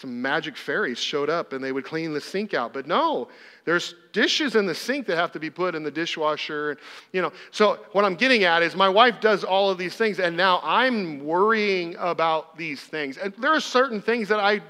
some 0.00 0.20
magic 0.20 0.56
fairies 0.56 0.98
showed 0.98 1.30
up 1.30 1.52
and 1.52 1.62
they 1.62 1.70
would 1.70 1.84
clean 1.84 2.12
the 2.12 2.20
sink 2.20 2.52
out. 2.52 2.72
But 2.72 2.86
no, 2.88 3.28
there's 3.64 3.94
dishes 4.12 4.56
in 4.56 4.66
the 4.66 4.74
sink 4.74 5.06
that 5.06 5.16
have 5.16 5.30
to 5.32 5.38
be 5.38 5.50
put 5.50 5.74
in 5.74 5.84
the 5.84 5.90
dishwasher. 5.90 6.78
You 7.12 7.22
know, 7.22 7.32
so 7.52 7.78
what 7.92 8.04
I'm 8.04 8.16
getting 8.16 8.42
at 8.42 8.62
is 8.62 8.74
my 8.74 8.88
wife 8.88 9.20
does 9.20 9.44
all 9.44 9.70
of 9.70 9.78
these 9.78 9.94
things, 9.94 10.18
and 10.18 10.36
now 10.36 10.60
I'm 10.64 11.24
worrying 11.24 11.94
about 11.98 12.58
these 12.58 12.80
things. 12.80 13.18
And 13.18 13.32
there 13.38 13.52
are 13.52 13.60
certain 13.60 14.02
things 14.02 14.28
that 14.28 14.40
I 14.40 14.60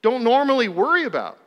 don't 0.00 0.24
normally 0.24 0.68
worry 0.68 1.04
about. 1.04 1.38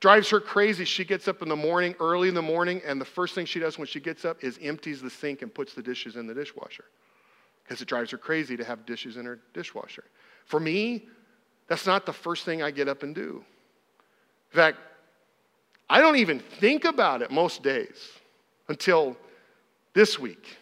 Drives 0.00 0.30
her 0.30 0.40
crazy. 0.40 0.84
She 0.84 1.04
gets 1.04 1.28
up 1.28 1.42
in 1.42 1.48
the 1.48 1.56
morning, 1.56 1.94
early 2.00 2.28
in 2.28 2.34
the 2.34 2.40
morning, 2.40 2.80
and 2.86 3.00
the 3.00 3.04
first 3.04 3.34
thing 3.34 3.44
she 3.44 3.58
does 3.58 3.78
when 3.78 3.86
she 3.86 4.00
gets 4.00 4.24
up 4.24 4.42
is 4.42 4.58
empties 4.62 5.02
the 5.02 5.10
sink 5.10 5.42
and 5.42 5.52
puts 5.52 5.74
the 5.74 5.82
dishes 5.82 6.16
in 6.16 6.26
the 6.26 6.34
dishwasher. 6.34 6.84
Because 7.64 7.82
it 7.82 7.88
drives 7.88 8.12
her 8.12 8.18
crazy 8.18 8.56
to 8.56 8.64
have 8.64 8.86
dishes 8.86 9.18
in 9.18 9.26
her 9.26 9.40
dishwasher. 9.52 10.04
For 10.46 10.58
me, 10.58 11.08
that's 11.68 11.86
not 11.86 12.06
the 12.06 12.12
first 12.12 12.44
thing 12.44 12.62
I 12.62 12.70
get 12.70 12.88
up 12.88 13.02
and 13.02 13.14
do. 13.14 13.44
In 14.52 14.56
fact, 14.56 14.78
I 15.90 16.00
don't 16.00 16.16
even 16.16 16.40
think 16.40 16.84
about 16.84 17.22
it 17.22 17.30
most 17.30 17.62
days 17.62 18.08
until 18.68 19.16
this 19.94 20.18
week. 20.18 20.58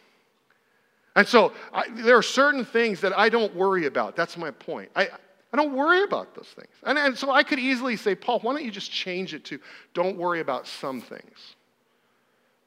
And 1.15 1.27
so 1.27 1.53
I, 1.73 1.89
there 1.91 2.17
are 2.17 2.23
certain 2.23 2.65
things 2.65 3.01
that 3.01 3.17
I 3.17 3.29
don't 3.29 3.55
worry 3.55 3.87
about. 3.87 4.17
That's 4.17 4.37
my 4.37 4.51
point. 4.51 4.91
I, 4.95 5.09
I 5.53 5.57
don't 5.57 5.73
worry 5.73 6.03
about 6.03 6.35
those 6.35 6.49
things. 6.49 6.69
And, 6.83 6.99
and 6.99 7.17
so 7.17 7.31
I 7.31 7.43
could 7.43 7.59
easily 7.59 7.97
say, 7.97 8.15
Paul, 8.15 8.41
why 8.41 8.53
don't 8.53 8.65
you 8.65 8.71
just 8.71 8.93
change 8.93 9.33
it 9.33 9.45
to 9.47 9.59
don't 9.95 10.17
worry 10.17 10.41
about 10.41 10.67
some 10.67 11.01
things? 11.01 11.55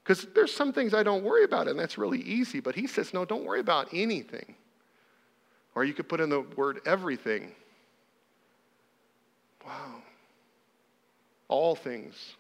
Because 0.04 0.26
there's 0.34 0.54
some 0.54 0.74
things 0.74 0.96
I 0.96 1.04
don't 1.04 1.24
worry 1.24 1.44
about, 1.44 1.68
and 1.68 1.80
that's 1.80 1.98
really 1.98 2.22
easy. 2.22 2.60
But 2.60 2.74
he 2.74 2.88
says, 2.88 3.14
no, 3.14 3.26
don't 3.26 3.46
worry 3.46 3.60
about 3.60 3.90
anything. 3.94 4.56
Or 5.76 5.84
you 5.84 5.94
could 5.94 6.10
put 6.10 6.20
in 6.20 6.30
the 6.30 6.42
word 6.58 6.80
everything. 6.86 7.52
Wow. 9.70 10.02
All 11.48 11.76
things. 11.76 12.36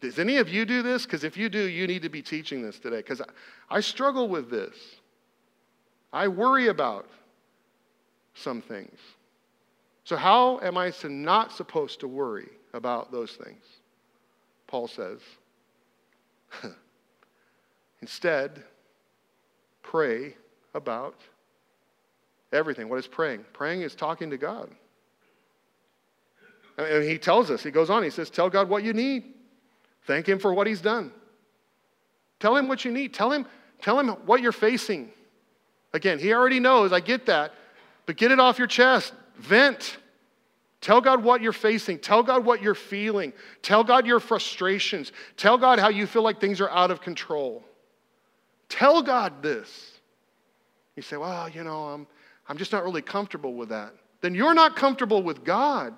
Does 0.00 0.18
any 0.20 0.36
of 0.36 0.48
you 0.48 0.64
do 0.64 0.82
this? 0.82 1.04
Because 1.04 1.24
if 1.24 1.36
you 1.36 1.48
do, 1.48 1.68
you 1.68 1.88
need 1.88 2.02
to 2.02 2.08
be 2.08 2.22
teaching 2.22 2.62
this 2.62 2.78
today. 2.78 2.98
Because 2.98 3.20
I, 3.20 3.26
I 3.68 3.80
struggle 3.80 4.28
with 4.28 4.48
this. 4.48 4.76
I 6.12 6.28
worry 6.28 6.68
about 6.68 7.08
some 8.34 8.62
things. 8.62 8.98
So, 10.04 10.16
how 10.16 10.60
am 10.60 10.76
I 10.76 10.90
to 10.90 11.08
not 11.08 11.52
supposed 11.52 12.00
to 12.00 12.08
worry 12.08 12.48
about 12.74 13.10
those 13.10 13.32
things? 13.32 13.64
Paul 14.66 14.88
says, 14.88 15.20
instead, 18.00 18.62
pray 19.82 20.36
about 20.74 21.16
Everything. 22.52 22.88
What 22.88 22.98
is 22.98 23.06
praying? 23.06 23.44
Praying 23.52 23.82
is 23.82 23.94
talking 23.94 24.30
to 24.30 24.36
God. 24.36 24.70
And 26.78 27.04
he 27.04 27.18
tells 27.18 27.50
us, 27.50 27.62
he 27.62 27.70
goes 27.70 27.90
on, 27.90 28.02
he 28.02 28.10
says, 28.10 28.30
Tell 28.30 28.50
God 28.50 28.68
what 28.68 28.82
you 28.82 28.92
need. 28.92 29.24
Thank 30.06 30.28
him 30.28 30.38
for 30.38 30.52
what 30.52 30.66
he's 30.66 30.80
done. 30.80 31.12
Tell 32.40 32.56
him 32.56 32.66
what 32.66 32.84
you 32.84 32.90
need. 32.90 33.14
Tell 33.14 33.30
him, 33.30 33.46
tell 33.80 33.98
him 33.98 34.08
what 34.26 34.40
you're 34.40 34.52
facing. 34.52 35.10
Again, 35.92 36.18
he 36.18 36.32
already 36.32 36.60
knows, 36.60 36.92
I 36.92 37.00
get 37.00 37.26
that, 37.26 37.52
but 38.06 38.16
get 38.16 38.32
it 38.32 38.40
off 38.40 38.58
your 38.58 38.66
chest. 38.66 39.12
Vent. 39.38 39.98
Tell 40.80 41.00
God 41.00 41.22
what 41.22 41.40
you're 41.40 41.52
facing. 41.52 42.00
Tell 42.00 42.24
God 42.24 42.44
what 42.44 42.60
you're 42.60 42.74
feeling. 42.74 43.32
Tell 43.62 43.84
God 43.84 44.04
your 44.04 44.18
frustrations. 44.18 45.12
Tell 45.36 45.56
God 45.56 45.78
how 45.78 45.88
you 45.88 46.08
feel 46.08 46.22
like 46.22 46.40
things 46.40 46.60
are 46.60 46.70
out 46.70 46.90
of 46.90 47.00
control. 47.00 47.62
Tell 48.68 49.02
God 49.02 49.42
this. 49.42 50.00
You 50.96 51.02
say, 51.02 51.16
well, 51.16 51.48
you 51.48 51.62
know, 51.62 51.84
I'm, 51.84 52.06
I'm 52.52 52.58
just 52.58 52.70
not 52.70 52.84
really 52.84 53.00
comfortable 53.00 53.54
with 53.54 53.70
that. 53.70 53.94
Then 54.20 54.34
you're 54.34 54.52
not 54.52 54.76
comfortable 54.76 55.22
with 55.22 55.42
God. 55.42 55.94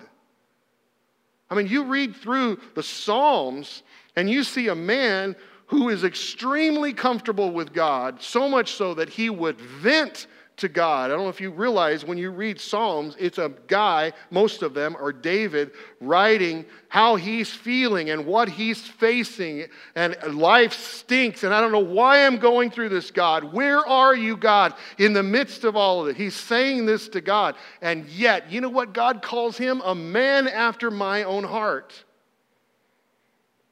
I 1.49 1.55
mean, 1.55 1.67
you 1.67 1.83
read 1.83 2.15
through 2.15 2.61
the 2.75 2.81
Psalms 2.81 3.83
and 4.15 4.29
you 4.29 4.41
see 4.45 4.69
a 4.69 4.75
man 4.75 5.35
who 5.65 5.89
is 5.89 6.05
extremely 6.05 6.93
comfortable 6.93 7.51
with 7.51 7.73
God, 7.73 8.21
so 8.21 8.47
much 8.47 8.71
so 8.71 8.93
that 8.93 9.09
he 9.09 9.29
would 9.29 9.59
vent 9.59 10.27
to 10.57 10.69
God. 10.69 11.11
I 11.11 11.15
don't 11.15 11.23
know 11.23 11.29
if 11.29 11.41
you 11.41 11.51
realize 11.51 12.05
when 12.05 12.17
you 12.17 12.31
read 12.31 12.59
Psalms, 12.59 13.15
it's 13.19 13.37
a 13.37 13.51
guy, 13.67 14.13
most 14.31 14.61
of 14.61 14.73
them 14.73 14.95
are 14.95 15.11
David, 15.11 15.71
writing 15.99 16.65
how 16.87 17.17
he's 17.17 17.49
feeling 17.49 18.09
and 18.09 18.25
what 18.25 18.47
he's 18.47 18.79
facing. 18.79 19.65
And 19.95 20.15
life 20.33 20.73
stinks. 20.73 21.43
And 21.43 21.53
I 21.53 21.59
don't 21.59 21.71
know 21.71 21.79
why 21.79 22.25
I'm 22.25 22.37
going 22.37 22.71
through 22.71 22.89
this, 22.89 23.11
God. 23.11 23.53
Where 23.53 23.85
are 23.85 24.15
you, 24.15 24.37
God, 24.37 24.73
in 24.97 25.13
the 25.13 25.23
midst 25.23 25.65
of 25.65 25.75
all 25.75 26.01
of 26.01 26.07
it? 26.07 26.15
He's 26.15 26.35
saying 26.35 26.85
this 26.85 27.09
to 27.09 27.21
God. 27.21 27.55
And 27.81 28.07
yet, 28.07 28.49
you 28.51 28.61
know 28.61 28.69
what 28.69 28.93
God 28.93 29.21
calls 29.21 29.57
him? 29.57 29.81
A 29.83 29.93
man 29.93 30.47
after 30.47 30.89
my 30.89 31.23
own 31.23 31.43
heart. 31.43 31.93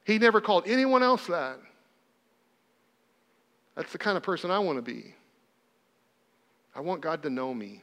He 0.04 0.18
never 0.18 0.42
called 0.42 0.64
anyone 0.66 1.02
else 1.02 1.26
that. 1.28 1.58
That's 3.74 3.90
the 3.90 3.98
kind 3.98 4.16
of 4.16 4.22
person 4.22 4.50
I 4.50 4.58
want 4.58 4.76
to 4.76 4.82
be. 4.82 5.14
I 6.74 6.80
want 6.80 7.00
God 7.00 7.22
to 7.22 7.30
know 7.30 7.54
me. 7.54 7.82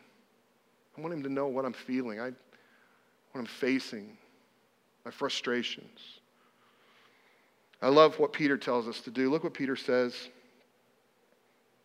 I 0.97 1.01
want 1.01 1.13
Him 1.13 1.23
to 1.23 1.29
know 1.29 1.47
what 1.47 1.65
I'm 1.65 1.73
feeling, 1.73 2.19
I, 2.19 2.25
what 2.25 3.35
I'm 3.35 3.45
facing, 3.45 4.17
my 5.05 5.11
frustrations. 5.11 5.99
I 7.81 7.87
love 7.87 8.19
what 8.19 8.33
Peter 8.33 8.57
tells 8.57 8.87
us 8.87 9.01
to 9.01 9.11
do. 9.11 9.29
Look 9.31 9.43
what 9.43 9.53
Peter 9.53 9.75
says 9.75 10.29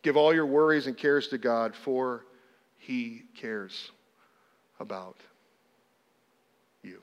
Give 0.03 0.15
all 0.15 0.33
your 0.33 0.45
worries 0.45 0.87
and 0.87 0.95
cares 0.95 1.27
to 1.29 1.37
God, 1.37 1.75
for 1.75 2.23
he 2.77 3.23
cares 3.35 3.91
about 4.79 5.17
you. 6.83 7.01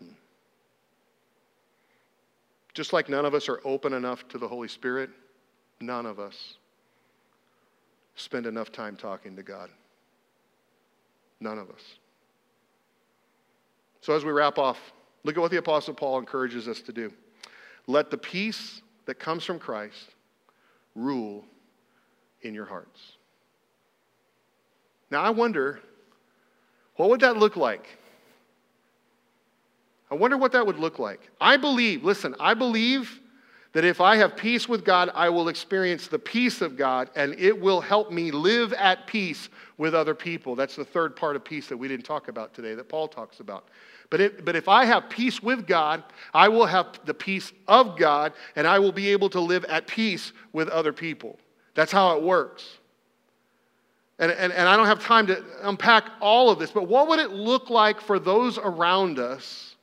Hmm. 0.00 0.12
Just 2.74 2.92
like 2.92 3.08
none 3.08 3.24
of 3.24 3.32
us 3.32 3.48
are 3.48 3.60
open 3.64 3.92
enough 3.92 4.26
to 4.28 4.38
the 4.38 4.48
Holy 4.48 4.68
Spirit, 4.68 5.08
none 5.80 6.04
of 6.04 6.18
us 6.18 6.56
spend 8.14 8.46
enough 8.46 8.70
time 8.72 8.96
talking 8.96 9.36
to 9.36 9.42
God. 9.42 9.70
None 11.40 11.58
of 11.58 11.68
us. 11.70 11.82
So, 14.00 14.14
as 14.14 14.24
we 14.24 14.32
wrap 14.32 14.58
off, 14.58 14.92
look 15.24 15.36
at 15.36 15.40
what 15.40 15.50
the 15.50 15.56
Apostle 15.56 15.94
Paul 15.94 16.18
encourages 16.18 16.68
us 16.68 16.80
to 16.82 16.92
do. 16.92 17.12
Let 17.86 18.10
the 18.10 18.18
peace 18.18 18.82
that 19.06 19.18
comes 19.18 19.44
from 19.44 19.58
Christ 19.58 20.10
rule 20.94 21.44
in 22.42 22.54
your 22.54 22.66
hearts. 22.66 23.00
Now, 25.10 25.22
I 25.22 25.30
wonder, 25.30 25.80
what 26.96 27.10
would 27.10 27.20
that 27.20 27.36
look 27.36 27.56
like? 27.56 27.86
I 30.10 30.14
wonder 30.14 30.36
what 30.36 30.52
that 30.52 30.66
would 30.66 30.78
look 30.78 30.98
like. 30.98 31.20
I 31.40 31.56
believe, 31.56 32.04
listen, 32.04 32.34
I 32.38 32.54
believe 32.54 33.20
that 33.74 33.84
if 33.84 34.00
I 34.00 34.16
have 34.16 34.36
peace 34.36 34.68
with 34.68 34.84
God, 34.84 35.10
I 35.14 35.28
will 35.28 35.48
experience 35.48 36.06
the 36.06 36.18
peace 36.18 36.62
of 36.62 36.76
God 36.76 37.10
and 37.16 37.34
it 37.38 37.60
will 37.60 37.80
help 37.80 38.10
me 38.10 38.30
live 38.30 38.72
at 38.72 39.06
peace 39.06 39.48
with 39.76 39.94
other 39.94 40.14
people. 40.14 40.54
That's 40.54 40.76
the 40.76 40.84
third 40.84 41.16
part 41.16 41.36
of 41.36 41.44
peace 41.44 41.66
that 41.68 41.76
we 41.76 41.88
didn't 41.88 42.06
talk 42.06 42.28
about 42.28 42.54
today, 42.54 42.74
that 42.74 42.88
Paul 42.88 43.08
talks 43.08 43.40
about. 43.40 43.68
But, 44.10 44.20
it, 44.20 44.44
but 44.44 44.54
if 44.54 44.68
I 44.68 44.84
have 44.84 45.10
peace 45.10 45.42
with 45.42 45.66
God, 45.66 46.04
I 46.32 46.48
will 46.48 46.66
have 46.66 47.00
the 47.04 47.14
peace 47.14 47.52
of 47.66 47.98
God 47.98 48.32
and 48.54 48.64
I 48.66 48.78
will 48.78 48.92
be 48.92 49.08
able 49.08 49.28
to 49.30 49.40
live 49.40 49.64
at 49.64 49.88
peace 49.88 50.32
with 50.52 50.68
other 50.68 50.92
people. 50.92 51.36
That's 51.74 51.90
how 51.90 52.16
it 52.16 52.22
works. 52.22 52.78
And, 54.20 54.30
and, 54.30 54.52
and 54.52 54.68
I 54.68 54.76
don't 54.76 54.86
have 54.86 55.02
time 55.02 55.26
to 55.26 55.44
unpack 55.62 56.04
all 56.20 56.48
of 56.48 56.60
this, 56.60 56.70
but 56.70 56.86
what 56.86 57.08
would 57.08 57.18
it 57.18 57.30
look 57.30 57.70
like 57.70 58.00
for 58.00 58.20
those 58.20 58.56
around 58.56 59.18
us? 59.18 59.73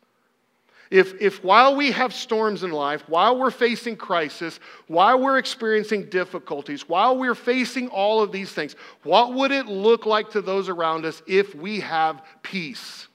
If, 0.91 1.21
if 1.21 1.41
while 1.41 1.77
we 1.77 1.91
have 1.91 2.13
storms 2.13 2.63
in 2.63 2.71
life, 2.71 3.07
while 3.07 3.39
we're 3.39 3.49
facing 3.49 3.95
crisis, 3.95 4.59
while 4.87 5.17
we're 5.17 5.37
experiencing 5.37 6.09
difficulties, 6.09 6.89
while 6.89 7.17
we're 7.17 7.33
facing 7.33 7.87
all 7.87 8.21
of 8.21 8.33
these 8.33 8.51
things, 8.51 8.75
what 9.03 9.33
would 9.33 9.51
it 9.51 9.67
look 9.67 10.05
like 10.05 10.31
to 10.31 10.41
those 10.41 10.67
around 10.67 11.05
us 11.05 11.23
if 11.25 11.55
we 11.55 11.79
have 11.79 12.21
peace? 12.43 13.07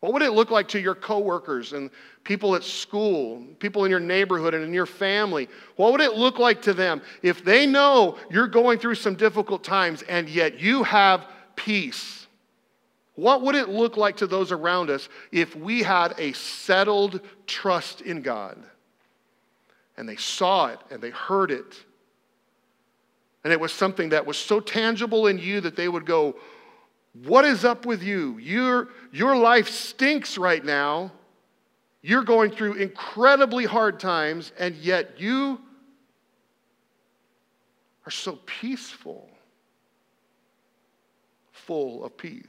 What 0.00 0.14
would 0.14 0.22
it 0.22 0.30
look 0.30 0.50
like 0.50 0.68
to 0.68 0.80
your 0.80 0.94
coworkers 0.94 1.74
and 1.74 1.90
people 2.24 2.54
at 2.54 2.64
school, 2.64 3.44
people 3.58 3.84
in 3.84 3.90
your 3.90 4.00
neighborhood 4.00 4.54
and 4.54 4.64
in 4.64 4.72
your 4.72 4.86
family? 4.86 5.50
What 5.76 5.92
would 5.92 6.00
it 6.00 6.14
look 6.14 6.38
like 6.38 6.62
to 6.62 6.72
them 6.72 7.02
if 7.20 7.44
they 7.44 7.66
know 7.66 8.16
you're 8.30 8.48
going 8.48 8.78
through 8.78 8.94
some 8.94 9.16
difficult 9.16 9.62
times 9.62 10.00
and 10.02 10.30
yet 10.30 10.60
you 10.60 10.82
have 10.84 11.26
peace? 11.56 12.17
What 13.18 13.42
would 13.42 13.56
it 13.56 13.68
look 13.68 13.96
like 13.96 14.18
to 14.18 14.28
those 14.28 14.52
around 14.52 14.90
us 14.90 15.08
if 15.32 15.56
we 15.56 15.82
had 15.82 16.14
a 16.18 16.32
settled 16.34 17.20
trust 17.48 18.00
in 18.00 18.22
God? 18.22 18.64
And 19.96 20.08
they 20.08 20.14
saw 20.14 20.68
it 20.68 20.78
and 20.88 21.02
they 21.02 21.10
heard 21.10 21.50
it. 21.50 21.84
And 23.42 23.52
it 23.52 23.58
was 23.58 23.72
something 23.72 24.10
that 24.10 24.24
was 24.24 24.38
so 24.38 24.60
tangible 24.60 25.26
in 25.26 25.40
you 25.40 25.60
that 25.62 25.74
they 25.74 25.88
would 25.88 26.06
go, 26.06 26.36
What 27.24 27.44
is 27.44 27.64
up 27.64 27.86
with 27.86 28.04
you? 28.04 28.38
Your, 28.38 28.90
your 29.10 29.34
life 29.34 29.68
stinks 29.68 30.38
right 30.38 30.64
now. 30.64 31.10
You're 32.02 32.22
going 32.22 32.52
through 32.52 32.74
incredibly 32.74 33.64
hard 33.64 33.98
times, 33.98 34.52
and 34.60 34.76
yet 34.76 35.20
you 35.20 35.58
are 38.06 38.12
so 38.12 38.38
peaceful, 38.46 39.28
full 41.50 42.04
of 42.04 42.16
peace. 42.16 42.46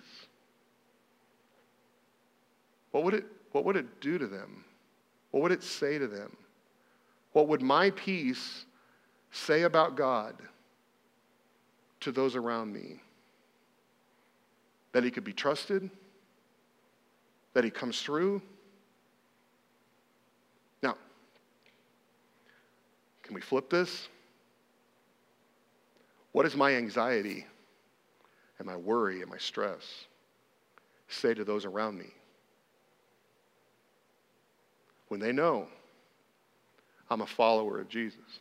What 2.92 3.04
would 3.04 3.14
it, 3.14 3.26
what 3.52 3.66
would 3.66 3.76
it 3.76 4.02
do 4.02 4.18
to 4.18 4.28
them? 4.28 4.64
What 5.32 5.44
would 5.44 5.52
it 5.52 5.64
say 5.64 5.98
to 5.98 6.08
them? 6.08 6.36
What 7.34 7.48
would 7.48 7.62
my 7.62 7.92
peace 7.92 8.66
say 9.32 9.64
about 9.64 9.96
God 9.96 10.36
to 12.02 12.12
those 12.12 12.36
around 12.36 12.74
me? 12.74 13.02
That 14.92 15.04
he 15.04 15.12
could 15.12 15.24
be 15.24 15.34
trusted? 15.34 15.90
That 17.54 17.64
he 17.64 17.70
comes 17.70 18.02
through? 18.02 18.42
Now, 20.82 20.96
can 23.22 23.36
we 23.36 23.42
flip 23.42 23.70
this? 23.70 24.08
What 26.32 26.44
does 26.44 26.56
my 26.56 26.76
anxiety 26.76 27.46
and 28.58 28.68
my 28.68 28.76
worry 28.76 29.22
and 29.22 29.30
my 29.30 29.38
stress 29.38 30.06
say 31.08 31.34
to 31.34 31.44
those 31.44 31.66
around 31.66 31.98
me? 31.98 32.08
When 35.10 35.20
they 35.20 35.32
know 35.32 35.68
I'm 37.10 37.22
a 37.22 37.28
follower 37.28 37.80
of 37.80 37.90
Jesus. 37.90 38.40